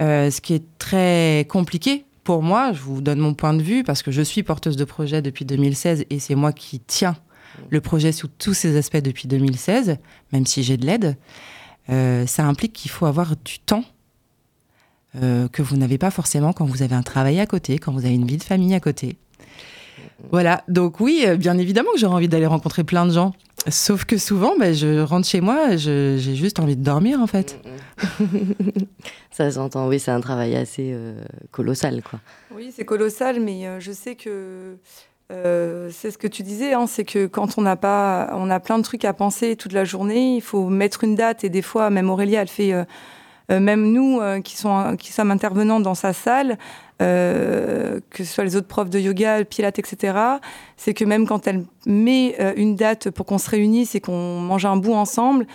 Euh, 0.00 0.30
ce 0.30 0.40
qui 0.40 0.54
est 0.54 0.64
très 0.78 1.46
compliqué 1.48 2.04
pour 2.24 2.42
moi, 2.42 2.72
je 2.72 2.80
vous 2.80 3.02
donne 3.02 3.18
mon 3.18 3.34
point 3.34 3.52
de 3.52 3.62
vue, 3.62 3.84
parce 3.84 4.02
que 4.02 4.10
je 4.10 4.22
suis 4.22 4.42
porteuse 4.42 4.76
de 4.76 4.84
projet 4.84 5.20
depuis 5.20 5.44
2016 5.44 6.06
et 6.08 6.18
c'est 6.18 6.34
moi 6.34 6.52
qui 6.52 6.80
tiens 6.80 7.16
le 7.68 7.80
projet 7.80 8.12
sous 8.12 8.28
tous 8.28 8.54
ses 8.54 8.76
aspects 8.76 8.96
depuis 8.96 9.28
2016, 9.28 9.98
même 10.32 10.46
si 10.46 10.62
j'ai 10.62 10.76
de 10.76 10.86
l'aide. 10.86 11.16
Euh, 11.90 12.26
ça 12.26 12.46
implique 12.46 12.72
qu'il 12.72 12.90
faut 12.90 13.06
avoir 13.06 13.36
du 13.44 13.58
temps 13.58 13.84
euh, 15.16 15.48
que 15.48 15.62
vous 15.62 15.76
n'avez 15.76 15.98
pas 15.98 16.10
forcément 16.10 16.52
quand 16.52 16.64
vous 16.64 16.82
avez 16.82 16.94
un 16.94 17.02
travail 17.02 17.38
à 17.38 17.46
côté, 17.46 17.78
quand 17.78 17.92
vous 17.92 18.04
avez 18.04 18.14
une 18.14 18.26
vie 18.26 18.38
de 18.38 18.42
famille 18.42 18.74
à 18.74 18.80
côté. 18.80 19.18
Voilà, 20.30 20.62
donc 20.68 21.00
oui, 21.00 21.24
bien 21.38 21.56
évidemment 21.58 21.90
que 21.92 21.98
j'aurais 21.98 22.16
envie 22.16 22.28
d'aller 22.28 22.46
rencontrer 22.46 22.84
plein 22.84 23.06
de 23.06 23.12
gens. 23.12 23.32
Sauf 23.68 24.04
que 24.04 24.18
souvent, 24.18 24.54
ben, 24.58 24.74
je 24.74 25.00
rentre 25.00 25.26
chez 25.26 25.40
moi, 25.40 25.76
j'ai 25.76 26.18
juste 26.18 26.60
envie 26.60 26.76
de 26.76 26.82
dormir 26.84 27.20
en 27.20 27.26
fait. 27.26 27.58
Ça 29.30 29.50
s'entend, 29.50 29.88
oui, 29.88 29.98
c'est 29.98 30.10
un 30.10 30.20
travail 30.20 30.54
assez 30.54 30.90
euh, 30.92 31.14
colossal. 31.50 32.02
quoi. 32.02 32.20
Oui, 32.54 32.72
c'est 32.74 32.84
colossal, 32.84 33.40
mais 33.40 33.66
euh, 33.66 33.80
je 33.80 33.90
sais 33.90 34.14
que 34.14 34.76
euh, 35.32 35.88
c'est 35.90 36.10
ce 36.10 36.18
que 36.18 36.28
tu 36.28 36.42
disais, 36.42 36.74
hein, 36.74 36.86
c'est 36.86 37.04
que 37.04 37.26
quand 37.26 37.56
on 37.56 37.62
n'a 37.62 37.76
pas, 37.76 38.30
on 38.34 38.50
a 38.50 38.60
plein 38.60 38.78
de 38.78 38.84
trucs 38.84 39.04
à 39.04 39.12
penser 39.12 39.56
toute 39.56 39.72
la 39.72 39.84
journée, 39.84 40.36
il 40.36 40.42
faut 40.42 40.68
mettre 40.68 41.02
une 41.02 41.14
date 41.14 41.44
et 41.44 41.48
des 41.48 41.62
fois, 41.62 41.88
même 41.90 42.10
Aurélia, 42.10 42.42
elle 42.42 42.48
fait 42.48 42.72
euh, 42.72 42.84
même 43.50 43.92
nous 43.92 44.20
euh, 44.20 44.40
qui 44.40 44.56
sommes 44.56 45.30
intervenants 45.30 45.80
dans 45.80 45.94
sa 45.94 46.12
salle, 46.12 46.58
euh, 47.02 48.00
que 48.10 48.24
ce 48.24 48.32
soit 48.32 48.44
les 48.44 48.56
autres 48.56 48.68
profs 48.68 48.90
de 48.90 48.98
yoga, 48.98 49.44
pilates, 49.44 49.78
etc., 49.78 50.18
c'est 50.76 50.94
que 50.94 51.04
même 51.04 51.26
quand 51.26 51.46
elle 51.46 51.64
met 51.86 52.36
une 52.56 52.76
date 52.76 53.10
pour 53.10 53.26
qu'on 53.26 53.38
se 53.38 53.50
réunisse 53.50 53.94
et 53.94 54.00
qu'on 54.00 54.38
mange 54.40 54.64
un 54.64 54.76
bout 54.76 54.94
ensemble, 54.94 55.46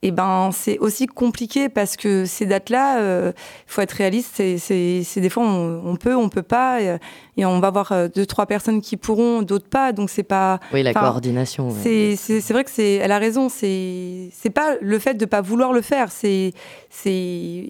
et 0.00 0.08
eh 0.08 0.10
ben 0.12 0.50
c'est 0.52 0.78
aussi 0.78 1.08
compliqué 1.08 1.68
parce 1.68 1.96
que 1.96 2.24
ces 2.24 2.46
dates-là, 2.46 2.98
il 2.98 3.02
euh, 3.02 3.32
faut 3.66 3.80
être 3.80 3.90
réaliste, 3.90 4.36
c'est 4.36 5.20
des 5.20 5.28
fois 5.28 5.42
on, 5.42 5.96
peut, 5.96 6.14
on 6.14 6.28
peut 6.28 6.42
pas, 6.42 6.80
et, 6.80 7.44
on 7.44 7.58
va 7.58 7.66
avoir 7.66 7.90
euh, 7.90 8.06
deux 8.06 8.24
trois 8.24 8.46
personnes 8.46 8.80
qui 8.80 8.96
pourront, 8.96 9.42
d'autres 9.42 9.68
pas, 9.68 9.92
donc 9.92 10.08
c'est 10.08 10.22
pas. 10.22 10.60
Oui, 10.72 10.84
la 10.84 10.94
coordination. 10.94 11.74
C'est 11.82 12.50
vrai 12.50 12.62
que 12.62 12.70
c'est, 12.70 12.94
elle 12.94 13.10
a 13.10 13.18
raison, 13.18 13.48
c'est 13.48 14.30
c'est 14.32 14.50
pas 14.50 14.76
le 14.80 15.00
fait 15.00 15.14
de 15.14 15.24
pas 15.24 15.40
vouloir 15.40 15.72
le 15.72 15.82
faire, 15.82 16.12
c'est 16.12 16.52
c'est 16.90 17.68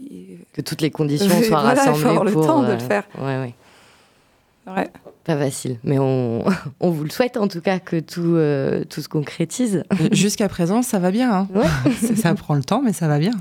que 0.52 0.60
toutes 0.60 0.82
les 0.82 0.90
conditions 0.90 1.42
soient 1.42 1.60
rassemblées 1.60 1.98
il 1.98 2.02
faut 2.02 2.08
avoir 2.08 2.24
le 2.24 2.34
temps 2.34 2.62
de 2.62 2.72
le 2.72 2.78
faire. 2.78 3.08
Ouais, 3.18 3.38
ouais. 3.38 3.54
Ouais. 4.74 4.88
Pas 5.24 5.36
facile, 5.36 5.78
mais 5.84 5.98
on, 5.98 6.44
on, 6.80 6.90
vous 6.90 7.04
le 7.04 7.10
souhaite 7.10 7.36
en 7.36 7.48
tout 7.48 7.60
cas 7.60 7.78
que 7.78 8.00
tout, 8.00 8.36
euh, 8.36 8.84
tout 8.84 9.02
se 9.02 9.08
concrétise. 9.08 9.84
Jusqu'à 10.12 10.48
présent, 10.48 10.82
ça 10.82 10.98
va 10.98 11.10
bien. 11.10 11.46
Hein. 11.54 11.62
ça, 12.16 12.34
prend 12.34 12.54
le 12.54 12.64
temps, 12.64 12.82
mais 12.82 12.92
ça 12.92 13.08
va 13.08 13.18
bien. 13.18 13.34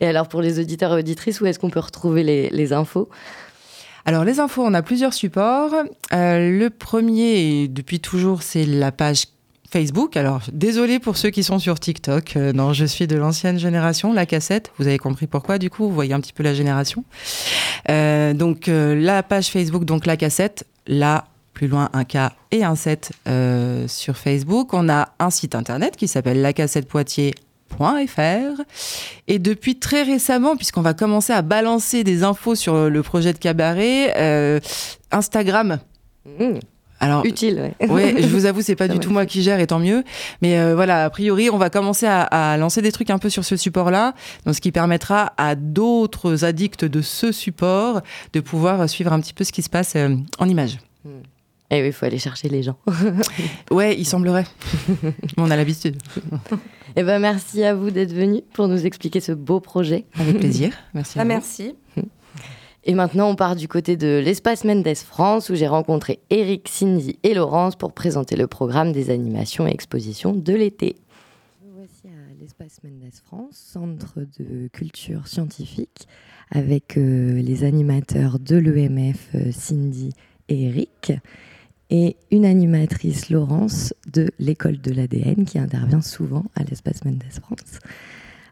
Et 0.00 0.06
alors 0.06 0.28
pour 0.28 0.42
les 0.42 0.58
auditeurs 0.58 0.92
et 0.96 1.00
auditrices, 1.00 1.40
où 1.40 1.46
est-ce 1.46 1.58
qu'on 1.58 1.70
peut 1.70 1.80
retrouver 1.80 2.22
les, 2.50 2.72
infos? 2.72 3.08
Alors 4.06 4.24
les 4.24 4.40
infos, 4.40 4.64
on 4.64 4.74
a 4.74 4.82
plusieurs 4.82 5.12
supports. 5.12 5.72
Euh, 6.12 6.58
le 6.58 6.68
premier, 6.70 7.68
depuis 7.68 8.00
toujours, 8.00 8.42
c'est 8.42 8.64
la 8.64 8.92
page 8.92 9.26
Facebook. 9.70 10.16
Alors, 10.16 10.42
désolé 10.52 10.98
pour 10.98 11.16
ceux 11.16 11.30
qui 11.30 11.44
sont 11.44 11.58
sur 11.58 11.78
TikTok. 11.78 12.36
Euh, 12.36 12.52
non, 12.52 12.72
je 12.72 12.84
suis 12.84 13.06
de 13.06 13.16
l'ancienne 13.16 13.58
génération, 13.58 14.12
la 14.12 14.26
cassette. 14.26 14.72
Vous 14.78 14.88
avez 14.88 14.98
compris 14.98 15.26
pourquoi, 15.26 15.58
du 15.58 15.70
coup, 15.70 15.84
vous 15.84 15.94
voyez 15.94 16.12
un 16.12 16.20
petit 16.20 16.32
peu 16.32 16.42
la 16.42 16.54
génération. 16.54 17.04
Euh, 17.88 18.34
donc, 18.34 18.68
euh, 18.68 18.96
la 18.96 19.22
page 19.22 19.48
Facebook, 19.48 19.84
donc 19.84 20.06
la 20.06 20.16
cassette. 20.16 20.66
Là, 20.86 21.26
plus 21.54 21.68
loin, 21.68 21.88
un 21.92 22.04
K 22.04 22.16
et 22.50 22.64
un 22.64 22.74
7 22.74 23.12
sur 23.86 24.16
Facebook. 24.16 24.74
On 24.74 24.88
a 24.88 25.10
un 25.18 25.30
site 25.30 25.54
internet 25.54 25.96
qui 25.96 26.08
s'appelle 26.08 26.40
lacassettepoitiers.fr. 26.40 28.62
Et 29.28 29.38
depuis 29.38 29.78
très 29.78 30.02
récemment, 30.02 30.56
puisqu'on 30.56 30.82
va 30.82 30.94
commencer 30.94 31.32
à 31.32 31.42
balancer 31.42 32.02
des 32.02 32.24
infos 32.24 32.56
sur 32.56 32.88
le 32.88 33.02
projet 33.02 33.32
de 33.32 33.38
cabaret, 33.38 34.60
Instagram. 35.12 35.78
Mmh. 36.26 36.58
Alors, 37.00 37.24
utile. 37.24 37.72
Ouais. 37.88 38.14
je 38.20 38.26
vous 38.26 38.44
avoue, 38.44 38.60
c'est 38.60 38.76
pas 38.76 38.88
du 38.88 38.98
tout 38.98 39.10
moi 39.10 39.26
qui 39.26 39.42
gère, 39.42 39.58
et 39.58 39.66
tant 39.66 39.78
mieux. 39.78 40.04
Mais 40.42 40.58
euh, 40.58 40.74
voilà, 40.74 41.04
a 41.04 41.10
priori, 41.10 41.48
on 41.50 41.56
va 41.56 41.70
commencer 41.70 42.06
à, 42.06 42.56
lancer 42.58 42.82
des 42.82 42.92
trucs 42.92 43.10
un 43.10 43.18
peu 43.18 43.30
sur 43.30 43.44
ce 43.44 43.56
support-là, 43.56 44.14
donc 44.44 44.54
ce 44.54 44.60
qui 44.60 44.70
permettra 44.70 45.32
à 45.38 45.54
d'autres 45.54 46.44
addicts 46.44 46.84
de 46.84 47.00
ce 47.00 47.32
support 47.32 48.02
de 48.32 48.40
pouvoir 48.40 48.88
suivre 48.88 49.12
un 49.12 49.20
petit 49.20 49.32
peu 49.32 49.44
ce 49.44 49.52
qui 49.52 49.62
se 49.62 49.70
passe 49.70 49.96
euh, 49.96 50.14
en 50.38 50.48
images. 50.48 50.78
Hmm. 51.04 51.20
Et 51.72 51.78
eh 51.78 51.82
oui, 51.82 51.88
il 51.88 51.92
faut 51.92 52.04
aller 52.04 52.18
chercher 52.18 52.48
les 52.48 52.64
gens. 52.64 52.76
ouais, 53.70 53.96
il 53.96 54.04
semblerait. 54.04 54.44
on 55.36 55.50
a 55.50 55.56
l'habitude. 55.56 55.96
Eh 56.96 57.04
ben, 57.04 57.20
merci 57.20 57.62
à 57.62 57.72
vous 57.72 57.92
d'être 57.92 58.12
venu 58.12 58.42
pour 58.52 58.66
nous 58.66 58.84
expliquer 58.84 59.20
ce 59.20 59.30
beau 59.30 59.60
projet. 59.60 60.06
Avec 60.18 60.40
plaisir. 60.40 60.72
Merci. 60.92 61.20
Ah, 61.20 61.24
merci. 61.24 61.76
Et 62.84 62.94
maintenant, 62.94 63.28
on 63.28 63.34
part 63.36 63.56
du 63.56 63.68
côté 63.68 63.96
de 63.96 64.22
l'Espace 64.24 64.64
Mendes 64.64 64.96
France, 64.96 65.50
où 65.50 65.54
j'ai 65.54 65.68
rencontré 65.68 66.20
Eric, 66.30 66.66
Cindy 66.68 67.18
et 67.22 67.34
Laurence 67.34 67.76
pour 67.76 67.92
présenter 67.92 68.36
le 68.36 68.46
programme 68.46 68.92
des 68.92 69.10
animations 69.10 69.66
et 69.66 69.70
expositions 69.70 70.32
de 70.32 70.54
l'été. 70.54 70.96
Voici 71.74 72.06
à 72.06 72.40
l'Espace 72.40 72.78
Mendes 72.82 73.12
France, 73.22 73.52
centre 73.52 74.20
de 74.38 74.68
culture 74.68 75.28
scientifique, 75.28 76.08
avec 76.50 76.96
euh, 76.96 77.42
les 77.42 77.64
animateurs 77.64 78.38
de 78.38 78.56
l'EMF, 78.56 79.28
euh, 79.34 79.52
Cindy 79.52 80.14
et 80.48 80.64
Eric, 80.64 81.12
et 81.90 82.16
une 82.30 82.46
animatrice, 82.46 83.28
Laurence, 83.28 83.92
de 84.10 84.30
l'école 84.38 84.80
de 84.80 84.92
l'ADN, 84.92 85.44
qui 85.44 85.58
intervient 85.58 86.00
souvent 86.00 86.44
à 86.54 86.64
l'Espace 86.64 87.04
Mendes 87.04 87.24
France. 87.30 87.78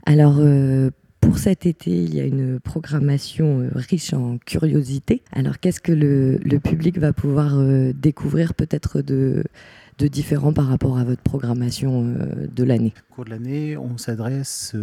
Alors, 0.04 0.36
euh, 0.38 0.90
pour 1.20 1.38
cet 1.38 1.66
été, 1.66 1.90
il 1.90 2.14
y 2.14 2.20
a 2.20 2.24
une 2.24 2.60
programmation 2.60 3.60
euh, 3.60 3.70
riche 3.74 4.12
en 4.12 4.38
curiosité. 4.38 5.22
Alors, 5.32 5.58
qu'est-ce 5.58 5.80
que 5.80 5.92
le, 5.92 6.58
public 6.58 6.98
va 6.98 7.12
pouvoir 7.12 7.58
euh, 7.58 7.92
découvrir 7.92 8.54
peut-être 8.54 9.00
de, 9.02 9.44
différent 9.98 10.52
par 10.52 10.66
rapport 10.66 10.98
à 10.98 11.04
votre 11.04 11.22
programmation 11.22 12.04
euh, 12.04 12.46
de 12.46 12.64
l'année? 12.64 12.94
Au 13.10 13.14
cours 13.14 13.24
de 13.24 13.30
l'année, 13.30 13.76
on 13.76 13.98
s'adresse 13.98 14.76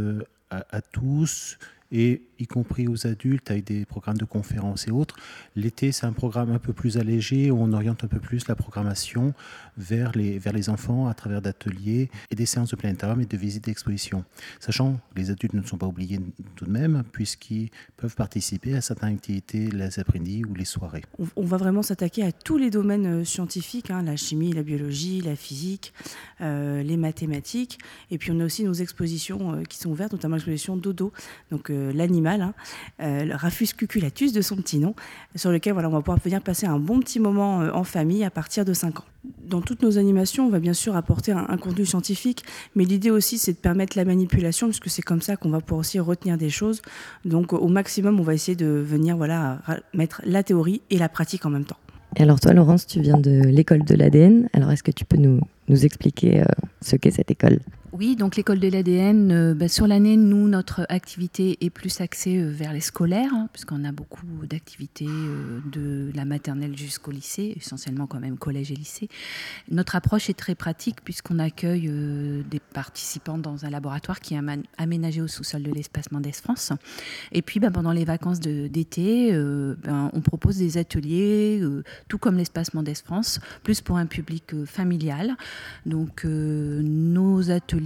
à, 0.50 0.82
tous, 0.82 1.58
et 1.92 2.24
y 2.40 2.48
compris 2.48 2.88
aux 2.88 3.08
adultes 3.08 3.52
avec 3.52 3.66
des 3.66 3.86
programmes 3.86 4.18
de 4.18 4.26
conférences 4.26 4.88
et 4.88 4.92
autres. 4.92 5.16
L'été, 5.56 5.92
c'est 5.92 6.06
un 6.06 6.14
programme 6.14 6.52
un 6.52 6.60
peu 6.60 6.74
plus 6.74 6.98
allégé 6.98 7.52
où 7.52 7.62
on 7.62 7.74
oriente 7.74 8.04
un 8.04 8.08
peu 8.08 8.20
plus 8.20 8.48
la 8.48 8.56
programmation 8.56 9.34
vers 9.78 10.12
les, 10.14 10.40
vers 10.40 10.54
les 10.54 10.70
enfants 10.70 11.08
à 11.08 11.14
travers 11.14 11.42
d'ateliers 11.42 12.10
et 12.32 12.36
des 12.36 12.46
séances 12.46 12.70
de 12.70 12.76
planétarium 12.76 13.22
et 13.22 13.26
de 13.26 13.38
visites 13.38 13.66
d'exposition. 13.66 14.24
Sachant 14.60 14.96
que 15.14 15.20
les 15.20 15.32
adultes 15.32 15.54
ne 15.54 15.64
sont 15.64 15.78
pas 15.78 15.88
oubliés 15.88 16.20
tout 16.56 16.66
de 16.66 16.72
même, 16.72 17.04
puisqu'ils 17.12 17.70
peuvent 17.98 18.16
participer 18.16 18.76
à 18.76 18.82
certaines 18.82 19.16
activités 19.16 19.68
les 19.68 20.00
après-midi 20.00 20.44
ou 20.46 20.54
les 20.54 20.66
soirées. 20.66 21.04
On 21.36 21.46
va 21.46 21.58
vraiment 21.58 21.82
s'attaquer 21.82 22.24
à 22.24 22.32
tous 22.32 22.58
les 22.58 22.70
domaines 22.70 23.22
euh, 23.22 23.26
scientifiques, 23.26 23.92
hein, 23.92 24.04
la 24.04 24.16
chimie, 24.16 24.52
la 24.54 24.64
biologie, 24.64 25.22
la 25.22 25.36
physique, 25.36 25.94
euh, 26.42 26.84
les 26.84 26.98
mathématiques. 26.98 27.80
Et 28.12 28.18
puis 28.18 28.32
on 28.32 28.40
a 28.40 28.46
aussi 28.46 28.64
nos 28.64 28.74
expositions 28.74 29.54
euh, 29.54 29.64
qui 29.64 29.78
sont 29.78 29.90
ouvertes, 29.90 30.14
notamment 30.14 30.36
l'exposition 30.36 30.78
Dodo, 30.78 31.12
donc 31.52 31.70
l'animal, 31.70 32.54
hein, 33.00 33.36
cuculatus 33.78 34.34
de 34.34 34.42
son 34.42 34.56
petit 34.58 34.78
nom, 34.78 34.96
sur 35.36 35.52
lequel 35.52 35.74
voilà, 35.74 35.90
on 35.90 35.92
va 35.92 36.00
pouvoir 36.00 36.20
venir 36.20 36.42
passer 36.42 36.66
un 36.66 36.80
bon 36.80 37.00
petit 37.00 37.20
moment 37.20 37.58
en 37.58 37.84
famille 37.84 38.24
à 38.24 38.30
partir 38.30 38.66
de 38.66 38.74
5 38.74 39.00
ans 39.00 39.06
dans 39.48 39.62
toutes 39.62 39.82
nos 39.84 39.98
animations, 39.98 40.46
on 40.46 40.50
va 40.50 40.60
bien 40.60 40.74
sûr 40.74 40.96
apporter 40.96 41.32
un, 41.32 41.58
contenu 41.58 41.86
scientifique, 41.86 42.44
mais 42.76 42.84
l'idée 42.84 43.12
aussi, 43.12 43.38
c'est 43.38 43.54
de 43.54 43.58
permettre 43.58 43.98
la 43.98 44.06
manipulation, 44.06 44.68
puisque 44.68 44.90
c'est 44.90 45.02
comme 45.02 45.22
ça 45.22 45.36
qu'on 45.36 45.50
va 45.50 45.62
pouvoir 45.62 45.80
aussi 45.80 46.00
retenir 46.00 46.38
des 46.38 46.50
choses. 46.50 46.82
Donc, 47.24 47.54
au 47.54 47.68
maximum, 47.68 48.20
on 48.20 48.24
va 48.24 48.34
essayer 48.34 48.56
de 48.56 48.66
venir 48.66 49.18
voilà, 49.18 49.60
mettre 49.94 50.22
la 50.26 50.44
théorie 50.44 50.82
et 50.90 50.98
la 50.98 51.10
pratique 51.10 51.46
en 51.46 51.50
même 51.50 51.66
temps. 51.66 51.78
Et 52.18 52.24
alors, 52.24 52.40
toi, 52.40 52.54
Laurence, 52.54 52.88
tu 52.88 53.02
viens 53.02 53.18
de 53.18 53.42
l'école 53.44 53.84
de 53.84 53.96
l'ADN. 53.96 54.50
Alors, 54.54 54.72
est-ce 54.72 54.84
que 54.84 54.92
tu 54.92 55.06
peux 55.06 55.18
nous, 55.18 55.42
nous 55.68 55.86
expliquer 55.86 56.42
euh, 56.42 56.46
ce 56.82 56.96
qu'est 56.96 57.12
cette 57.12 57.30
école? 57.30 57.60
Oui, 57.98 58.18
donc 58.18 58.36
l'école 58.36 58.60
de 58.60 58.68
l'ADN, 58.68 59.32
euh, 59.32 59.54
bah, 59.54 59.70
sur 59.70 59.88
l'année, 59.88 60.18
nous, 60.18 60.50
notre 60.50 60.86
activité 60.89 61.58
est 61.62 61.70
plus 61.70 62.02
axée 62.02 62.38
euh, 62.38 62.50
vers 62.52 62.74
les 62.74 62.82
scolaires, 62.82 63.32
hein, 63.34 63.48
puisqu'on 63.54 63.86
a 63.86 63.93
beaucoup 63.93 64.26
d'activités 64.43 65.08
euh, 65.08 65.62
de 65.72 66.12
la 66.14 66.26
maternelle 66.26 66.78
jusqu'au 66.78 67.12
lycée, 67.12 67.54
essentiellement 67.56 68.06
quand 68.06 68.20
même 68.20 68.38
collège 68.38 68.70
et 68.74 68.76
lycée. 68.76 69.08
Notre 69.72 69.96
approche 69.96 70.30
est 70.30 70.34
très 70.34 70.56
pratique 70.56 71.06
puisqu'on 71.06 71.39
accueille 71.39 71.89
des 72.50 72.60
participants 72.60 73.38
dans 73.38 73.66
un 73.66 73.70
laboratoire 73.70 74.20
qui 74.20 74.34
est 74.34 74.39
aménagé 74.78 75.22
au 75.22 75.28
sous-sol 75.28 75.64
de 75.64 75.72
l'espace 75.72 76.12
Mendes 76.12 76.34
France. 76.34 76.74
Et 77.32 77.41
puis 77.41 77.62
bah, 77.62 77.72
pendant 77.72 77.93
les 77.93 78.04
vacances 78.04 78.39
d'été, 78.39 79.32
ben, 79.32 80.10
on 80.14 80.22
propose 80.22 80.58
des 80.58 80.78
ateliers, 80.78 81.64
tout 82.08 82.18
comme 82.18 82.38
l'espace 82.38 82.74
Mendes 82.74 82.98
France, 83.04 83.39
plus 83.64 83.82
pour 83.82 83.98
un 83.98 84.06
public 84.06 84.66
familial. 84.66 85.36
Donc 85.86 86.26
nos 86.26 87.52
ateliers 87.52 87.85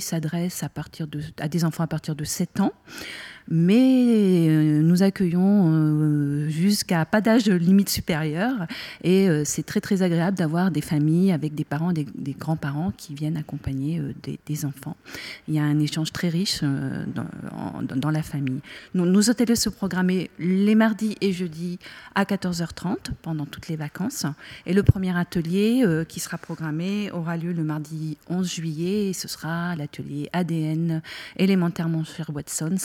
s'adresse 0.00 0.62
à, 0.62 1.48
des 1.48 1.64
enfants 1.64 1.84
à 1.84 1.86
partir 1.86 2.14
de 2.14 2.24
7 2.24 2.60
ans 2.60 2.72
mais 3.48 4.48
euh, 4.48 4.82
nous 4.82 5.02
accueillons 5.02 5.70
euh, 5.70 6.48
jusqu'à 6.48 7.04
pas 7.04 7.20
d'âge 7.20 7.48
limite 7.48 7.88
supérieure 7.88 8.66
et 9.02 9.28
euh, 9.28 9.42
c'est 9.44 9.64
très 9.64 9.80
très 9.80 10.02
agréable 10.02 10.36
d'avoir 10.36 10.70
des 10.70 10.80
familles 10.80 11.32
avec 11.32 11.54
des 11.54 11.64
parents, 11.64 11.92
des, 11.92 12.06
grands-parents 12.38 12.92
qui 12.96 13.14
viennent 13.14 13.36
accompagner 13.36 14.00
des, 14.46 14.64
enfants. 14.64 14.96
Il 15.48 15.54
y 15.54 15.58
a 15.58 15.64
un 15.64 15.78
échange 15.80 16.12
très 16.12 16.28
riche 16.28 16.62
dans, 16.62 18.10
la 18.10 18.22
famille. 18.22 18.60
Nous, 18.94 19.06
nos 19.06 19.30
ateliers 19.30 19.56
se 19.56 19.70
programmer 19.70 20.30
les 20.38 20.74
mardis 20.74 21.16
et 21.20 21.32
jeudis 21.32 21.78
à 22.14 22.24
14h30 22.24 22.96
pendant 23.22 23.46
toutes 23.46 23.68
les 23.68 23.76
vacances 23.76 24.26
et 24.66 24.74
le 24.74 24.82
premier 24.82 25.16
atelier 25.16 25.84
qui 26.08 26.20
sera 26.20 26.38
programmé 26.38 27.10
aura 27.10 27.36
lieu 27.36 27.52
le 27.52 27.64
mardi 27.64 28.18
11 28.28 28.48
juillet 28.48 29.10
et 29.10 29.12
ce 29.12 29.28
sera 29.28 29.74
l'atelier 29.76 30.28
ADN 30.32 31.02
élémentairement 31.36 32.04
cher 32.04 32.30
Watson. 32.32 32.76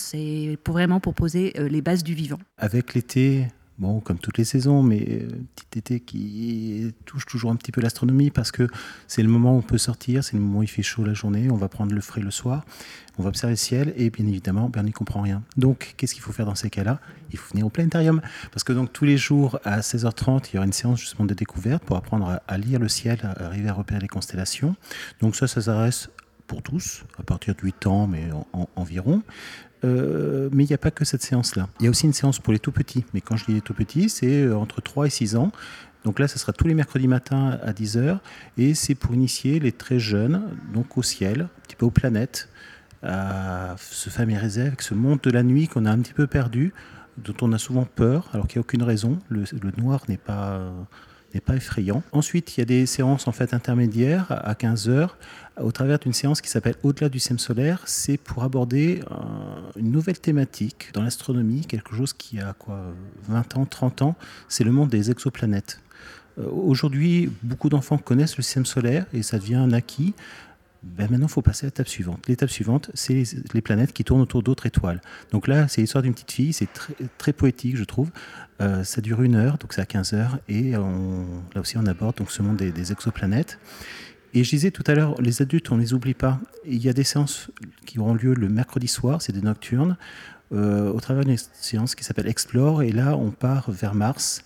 Pour 0.56 0.74
vraiment 0.74 1.00
proposer 1.00 1.54
euh, 1.60 1.68
les 1.68 1.82
bases 1.82 2.04
du 2.04 2.14
vivant. 2.14 2.40
Avec 2.58 2.94
l'été, 2.94 3.48
bon, 3.78 4.00
comme 4.00 4.18
toutes 4.18 4.38
les 4.38 4.44
saisons, 4.44 4.84
mais 4.84 5.06
euh, 5.10 5.28
petit 5.56 5.80
été 5.80 6.00
qui 6.00 6.94
touche 7.06 7.26
toujours 7.26 7.52
un 7.52 7.56
petit 7.56 7.72
peu 7.72 7.82
l'astronomie 7.82 8.32
parce 8.32 8.52
que 8.52 8.68
c'est 9.08 9.22
le 9.22 9.30
moment 9.30 9.56
où 9.56 9.58
on 9.58 9.62
peut 9.62 9.78
sortir, 9.78 10.24
c'est 10.24 10.36
le 10.36 10.42
moment 10.42 10.60
où 10.60 10.64
il 10.64 10.70
fait 10.70 10.84
chaud 10.84 11.04
la 11.04 11.14
journée, 11.14 11.50
on 11.52 11.56
va 11.56 11.68
prendre 11.68 11.94
le 11.94 12.02
frais 12.02 12.22
le 12.22 12.32
soir, 12.32 12.66
on 13.18 13.24
va 13.24 13.30
observer 13.30 13.54
le 13.54 13.58
ciel 13.58 13.94
et 13.98 14.10
bien 14.10 14.26
évidemment, 14.26 14.70
ben, 14.70 14.82
on 14.82 14.84
n'y 14.84 14.92
comprend 14.92 15.22
rien. 15.22 15.44
Donc, 15.58 15.94
qu'est-ce 15.98 16.14
qu'il 16.14 16.24
faut 16.24 16.32
faire 16.32 16.46
dans 16.46 16.56
ces 16.56 16.70
cas-là? 16.70 17.00
Il 17.32 17.38
faut 17.38 17.52
venir 17.52 17.66
au 17.66 17.70
planétarium 17.70 18.22
parce 18.52 18.64
que 18.64 18.74
donc 18.74 18.94
tous 18.94 19.06
les 19.06 19.18
jours 19.18 19.60
à 19.64 19.82
16h30, 19.82 20.50
il 20.52 20.56
y 20.56 20.58
aura 20.58 20.66
une 20.66 20.74
séance 20.74 21.00
justement 21.00 21.26
de 21.26 21.34
découverte 21.34 21.84
pour 21.84 21.98
apprendre 21.98 22.40
à, 22.48 22.58
lire 22.58 22.80
le 22.80 22.90
ciel, 22.90 23.20
à 23.24 23.46
arriver 23.46 23.70
à 23.70 23.74
repérer 23.74 24.00
les 24.00 24.08
constellations. 24.08 24.76
Donc 25.22 25.36
ça, 25.36 25.48
ça 25.48 25.62
s'adresse 25.62 26.10
pour 26.48 26.62
tous, 26.62 27.04
à 27.20 27.24
partir 27.24 27.54
de 27.56 27.62
8 27.62 27.88
ans, 27.88 28.08
mais 28.08 28.30
environ. 28.78 29.22
Euh, 29.84 30.50
mais 30.52 30.64
il 30.64 30.68
n'y 30.68 30.74
a 30.74 30.80
pas 30.80 30.92
que 30.92 31.06
cette 31.06 31.22
séance-là. 31.22 31.68
Il 31.80 31.84
y 31.84 31.88
a 31.88 31.90
aussi 31.90 32.06
une 32.06 32.14
séance 32.14 32.40
pour 32.40 32.54
les 32.54 32.60
tout 32.60 32.72
petits. 32.72 33.06
Mais 33.14 33.22
quand 33.22 33.38
je 33.38 33.46
dis 33.46 33.54
les 33.54 33.62
tout 33.62 33.74
petits, 33.74 34.10
c'est 34.10 34.42
euh, 34.42 34.58
entre 34.58 34.82
3 34.82 35.08
et 35.08 35.10
6 35.10 35.36
ans. 35.36 35.52
Donc 36.04 36.20
là, 36.20 36.28
ce 36.28 36.40
sera 36.40 36.54
tous 36.54 36.68
les 36.68 36.74
mercredis 36.74 37.08
matins 37.08 37.60
à 37.62 37.74
10h. 37.74 38.20
Et 38.58 38.74
c'est 38.74 38.96
pour 38.96 39.14
initier 39.14 39.60
les 39.60 39.72
très 39.72 40.00
jeunes 40.00 40.44
donc 40.74 40.98
au 40.98 41.04
ciel, 41.04 41.42
un 41.42 41.62
petit 41.68 41.76
peu 41.76 41.86
aux 41.86 41.92
planètes, 41.92 42.50
à 43.04 43.76
se 43.78 44.10
familiariser 44.10 44.64
avec 44.64 44.82
ce 44.82 44.94
monde 44.94 45.20
de 45.22 45.30
la 45.30 45.44
nuit 45.44 45.68
qu'on 45.68 45.86
a 45.86 45.92
un 45.92 46.00
petit 46.00 46.14
peu 46.14 46.26
perdu, 46.26 46.74
dont 47.18 47.36
on 47.42 47.54
a 47.54 47.58
souvent 47.58 47.86
peur, 47.86 48.30
alors 48.34 48.48
qu'il 48.48 48.58
n'y 48.60 48.62
a 48.62 48.66
aucune 48.66 48.84
raison. 48.84 49.20
Le, 49.30 49.44
le 49.62 49.72
noir 49.78 50.02
n'est 50.08 50.18
pas 50.18 50.72
n'est 51.34 51.42
pas 51.42 51.56
effrayant. 51.56 52.04
Ensuite, 52.12 52.58
il 52.58 52.62
y 52.62 52.64
a 52.64 52.66
des 52.66 52.86
séances 52.86 53.28
en 53.28 53.32
fait 53.32 53.54
intermédiaires 53.54 54.26
à 54.30 54.56
15 54.56 54.90
heures 54.90 55.18
au 55.62 55.72
travers 55.72 56.00
d'une 56.00 56.14
séance 56.14 56.42
qui 56.42 56.50
s'appelle 56.50 56.76
Au-delà 56.84 57.10
du 57.10 57.20
système 57.20 57.40
solaire. 57.40 57.82
C'est 57.86 58.18
pour 58.18 58.44
aborder 58.44 59.02
euh, 59.12 59.16
une 59.76 59.92
nouvelle 59.92 60.20
thématique 60.20 60.90
dans 60.94 61.02
l'astronomie, 61.02 61.66
quelque 61.66 61.96
chose 61.96 62.14
qui 62.14 62.40
a 62.40 62.54
quoi 62.54 62.80
20 63.28 63.58
ans, 63.58 63.66
30 63.66 64.02
ans, 64.04 64.16
c'est 64.48 64.64
le 64.64 64.72
monde 64.72 64.90
des 64.90 65.12
exoplanètes. 65.12 65.82
Euh, 66.40 66.50
aujourd'hui, 66.50 67.30
beaucoup 67.44 67.70
d'enfants 67.70 67.98
connaissent 67.98 68.38
le 68.38 68.44
système 68.44 68.66
solaire 68.66 69.06
et 69.14 69.24
ça 69.24 69.38
devient 69.40 69.56
un 69.56 69.72
acquis. 69.72 70.14
Ben 70.84 71.10
maintenant, 71.10 71.28
il 71.28 71.32
faut 71.32 71.42
passer 71.42 71.66
à 71.66 71.68
l'étape 71.68 71.88
suivante. 71.88 72.28
L'étape 72.28 72.50
suivante, 72.50 72.92
c'est 72.94 73.24
les, 73.54 73.62
planètes 73.62 73.94
qui 73.94 74.04
tournent 74.04 74.22
autour 74.22 74.44
d'autres 74.44 74.66
étoiles. 74.66 75.02
Donc 75.32 75.48
là, 75.48 75.68
c'est 75.68 75.82
l'histoire 75.82 76.02
d'une 76.02 76.14
petite 76.14 76.32
fille, 76.32 76.54
c'est 76.54 76.70
très, 77.18 77.34
poétique, 77.34 77.76
je 77.78 77.84
trouve. 77.84 78.12
Euh, 78.62 78.84
ça 78.84 79.02
dure 79.02 79.22
une 79.22 79.36
heure, 79.36 79.58
donc 79.58 79.74
c'est 79.74 79.82
à 79.82 79.86
15 79.86 80.14
heures, 80.14 80.40
et 80.48 80.72
là 80.72 81.62
aussi, 81.62 81.78
on 81.78 81.86
aborde 81.86 82.18
donc, 82.18 82.32
ce 82.32 82.42
monde 82.42 82.58
des, 82.58 82.72
des, 82.72 82.92
exoplanètes. 82.92 83.60
Et 84.34 84.44
je 84.44 84.50
disais 84.50 84.72
tout 84.72 84.84
à 84.88 84.94
l'heure, 84.94 85.20
les 85.22 85.42
adultes, 85.42 85.72
on 85.72 85.78
ne 85.78 85.82
les 85.82 85.94
oublie 85.94 86.14
pas. 86.14 86.40
Il 86.66 86.84
y 86.84 86.90
a 86.90 86.94
des 86.94 87.04
séances 87.04 87.50
qui 87.86 88.00
auront 88.00 88.14
lieu 88.14 88.34
le 88.34 88.50
mercredi 88.50 88.88
soir, 88.88 89.22
c'est 89.22 89.34
des 89.34 89.42
nocturnes, 89.42 89.98
euh, 90.54 90.92
au 90.92 91.00
travers 91.02 91.26
d'une 91.26 91.38
séance 91.38 91.94
qui 91.96 92.04
s'appelle 92.04 92.28
Explore, 92.28 92.84
et 92.84 92.92
là, 92.92 93.18
on 93.18 93.32
part 93.32 93.70
vers 93.70 93.94
Mars. 93.94 94.44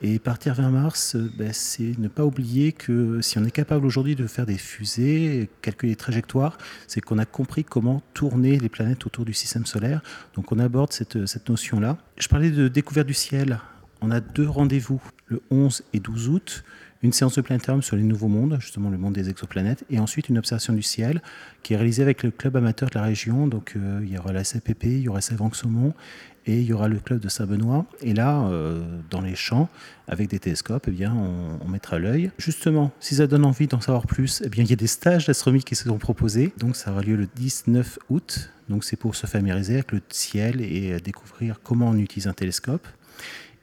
Et 0.00 0.18
partir 0.18 0.54
vers 0.54 0.70
Mars, 0.70 1.16
ben, 1.16 1.52
c'est 1.52 1.98
ne 1.98 2.08
pas 2.08 2.24
oublier 2.24 2.72
que 2.72 3.20
si 3.20 3.38
on 3.38 3.44
est 3.44 3.50
capable 3.50 3.84
aujourd'hui 3.84 4.14
de 4.14 4.26
faire 4.26 4.46
des 4.46 4.58
fusées, 4.58 5.50
calculer 5.60 5.92
les 5.92 5.96
trajectoires, 5.96 6.56
c'est 6.86 7.00
qu'on 7.00 7.18
a 7.18 7.24
compris 7.24 7.64
comment 7.64 8.02
tourner 8.14 8.58
les 8.58 8.68
planètes 8.68 9.06
autour 9.06 9.24
du 9.24 9.34
système 9.34 9.66
solaire. 9.66 10.00
Donc 10.34 10.52
on 10.52 10.58
aborde 10.58 10.92
cette, 10.92 11.26
cette 11.26 11.48
notion-là. 11.48 11.98
Je 12.16 12.28
parlais 12.28 12.50
de 12.50 12.68
découverte 12.68 13.08
du 13.08 13.14
ciel. 13.14 13.58
On 14.00 14.12
a 14.12 14.20
deux 14.20 14.48
rendez-vous, 14.48 15.02
le 15.26 15.42
11 15.50 15.82
et 15.92 15.98
12 15.98 16.28
août 16.28 16.64
une 17.02 17.12
séance 17.12 17.36
de 17.36 17.40
planétarium 17.40 17.82
sur 17.82 17.96
les 17.96 18.02
nouveaux 18.02 18.28
mondes, 18.28 18.58
justement 18.60 18.90
le 18.90 18.98
monde 18.98 19.14
des 19.14 19.30
exoplanètes, 19.30 19.84
et 19.90 19.98
ensuite 20.00 20.28
une 20.28 20.38
observation 20.38 20.72
du 20.72 20.82
ciel 20.82 21.22
qui 21.62 21.74
est 21.74 21.76
réalisée 21.76 22.02
avec 22.02 22.22
le 22.22 22.30
club 22.30 22.56
amateur 22.56 22.90
de 22.90 22.98
la 22.98 23.04
région. 23.04 23.46
Donc 23.46 23.74
euh, 23.76 24.00
il 24.02 24.12
y 24.12 24.18
aura 24.18 24.32
la 24.32 24.42
CPP, 24.42 24.84
il 24.84 25.00
y 25.02 25.08
aura 25.08 25.20
Savanx-Saumon 25.20 25.94
et 26.48 26.60
il 26.60 26.64
y 26.64 26.72
aura 26.72 26.88
le 26.88 26.98
club 26.98 27.20
de 27.20 27.28
Saint-Benoît. 27.28 27.84
Et 28.00 28.14
là, 28.14 28.46
euh, 28.46 28.82
dans 29.10 29.20
les 29.20 29.36
champs, 29.36 29.68
avec 30.08 30.30
des 30.30 30.38
télescopes, 30.38 30.86
eh 30.88 30.90
bien, 30.90 31.14
on, 31.14 31.68
mettra 31.68 31.98
l'œil. 31.98 32.30
Justement, 32.38 32.90
si 33.00 33.16
ça 33.16 33.26
donne 33.26 33.44
envie 33.44 33.66
d'en 33.66 33.82
savoir 33.82 34.06
plus, 34.06 34.42
eh 34.44 34.48
bien, 34.48 34.64
il 34.64 34.70
y 34.70 34.72
a 34.72 34.76
des 34.76 34.86
stages 34.86 35.26
d'astronomie 35.26 35.62
qui 35.62 35.76
se 35.76 35.84
sont 35.84 35.98
proposés. 35.98 36.54
Donc 36.56 36.74
ça 36.74 36.90
aura 36.90 37.02
lieu 37.02 37.16
le 37.16 37.28
19 37.36 37.98
août. 38.08 38.50
Donc 38.70 38.84
c'est 38.84 38.96
pour 38.96 39.14
se 39.14 39.26
familiariser 39.26 39.74
avec 39.74 39.92
le 39.92 40.00
ciel 40.08 40.62
et 40.62 40.98
découvrir 41.00 41.60
comment 41.62 41.90
on 41.90 41.98
utilise 41.98 42.26
un 42.26 42.32
télescope. 42.32 42.88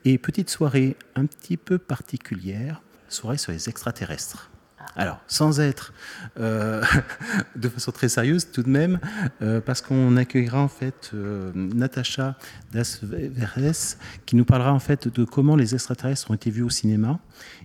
Et 0.06 0.20
petite 0.20 0.52
soirée 0.52 0.96
un 1.16 1.26
petit 1.26 1.58
peu 1.58 1.80
particulière, 1.80 2.84
soirée 3.10 3.40
sur 3.40 3.52
les 3.52 3.68
extraterrestres. 3.68 4.52
Alors, 4.96 5.20
sans 5.28 5.60
être 5.60 5.94
euh, 6.40 6.84
de 7.56 7.70
façon 7.70 7.92
très 7.92 8.10
sérieuse 8.10 8.52
tout 8.52 8.64
de 8.64 8.70
même, 8.70 9.00
euh, 9.42 9.62
parce 9.62 9.82
qu'on 9.82 10.16
accueillera 10.16 10.60
en 10.60 10.68
fait 10.68 11.12
euh, 11.14 11.52
Natacha 11.54 12.38
Dasveres 12.72 13.98
qui 14.26 14.36
nous 14.36 14.46
parlera 14.46 14.74
en 14.74 14.80
fait 14.80 15.08
de 15.08 15.26
comment 15.26 15.56
les 15.56 15.74
extraterrestres 15.74 16.32
ont 16.32 16.36
été 16.36 16.50
vus 16.50 16.64
au 16.64 16.70
cinéma. 16.70 17.20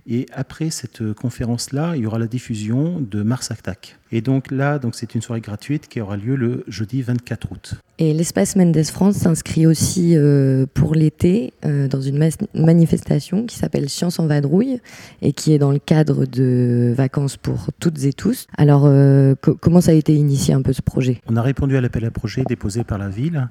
Et 0.06 0.26
après 0.32 0.70
cette 0.70 1.12
conférence-là, 1.12 1.96
il 1.96 2.02
y 2.02 2.06
aura 2.06 2.18
la 2.18 2.26
diffusion 2.26 3.00
de 3.00 3.22
Mars 3.22 3.50
Attack. 3.50 3.99
Et 4.12 4.20
donc 4.20 4.50
là, 4.50 4.78
donc 4.78 4.94
c'est 4.94 5.14
une 5.14 5.22
soirée 5.22 5.40
gratuite 5.40 5.88
qui 5.88 6.00
aura 6.00 6.16
lieu 6.16 6.34
le 6.34 6.64
jeudi 6.66 7.02
24 7.02 7.52
août. 7.52 7.74
Et 7.98 8.12
l'espace 8.14 8.56
Mendes 8.56 8.82
France 8.84 9.16
s'inscrit 9.16 9.66
aussi 9.66 10.16
euh, 10.16 10.66
pour 10.72 10.94
l'été 10.94 11.52
euh, 11.64 11.86
dans 11.86 12.00
une 12.00 12.18
manifestation 12.54 13.46
qui 13.46 13.56
s'appelle 13.56 13.88
Science 13.88 14.18
en 14.18 14.26
vadrouille 14.26 14.80
et 15.22 15.32
qui 15.32 15.52
est 15.52 15.58
dans 15.58 15.70
le 15.70 15.78
cadre 15.78 16.24
de 16.24 16.92
vacances 16.96 17.36
pour 17.36 17.68
toutes 17.78 18.02
et 18.04 18.12
tous. 18.12 18.46
Alors, 18.56 18.84
euh, 18.86 19.34
comment 19.60 19.80
ça 19.80 19.92
a 19.92 19.94
été 19.94 20.14
initié 20.14 20.54
un 20.54 20.62
peu 20.62 20.72
ce 20.72 20.82
projet? 20.82 21.20
On 21.26 21.36
a 21.36 21.42
répondu 21.42 21.76
à 21.76 21.80
l'appel 21.80 22.04
à 22.04 22.10
projet 22.10 22.42
déposé 22.48 22.84
par 22.84 22.98
la 22.98 23.08
ville 23.08 23.48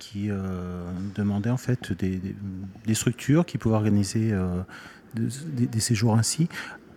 qui 0.00 0.28
demandait 1.14 1.50
en 1.50 1.56
fait 1.56 1.92
des, 1.92 2.16
des, 2.16 2.34
des, 2.84 2.94
structures 2.94 3.46
qui 3.46 3.58
pouvaient 3.58 3.76
organiser 3.76 4.32
des, 5.14 5.66
des, 5.66 5.80
séjours 5.80 6.16
ainsi. 6.16 6.48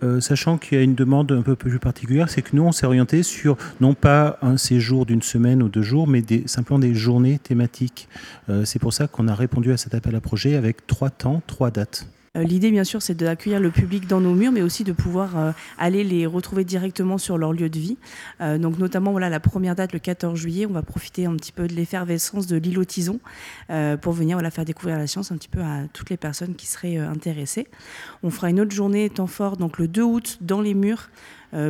Euh, 0.03 0.19
sachant 0.19 0.57
qu'il 0.57 0.77
y 0.77 0.81
a 0.81 0.83
une 0.83 0.95
demande 0.95 1.31
un 1.31 1.41
peu 1.41 1.55
plus 1.55 1.79
particulière, 1.79 2.29
c'est 2.29 2.41
que 2.41 2.55
nous, 2.55 2.63
on 2.63 2.71
s'est 2.71 2.85
orienté 2.85 3.23
sur 3.23 3.57
non 3.81 3.93
pas 3.93 4.37
un 4.41 4.57
séjour 4.57 5.05
d'une 5.05 5.21
semaine 5.21 5.63
ou 5.63 5.69
deux 5.69 5.81
jours, 5.81 6.07
mais 6.07 6.21
des, 6.21 6.43
simplement 6.47 6.79
des 6.79 6.93
journées 6.93 7.39
thématiques. 7.39 8.07
Euh, 8.49 8.65
c'est 8.65 8.79
pour 8.79 8.93
ça 8.93 9.07
qu'on 9.07 9.27
a 9.27 9.35
répondu 9.35 9.71
à 9.71 9.77
cet 9.77 9.95
appel 9.95 10.15
à 10.15 10.21
projet 10.21 10.55
avec 10.55 10.85
trois 10.87 11.09
temps, 11.09 11.41
trois 11.47 11.71
dates. 11.71 12.07
Euh, 12.35 12.43
l'idée, 12.43 12.71
bien 12.71 12.83
sûr, 12.83 13.01
c'est 13.01 13.15
d'accueillir 13.15 13.59
le 13.59 13.71
public 13.71 14.07
dans 14.07 14.19
nos 14.19 14.33
murs, 14.33 14.51
mais 14.51 14.61
aussi 14.61 14.83
de 14.83 14.91
pouvoir 14.91 15.37
euh, 15.37 15.51
aller 15.77 16.03
les 16.03 16.25
retrouver 16.25 16.63
directement 16.63 17.17
sur 17.17 17.37
leur 17.37 17.53
lieu 17.53 17.69
de 17.69 17.79
vie. 17.79 17.97
Euh, 18.41 18.57
donc, 18.57 18.77
notamment, 18.77 19.17
la 19.17 19.39
première 19.39 19.75
date, 19.75 19.93
le 19.93 19.99
14 19.99 20.37
juillet, 20.37 20.65
on 20.65 20.73
va 20.73 20.81
profiter 20.81 21.25
un 21.25 21.35
petit 21.35 21.51
peu 21.51 21.67
de 21.67 21.73
l'effervescence 21.73 22.47
de 22.47 22.57
l'îlot 22.57 22.85
Tison 22.85 23.19
pour 24.01 24.13
venir 24.13 24.37
voilà, 24.37 24.51
faire 24.51 24.65
découvrir 24.65 24.97
la 24.97 25.07
science 25.07 25.31
un 25.31 25.37
petit 25.37 25.47
peu 25.47 25.61
à 25.61 25.83
toutes 25.93 26.09
les 26.09 26.17
personnes 26.17 26.55
qui 26.55 26.67
seraient 26.67 26.97
intéressées. 26.97 27.67
On 28.23 28.29
fera 28.29 28.49
une 28.49 28.59
autre 28.59 28.71
journée 28.71 29.09
temps 29.09 29.27
fort, 29.27 29.57
donc 29.57 29.77
le 29.77 29.87
2 29.87 30.01
août, 30.01 30.37
dans 30.41 30.61
les 30.61 30.73
murs, 30.73 31.09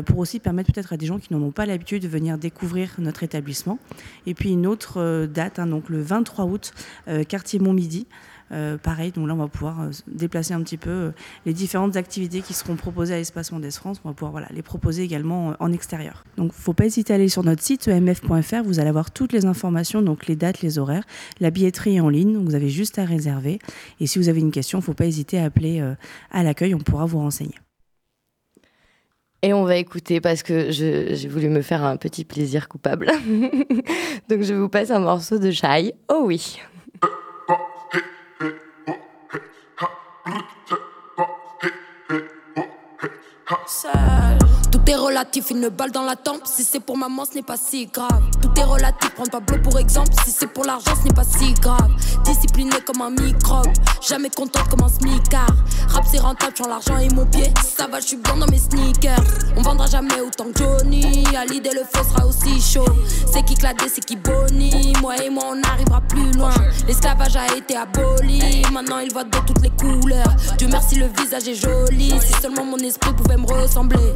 pour 0.06 0.20
aussi 0.20 0.40
permettre 0.40 0.72
peut-être 0.72 0.94
à 0.94 0.98
des 0.98 1.06
gens 1.06 1.20
qui 1.20 1.34
n'en 1.34 1.42
ont 1.42 1.52
pas 1.52 1.66
l'habitude 1.66 2.04
de 2.04 2.08
venir 2.08 2.38
découvrir 2.38 2.96
notre 2.98 3.24
établissement. 3.24 3.80
Et 4.26 4.34
puis 4.34 4.52
une 4.52 4.68
autre 4.68 5.26
date, 5.26 5.60
hein, 5.60 5.68
donc 5.68 5.90
le 5.90 6.02
23 6.02 6.46
août, 6.46 6.74
quartier 7.28 7.60
Montmidi. 7.60 8.08
Euh, 8.52 8.78
pareil, 8.78 9.12
donc 9.12 9.28
là, 9.28 9.34
on 9.34 9.38
va 9.38 9.48
pouvoir 9.48 9.82
euh, 9.82 9.90
déplacer 10.08 10.54
un 10.54 10.62
petit 10.62 10.78
peu 10.78 10.90
euh, 10.90 11.12
les 11.46 11.54
différentes 11.54 11.96
activités 11.96 12.42
qui 12.42 12.54
seront 12.54 12.76
proposées 12.76 13.14
à 13.14 13.18
l'Espace 13.18 13.52
Mondes 13.52 13.70
France. 13.72 14.00
On 14.04 14.10
va 14.10 14.14
pouvoir 14.14 14.32
voilà, 14.32 14.48
les 14.52 14.62
proposer 14.62 15.04
également 15.04 15.56
en 15.60 15.72
extérieur. 15.72 16.24
Donc, 16.38 16.52
faut 16.54 16.74
pas 16.74 16.86
hésiter 16.86 17.14
à 17.14 17.16
aller 17.16 17.30
sur 17.30 17.44
notre 17.44 17.64
site 17.64 17.88
emf.fr. 17.88 18.64
Vous 18.64 18.80
allez 18.80 18.90
avoir 18.90 19.12
toutes 19.12 19.34
les 19.34 19.46
informations, 19.46 20.02
donc 20.02 20.28
les 20.28 20.36
dates, 20.36 20.62
les 20.62 20.78
horaires. 20.78 21.06
La 21.40 21.50
billetterie 21.50 21.96
est 21.96 22.02
en 22.02 22.10
ligne, 22.10 22.34
donc 22.34 22.46
vous 22.46 22.56
avez 22.56 22.70
juste 22.70 23.00
à 23.00 23.06
réserver. 23.06 23.60
Et 24.00 24.08
si 24.08 24.20
vous 24.20 24.30
avez 24.30 24.40
une 24.40 24.52
question, 24.52 24.82
faut 24.82 24.94
pas 24.94 25.06
hésiter 25.06 25.40
à 25.40 25.46
appeler 25.46 25.84
à 26.32 26.44
l'accueil. 26.44 26.76
On 26.76 26.80
pourra 26.80 27.06
vous 27.06 27.20
renseigner. 27.20 27.56
Et 29.42 29.54
on 29.54 29.64
va 29.64 29.78
écouter 29.78 30.22
parce 30.22 30.42
que 30.42 30.72
j'ai 30.72 31.28
voulu 31.28 31.50
me 31.50 31.62
faire 31.62 31.84
un 31.84 31.98
petit 31.98 32.26
plaisir 32.26 32.68
coupable. 32.68 33.12
donc 34.30 34.42
je 34.42 34.54
vous 34.54 34.70
passe 34.70 34.92
un 34.92 35.00
morceau 35.00 35.38
de 35.38 35.52
Shai. 35.52 35.94
Oh 36.10 36.24
oui. 36.26 36.60
Sad. 43.68 44.45
Tout 44.86 44.92
est 44.92 44.96
relatif, 44.98 45.50
une 45.50 45.70
balle 45.70 45.90
dans 45.90 46.04
la 46.04 46.16
tempe. 46.16 46.42
Si 46.46 46.64
c'est 46.64 46.80
pour 46.80 46.96
maman, 46.96 47.26
ce 47.26 47.34
n'est 47.34 47.42
pas 47.42 47.58
si 47.58 47.88
grave. 47.88 48.22
Tout 48.40 48.52
est 48.56 48.64
relatif, 48.64 49.10
prends 49.16 49.26
Pablo 49.26 49.58
pour 49.64 49.80
exemple. 49.80 50.12
Si 50.24 50.30
c'est 50.30 50.46
pour 50.46 50.64
l'argent, 50.64 50.92
ce 51.02 51.08
n'est 51.08 51.14
pas 51.14 51.24
si 51.24 51.54
grave. 51.56 51.90
Discipliné 52.24 52.76
comme 52.86 53.02
un 53.02 53.10
microbe, 53.10 53.74
jamais 54.08 54.30
contente 54.30 54.70
comme 54.70 54.84
un 54.84 54.90
smicard. 54.90 55.56
Rap 55.90 56.06
c'est 56.08 56.20
rentable, 56.20 56.54
j'en 56.56 56.68
l'argent 56.68 57.00
et 57.00 57.10
mon 57.10 57.26
pied. 57.26 57.52
Ça 57.64 57.88
va, 57.88 58.00
je 58.00 58.06
suis 58.06 58.18
bien 58.18 58.38
dans 58.38 58.46
mes 58.46 58.60
sneakers. 58.60 59.24
On 59.58 59.64
vendra 59.64 59.88
jamais 59.88 60.22
autant 60.22 60.52
que 60.54 60.60
Johnny. 60.60 61.24
À 61.36 61.46
l'idée, 61.46 61.72
le 61.74 61.82
feu 61.82 62.04
sera 62.08 62.28
aussi 62.28 62.62
chaud. 62.62 62.86
C'est 63.34 63.44
qui 63.44 63.56
cladé, 63.56 63.86
c'est 63.92 64.06
qui 64.06 64.18
boni. 64.18 64.94
Moi 65.02 65.16
et 65.24 65.32
moi, 65.32 65.46
on 65.48 65.64
arrivera 65.68 66.02
plus 66.02 66.32
loin. 66.34 66.54
L'esclavage 66.88 67.36
a 67.36 67.56
été 67.56 67.76
aboli. 67.76 68.62
Maintenant, 68.72 69.00
il 69.00 69.12
voit 69.12 69.24
de 69.24 69.38
toutes 69.48 69.64
les 69.64 69.72
couleurs. 69.72 70.36
Dieu 70.60 70.68
merci, 70.72 70.98
le 70.98 71.08
visage 71.08 71.48
est 71.48 71.56
joli. 71.56 72.14
Si 72.22 72.34
seulement 72.40 72.66
mon 72.66 72.78
esprit 72.78 73.14
pouvait 73.14 73.38
me 73.38 73.48
ressembler. 73.48 74.14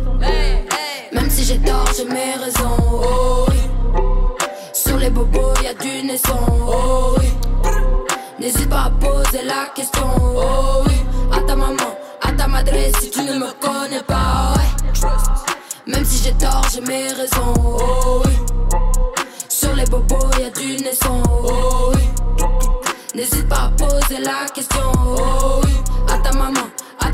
Même 1.11 1.29
si 1.29 1.43
j'ai 1.43 1.57
tort, 1.59 1.85
j'ai 1.95 2.05
mes 2.05 2.33
raisons. 2.35 2.77
Oh 3.03 3.45
oui. 3.49 3.57
Sur 4.73 4.97
les 4.97 5.09
bobos, 5.09 5.53
y 5.63 5.67
a 5.67 5.73
du 5.73 6.05
naissant. 6.05 6.39
Oh 6.67 7.15
oui. 7.19 7.27
N'hésite 8.39 8.69
pas 8.69 8.85
à 8.85 8.89
poser 8.89 9.43
la 9.45 9.67
question. 9.75 10.07
Oh 10.19 10.83
oui. 10.87 10.93
À 11.31 11.41
ta 11.41 11.55
maman, 11.55 11.97
à 12.21 12.31
ta 12.31 12.47
madre, 12.47 12.71
si 12.99 13.09
tu 13.09 13.21
ne 13.21 13.33
me 13.33 13.51
connais 13.59 14.03
pas. 14.03 14.53
Ouais. 14.55 15.11
Même 15.87 16.05
si 16.05 16.23
j'ai 16.23 16.33
tort, 16.33 16.65
j'ai 16.73 16.81
mes 16.81 17.11
raisons. 17.13 17.53
Oh 17.57 18.21
oui. 18.25 18.31
Sur 19.49 19.73
les 19.75 19.85
bobos, 19.85 20.29
y 20.39 20.43
a 20.43 20.49
du 20.49 20.83
naissant. 20.83 21.21
Oh 21.43 21.91
oui. 21.95 22.03
N'hésite 23.15 23.47
pas 23.49 23.65
à 23.65 23.69
poser 23.77 24.19
la 24.19 24.49
question. 24.53 24.91
Oh 24.95 25.61
oui. 25.63 25.73
À 26.07 26.17
ta 26.17 26.31
maman 26.37 26.67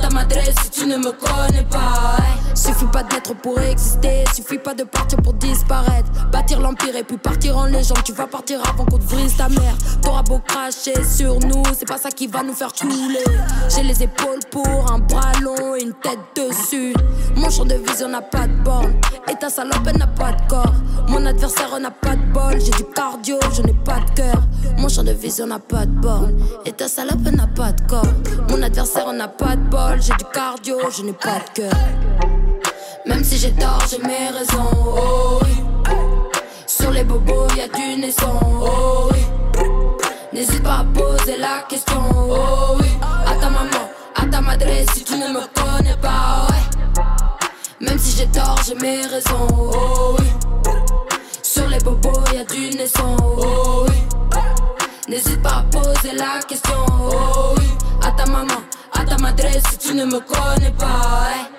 ta 0.05 0.15
m'adresse 0.15 0.55
si 0.63 0.69
tu 0.69 0.87
ne 0.87 0.97
me 0.97 1.11
connais 1.11 1.63
pas. 1.63 2.17
Suffit 2.53 2.85
pas 2.85 3.03
d'être 3.03 3.35
pour 3.35 3.59
exister, 3.59 4.23
suffit 4.33 4.57
pas 4.57 4.73
de 4.73 4.83
partir 4.83 5.21
pour 5.21 5.33
disparaître. 5.33 6.09
Bâtir 6.31 6.59
l'empire 6.59 6.95
et 6.95 7.03
puis 7.03 7.17
partir 7.17 7.57
en 7.57 7.65
légende. 7.65 8.03
Tu 8.03 8.13
vas 8.13 8.27
partir 8.27 8.59
avant 8.67 8.85
qu'on 8.85 8.97
te 8.97 9.05
brise 9.13 9.35
ta 9.35 9.49
mère. 9.49 9.75
T'auras 10.01 10.23
beau 10.23 10.39
cracher 10.39 10.93
sur 11.03 11.39
nous, 11.39 11.63
c'est 11.77 11.87
pas 11.87 11.97
ça 11.97 12.09
qui 12.09 12.27
va 12.27 12.43
nous 12.43 12.53
faire 12.53 12.71
couler. 12.73 13.23
J'ai 13.69 13.83
les 13.83 14.03
épaules 14.03 14.39
pour 14.51 14.91
un 14.91 14.99
bras 14.99 15.33
long 15.41 15.75
et 15.75 15.83
une 15.83 15.93
tête 15.93 16.19
dessus. 16.35 16.93
Mon 17.35 17.49
champ 17.49 17.65
de 17.65 17.75
vision 17.75 18.07
n'a 18.07 18.21
pas 18.21 18.47
de 18.47 18.63
borne. 18.63 18.93
Et 19.29 19.35
ta 19.35 19.49
salope 19.49 19.91
n'a 19.97 20.07
pas 20.07 20.31
de 20.31 20.47
corps. 20.47 20.73
Mon 21.09 21.25
adversaire 21.25 21.77
n'a 21.79 21.91
pas 21.91 22.15
de 22.15 22.33
bol. 22.33 22.59
J'ai 22.59 22.71
du 22.71 22.85
cardio, 22.95 23.37
je 23.53 23.61
n'ai 23.63 23.73
pas 23.73 23.99
de 23.99 24.11
cœur. 24.15 24.41
Mon 24.77 24.87
champ 24.87 25.03
de 25.03 25.11
vision 25.11 25.47
n'a 25.47 25.59
pas 25.59 25.85
de 25.85 25.91
borne. 25.91 26.35
Et 26.65 26.71
ta 26.71 26.87
salope 26.87 27.29
n'a 27.31 27.47
pas 27.47 27.71
de 27.71 27.81
corps. 27.87 28.13
Mon 28.49 28.61
adversaire 28.61 29.11
n'a 29.13 29.27
pas 29.27 29.55
de 29.55 29.69
bol 29.69 29.94
j'ai 30.01 30.13
du 30.13 30.25
cardio, 30.33 30.77
je 30.89 31.03
n'ai 31.03 31.13
pas 31.13 31.39
de 31.39 31.61
cœur. 31.61 31.73
Même 33.05 33.23
si 33.23 33.37
j'ai 33.37 33.51
tort, 33.51 33.83
j'ai 33.89 33.99
mes 33.99 34.29
raisons. 34.29 34.69
Oh 34.97 35.39
oui. 35.43 35.55
Sur 36.67 36.91
les 36.91 37.03
bobos, 37.03 37.47
y 37.55 37.61
a 37.61 37.67
du 37.67 38.01
naissant. 38.01 38.39
Oh 38.61 39.09
oui. 39.11 39.19
N'hésite 40.33 40.63
pas 40.63 40.79
à 40.79 40.83
poser 40.83 41.37
la 41.37 41.63
question. 41.69 42.01
Oh 42.13 42.77
oui. 42.79 42.87
À 43.01 43.35
ta 43.35 43.49
maman, 43.49 43.89
à 44.15 44.25
ta 44.25 44.41
madre, 44.41 44.65
si 44.93 45.03
tu 45.03 45.13
ne 45.13 45.27
me 45.27 45.41
connais 45.53 45.97
pas. 46.01 46.47
Même 47.79 47.99
si 47.99 48.17
j'ai 48.17 48.27
tort, 48.27 48.59
j'ai 48.65 48.75
mes 48.75 49.05
raisons. 49.05 49.47
Oh 49.49 50.15
oui. 50.19 50.25
Sur 51.41 51.67
les 51.67 51.79
bobos, 51.79 52.23
y 52.33 52.37
a 52.37 52.43
du 52.43 52.75
naissant. 52.75 53.15
Oh 53.37 53.85
oui. 53.87 53.95
N'hésite 55.07 55.41
pas 55.41 55.59
à 55.59 55.63
poser 55.71 56.13
la 56.13 56.41
question. 56.47 56.85
Oh 56.89 57.55
oui. 57.57 57.65
À 58.01 58.11
ta 58.11 58.25
maman, 58.25 58.61
à 58.99 59.05
ta 59.05 59.17
madresse 59.17 59.63
si 59.71 59.77
tu 59.77 59.93
ne 59.95 60.05
me 60.05 60.19
connais 60.19 60.71
pas. 60.71 61.49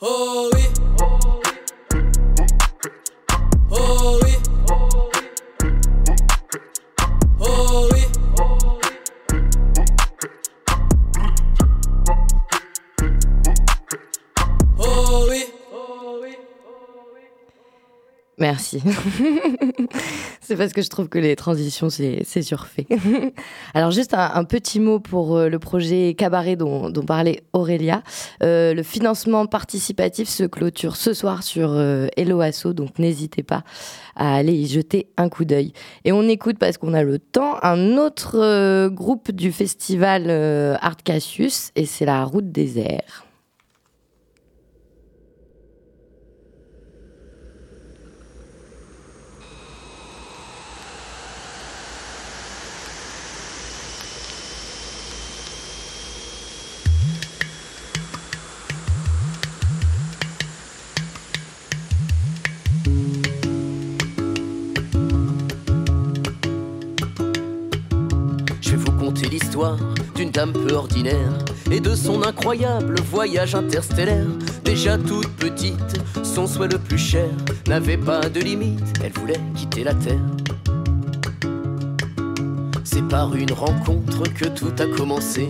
Oh 0.00 0.50
oui. 0.54 0.61
Merci. 18.42 18.82
c'est 20.40 20.56
parce 20.56 20.72
que 20.72 20.82
je 20.82 20.88
trouve 20.88 21.08
que 21.08 21.20
les 21.20 21.36
transitions, 21.36 21.90
c'est 21.90 22.42
surfait. 22.42 22.88
Alors, 23.74 23.92
juste 23.92 24.14
un, 24.14 24.42
petit 24.42 24.80
mot 24.80 24.98
pour 24.98 25.36
euh, 25.36 25.48
le 25.48 25.60
projet 25.60 26.14
Cabaret 26.14 26.56
dont, 26.56 26.90
parlait 27.06 27.44
Aurélia. 27.52 28.02
Euh, 28.42 28.74
le 28.74 28.82
financement 28.82 29.46
participatif 29.46 30.28
se 30.28 30.42
clôture 30.42 30.96
ce 30.96 31.14
soir 31.14 31.44
sur 31.44 31.70
euh, 31.70 32.08
Hello 32.16 32.40
Asso, 32.40 32.72
donc 32.72 32.98
n'hésitez 32.98 33.44
pas 33.44 33.62
à 34.16 34.34
aller 34.34 34.54
y 34.54 34.66
jeter 34.66 35.06
un 35.16 35.28
coup 35.28 35.44
d'œil. 35.44 35.72
Et 36.04 36.10
on 36.10 36.22
écoute, 36.22 36.58
parce 36.58 36.78
qu'on 36.78 36.94
a 36.94 37.04
le 37.04 37.20
temps, 37.20 37.62
un 37.62 37.96
autre 37.96 38.88
groupe 38.88 39.30
du 39.30 39.52
festival 39.52 40.28
Art 40.80 40.96
Cassius, 41.04 41.70
et 41.76 41.86
c'est 41.86 42.06
la 42.06 42.24
Route 42.24 42.50
des 42.50 42.80
Airs. 42.80 43.24
D'une 70.14 70.30
dame 70.30 70.52
peu 70.52 70.74
ordinaire 70.74 71.32
et 71.70 71.80
de 71.80 71.94
son 71.94 72.22
incroyable 72.22 73.00
voyage 73.10 73.54
interstellaire. 73.54 74.26
Déjà 74.62 74.98
toute 74.98 75.30
petite, 75.36 76.00
son 76.22 76.46
souhait 76.46 76.68
le 76.68 76.78
plus 76.78 76.98
cher 76.98 77.30
n'avait 77.66 77.96
pas 77.96 78.28
de 78.28 78.40
limite, 78.40 78.84
elle 79.02 79.12
voulait 79.12 79.40
quitter 79.54 79.84
la 79.84 79.94
terre. 79.94 80.20
C'est 82.84 83.08
par 83.08 83.34
une 83.34 83.52
rencontre 83.52 84.24
que 84.34 84.48
tout 84.48 84.72
a 84.78 84.86
commencé. 84.86 85.48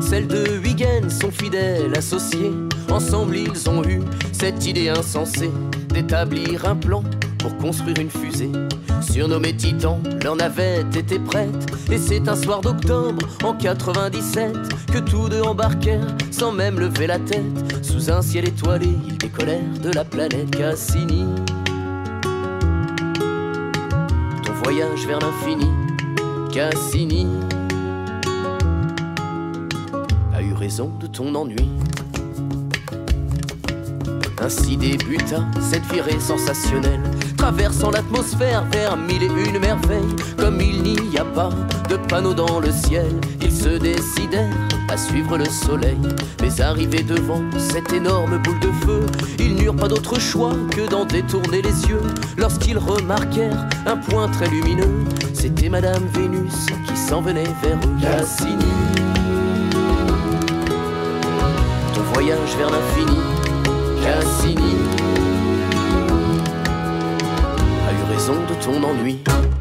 Celle 0.00 0.26
de 0.26 0.44
Huygen, 0.64 1.08
son 1.08 1.30
fidèle 1.30 1.96
associé. 1.96 2.50
Ensemble, 2.90 3.36
ils 3.36 3.70
ont 3.70 3.84
eu 3.84 4.00
cette 4.32 4.66
idée 4.66 4.88
insensée 4.88 5.52
d'établir 5.88 6.66
un 6.66 6.74
plan 6.74 7.04
pour 7.40 7.56
construire 7.56 7.98
une 7.98 8.10
fusée. 8.10 8.52
Surnommée 9.00 9.54
Titan, 9.54 10.00
leur 10.22 10.36
navette 10.36 10.94
était 10.96 11.18
prête. 11.18 11.66
Et 11.90 11.98
c'est 11.98 12.28
un 12.28 12.36
soir 12.36 12.60
d'octobre 12.60 13.26
en 13.42 13.54
97 13.54 14.56
que 14.92 14.98
tous 14.98 15.28
deux 15.28 15.42
embarquèrent 15.42 16.16
sans 16.30 16.52
même 16.52 16.78
lever 16.78 17.06
la 17.06 17.18
tête. 17.18 17.42
Sous 17.82 18.10
un 18.10 18.22
ciel 18.22 18.48
étoilé, 18.48 18.88
ils 19.06 19.18
décollèrent 19.18 19.78
de 19.82 19.90
la 19.90 20.04
planète 20.04 20.50
Cassini. 20.50 21.24
Ton 24.44 24.52
voyage 24.62 25.06
vers 25.06 25.18
l'infini, 25.20 25.70
Cassini, 26.52 27.26
a 30.34 30.42
eu 30.42 30.52
raison 30.52 30.90
de 31.00 31.06
ton 31.06 31.34
ennui. 31.34 31.68
Ainsi 34.42 34.76
débuta 34.76 35.44
cette 35.60 35.84
virée 35.92 36.18
sensationnelle, 36.18 37.02
traversant 37.36 37.90
l'atmosphère 37.90 38.64
vers 38.72 38.96
mille 38.96 39.22
et 39.22 39.26
une 39.26 39.58
merveilles. 39.58 40.16
Comme 40.38 40.60
il 40.62 40.82
n'y 40.82 41.18
a 41.18 41.24
pas 41.24 41.50
de 41.90 41.96
panneau 41.96 42.32
dans 42.32 42.58
le 42.58 42.70
ciel, 42.72 43.12
ils 43.42 43.52
se 43.52 43.68
décidèrent 43.68 44.68
à 44.88 44.96
suivre 44.96 45.36
le 45.36 45.44
soleil. 45.44 46.00
Mais 46.40 46.60
arrivés 46.62 47.02
devant 47.02 47.42
cette 47.58 47.92
énorme 47.92 48.38
boule 48.38 48.60
de 48.60 48.72
feu, 48.86 49.06
ils 49.38 49.56
n'eurent 49.56 49.76
pas 49.76 49.88
d'autre 49.88 50.18
choix 50.18 50.54
que 50.70 50.88
d'en 50.88 51.04
détourner 51.04 51.60
les 51.60 51.86
yeux. 51.86 52.02
Lorsqu'ils 52.38 52.78
remarquèrent 52.78 53.68
un 53.86 53.96
point 53.98 54.28
très 54.28 54.48
lumineux, 54.48 55.04
c'était 55.34 55.68
Madame 55.68 56.06
Vénus 56.14 56.66
qui 56.86 56.96
s'en 56.96 57.20
venait 57.20 57.44
vers 57.62 57.76
eux. 57.76 58.00
Cassini, 58.00 58.64
ton 61.94 62.02
voyage 62.14 62.56
vers 62.56 62.70
l'infini 62.70 63.39
Cassini 64.02 64.76
a 67.86 67.92
eu 67.92 68.06
raison 68.06 68.34
de 68.46 68.54
ton 68.64 68.82
ennui. 68.82 69.59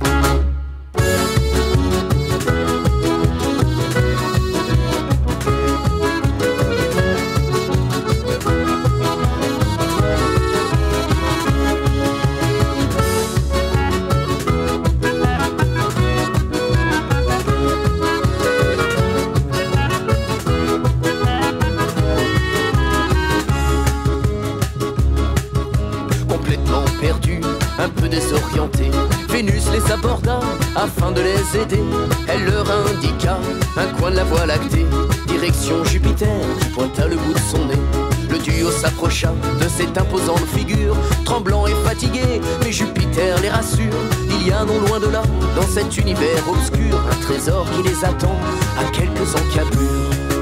Elle 31.52 32.46
leur 32.46 32.70
indiqua 32.70 33.40
un 33.76 33.88
coin 33.98 34.12
de 34.12 34.18
la 34.18 34.24
voie 34.24 34.46
lactée, 34.46 34.86
direction 35.26 35.84
Jupiter, 35.84 36.28
pointa 36.76 37.08
le 37.08 37.16
bout 37.16 37.34
de 37.34 37.40
son 37.40 37.66
nez. 37.66 37.82
Le 38.30 38.38
duo 38.38 38.70
s'approcha 38.70 39.34
de 39.60 39.68
cette 39.68 39.98
imposante 39.98 40.46
figure, 40.56 40.96
tremblant 41.26 41.66
et 41.66 41.74
fatigué, 41.84 42.40
mais 42.64 42.72
Jupiter 42.72 43.42
les 43.42 43.50
rassure. 43.50 43.94
Il 44.30 44.48
y 44.48 44.52
a 44.52 44.64
non 44.64 44.80
loin 44.82 45.00
de 45.00 45.08
là, 45.08 45.24
dans 45.56 45.68
cet 45.68 45.98
univers 45.98 46.48
obscur, 46.48 47.02
un 47.12 47.16
trésor 47.24 47.66
qui 47.76 47.82
les 47.82 48.06
attend 48.06 48.36
à 48.78 48.84
quelques 48.92 49.34
encablures. 49.34 50.39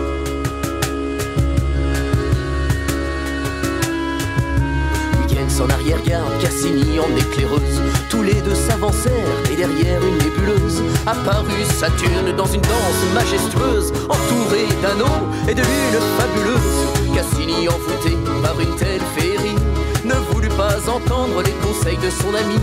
En 5.61 5.69
arrière-garde, 5.69 6.31
Cassini 6.39 6.99
en 6.99 7.15
éclaireuse. 7.15 7.81
Tous 8.09 8.23
les 8.23 8.41
deux 8.41 8.55
s'avancèrent 8.55 9.51
et 9.51 9.55
derrière 9.55 10.01
une 10.01 10.17
nébuleuse 10.17 10.83
apparut 11.05 11.65
Saturne 11.79 12.35
dans 12.35 12.45
une 12.45 12.61
danse 12.61 13.03
majestueuse, 13.13 13.91
entourée 14.09 14.67
d'anneaux 14.81 15.27
et 15.47 15.53
de 15.53 15.61
lune 15.61 15.99
fabuleuse. 16.17 17.15
Cassini 17.15 17.67
envoûté 17.69 18.17
par 18.43 18.59
une 18.59 18.75
telle 18.75 19.01
féerie 19.15 19.55
ne 20.05 20.15
voulut 20.31 20.49
pas 20.49 20.77
entendre 20.89 21.41
les 21.43 21.53
conseils 21.65 21.97
de 21.97 22.09
son 22.09 22.33
ami. 22.33 22.59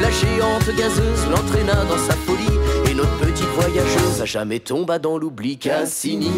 La 0.00 0.10
géante 0.10 0.76
gazeuse 0.76 1.26
l'entraîna 1.30 1.84
dans 1.84 1.98
sa 1.98 2.14
folie 2.14 2.58
et 2.90 2.94
notre 2.94 3.16
petite 3.18 3.48
voyageuse 3.58 4.22
à 4.22 4.24
jamais 4.24 4.60
tomba 4.60 4.98
dans 4.98 5.18
l'oubli. 5.18 5.58
Cassini, 5.58 6.30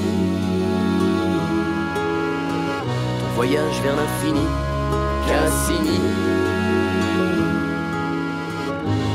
ton 3.21 3.35
voyage 3.37 3.81
vers 3.83 3.97
l'infini 3.97 4.47
Cassini. 5.31 6.01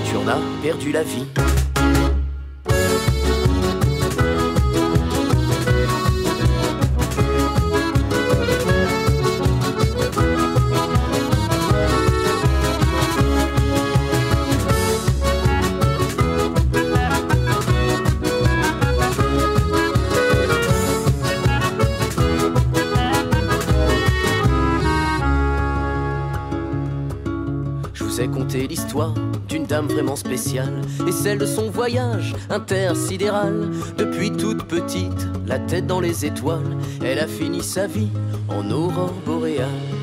Tu 0.06 0.16
en 0.16 0.28
as 0.30 0.40
perdu 0.64 0.94
la 0.94 1.04
vie. 1.04 1.26
D'une 29.50 29.66
dame 29.66 29.88
vraiment 29.88 30.16
spéciale 30.16 30.82
et 31.08 31.12
celle 31.12 31.38
de 31.38 31.46
son 31.46 31.70
voyage 31.70 32.34
intersidéral. 32.50 33.70
Depuis 33.98 34.32
toute 34.32 34.64
petite, 34.64 35.28
la 35.46 35.60
tête 35.60 35.88
dans 35.88 36.00
les 36.00 36.26
étoiles, 36.26 36.78
elle 37.04 37.20
a 37.20 37.28
fini 37.28 37.62
sa 37.62 37.88
vie 37.88 38.10
en 38.48 38.70
aurore 38.72 39.14
boréale. 39.26 39.95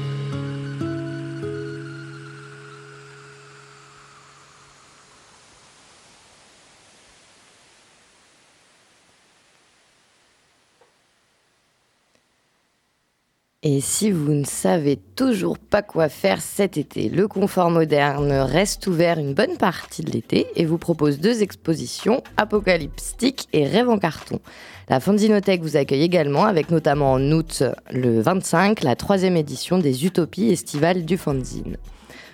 Et 13.64 13.80
si 13.80 14.10
vous 14.10 14.32
ne 14.32 14.44
savez 14.44 14.98
toujours 15.14 15.56
pas 15.56 15.82
quoi 15.82 16.08
faire 16.08 16.42
cet 16.42 16.76
été, 16.76 17.08
le 17.08 17.28
confort 17.28 17.70
moderne 17.70 18.32
reste 18.32 18.88
ouvert 18.88 19.20
une 19.20 19.34
bonne 19.34 19.56
partie 19.56 20.02
de 20.02 20.10
l'été 20.10 20.48
et 20.56 20.64
vous 20.64 20.78
propose 20.78 21.20
deux 21.20 21.44
expositions, 21.44 22.24
Apocalyptique 22.36 23.46
et 23.52 23.64
Rêve 23.64 23.88
en 23.88 23.98
carton. 23.98 24.40
La 24.88 24.98
Fondinothèque 24.98 25.62
vous 25.62 25.76
accueille 25.76 26.02
également 26.02 26.44
avec 26.44 26.72
notamment 26.72 27.12
en 27.12 27.30
août 27.30 27.62
le 27.92 28.20
25 28.20 28.82
la 28.82 28.96
troisième 28.96 29.36
édition 29.36 29.78
des 29.78 30.06
Utopies 30.06 30.50
estivales 30.50 31.04
du 31.04 31.16
Fanzine. 31.16 31.76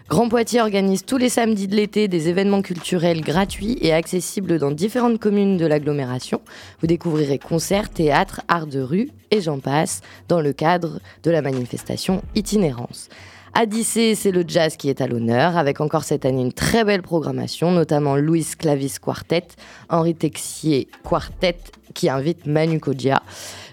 Grand 0.09 0.31
Poitiers 0.31 0.63
organise 0.63 1.05
tous 1.05 1.19
les 1.19 1.29
samedis 1.29 1.69
de 1.69 1.77
l'été 1.77 2.09
des 2.09 2.31
événements 2.31 2.63
culturels 2.63 3.21
gratuits 3.21 3.77
et 3.83 3.93
accessibles 3.93 4.59
dans 4.59 4.71
différentes 4.71 5.19
communes 5.19 5.59
de 5.59 5.67
l'agglomération. 5.67 6.41
Vous 6.81 6.87
découvrirez 6.87 7.39
concerts, 7.39 7.91
théâtres, 7.91 8.41
arts 8.49 8.67
de 8.67 8.81
rue 8.81 9.11
et 9.31 9.43
j'en 9.43 9.59
passe 9.59 10.01
dans 10.27 10.41
le 10.41 10.55
cadre 10.55 11.01
de 11.25 11.31
la 11.31 11.43
manifestation 11.43 12.23
Itinérance. 12.35 13.11
À 13.53 13.65
c'est 13.83 14.31
le 14.31 14.45
jazz 14.49 14.79
qui 14.79 14.89
est 14.89 15.03
à 15.03 15.07
l'honneur, 15.07 15.59
avec 15.59 15.83
encore 15.83 16.05
cette 16.05 16.25
année 16.25 16.41
une 16.41 16.55
très 16.55 16.85
belle 16.85 17.03
programmation, 17.03 17.71
notamment 17.71 18.17
Louis 18.17 18.47
Clavis 18.59 18.95
Quartet, 19.03 19.49
Henri 19.91 20.15
Texier 20.15 20.89
Quartet, 21.03 21.59
qui 21.93 22.09
invite 22.09 22.47
Manu 22.47 22.81
Kodja. 22.81 23.23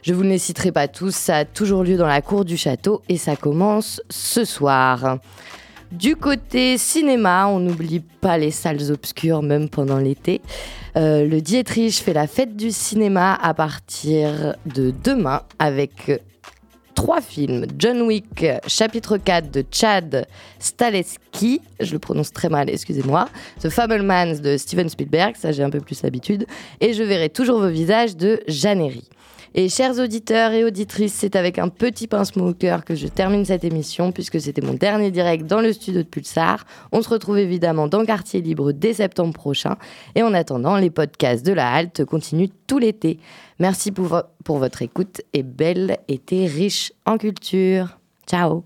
Je 0.01 0.13
vous 0.13 0.23
ne 0.23 0.29
les 0.31 0.37
citerai 0.37 0.73
pas 0.73 0.89
tous, 0.89 1.15
ça 1.15 1.37
a 1.37 1.45
toujours 1.45 1.83
lieu 1.83 1.95
dans 1.95 2.07
la 2.07 2.21
cour 2.21 2.43
du 2.43 2.57
château 2.57 3.03
et 3.07 3.17
ça 3.17 3.37
commence 3.37 4.01
ce 4.09 4.43
soir. 4.43 5.19
Du 5.91 6.15
côté 6.15 6.77
cinéma, 6.77 7.47
on 7.47 7.59
n'oublie 7.59 7.99
pas 7.99 8.37
les 8.37 8.51
salles 8.51 8.91
obscures, 8.91 9.41
même 9.41 9.69
pendant 9.69 9.97
l'été. 9.97 10.41
Euh, 10.97 11.25
le 11.25 11.41
Dietrich 11.41 12.01
fait 12.01 12.13
la 12.13 12.27
fête 12.27 12.55
du 12.55 12.71
cinéma 12.71 13.33
à 13.33 13.53
partir 13.53 14.55
de 14.65 14.93
demain 15.03 15.41
avec 15.59 16.11
trois 16.95 17.21
films. 17.21 17.65
John 17.77 18.01
Wick, 18.03 18.45
chapitre 18.67 19.17
4 19.17 19.51
de 19.51 19.63
Chad 19.69 20.25
Staleski, 20.57 21.61
je 21.79 21.91
le 21.93 21.99
prononce 21.99 22.31
très 22.31 22.49
mal, 22.49 22.69
excusez-moi. 22.69 23.27
The 23.61 23.69
Fablemans 23.69 24.39
de 24.41 24.57
Steven 24.57 24.89
Spielberg, 24.89 25.35
ça 25.35 25.51
j'ai 25.51 25.61
un 25.61 25.69
peu 25.69 25.81
plus 25.81 26.01
l'habitude. 26.01 26.47
Et 26.79 26.93
je 26.93 27.03
verrai 27.03 27.29
toujours 27.29 27.59
vos 27.59 27.69
visages 27.69 28.15
de 28.15 28.41
Jeannery. 28.47 29.03
Et 29.53 29.69
chers 29.69 29.99
auditeurs 29.99 30.51
et 30.51 30.63
auditrices, 30.63 31.13
c'est 31.13 31.35
avec 31.35 31.59
un 31.59 31.69
petit 31.69 32.07
pincement 32.07 32.47
au 32.47 32.53
cœur 32.53 32.83
que 32.83 32.95
je 32.95 33.07
termine 33.07 33.45
cette 33.45 33.63
émission 33.63 34.11
puisque 34.11 34.41
c'était 34.41 34.61
mon 34.61 34.73
dernier 34.73 35.11
direct 35.11 35.45
dans 35.45 35.61
le 35.61 35.71
studio 35.73 36.01
de 36.01 36.07
Pulsar. 36.07 36.65
On 36.91 37.01
se 37.01 37.09
retrouve 37.09 37.37
évidemment 37.37 37.87
dans 37.87 38.05
Quartier 38.05 38.41
Libre 38.41 38.71
dès 38.71 38.93
septembre 38.93 39.33
prochain. 39.33 39.75
Et 40.15 40.23
en 40.23 40.33
attendant, 40.33 40.77
les 40.77 40.89
podcasts 40.89 41.45
de 41.45 41.53
la 41.53 41.71
halte 41.71 42.05
continuent 42.05 42.49
tout 42.67 42.79
l'été. 42.79 43.19
Merci 43.59 43.91
pour, 43.91 44.21
pour 44.43 44.57
votre 44.57 44.81
écoute 44.81 45.21
et 45.33 45.43
bel 45.43 45.97
été 46.07 46.45
riche 46.47 46.91
en 47.05 47.17
culture. 47.17 47.99
Ciao 48.27 48.63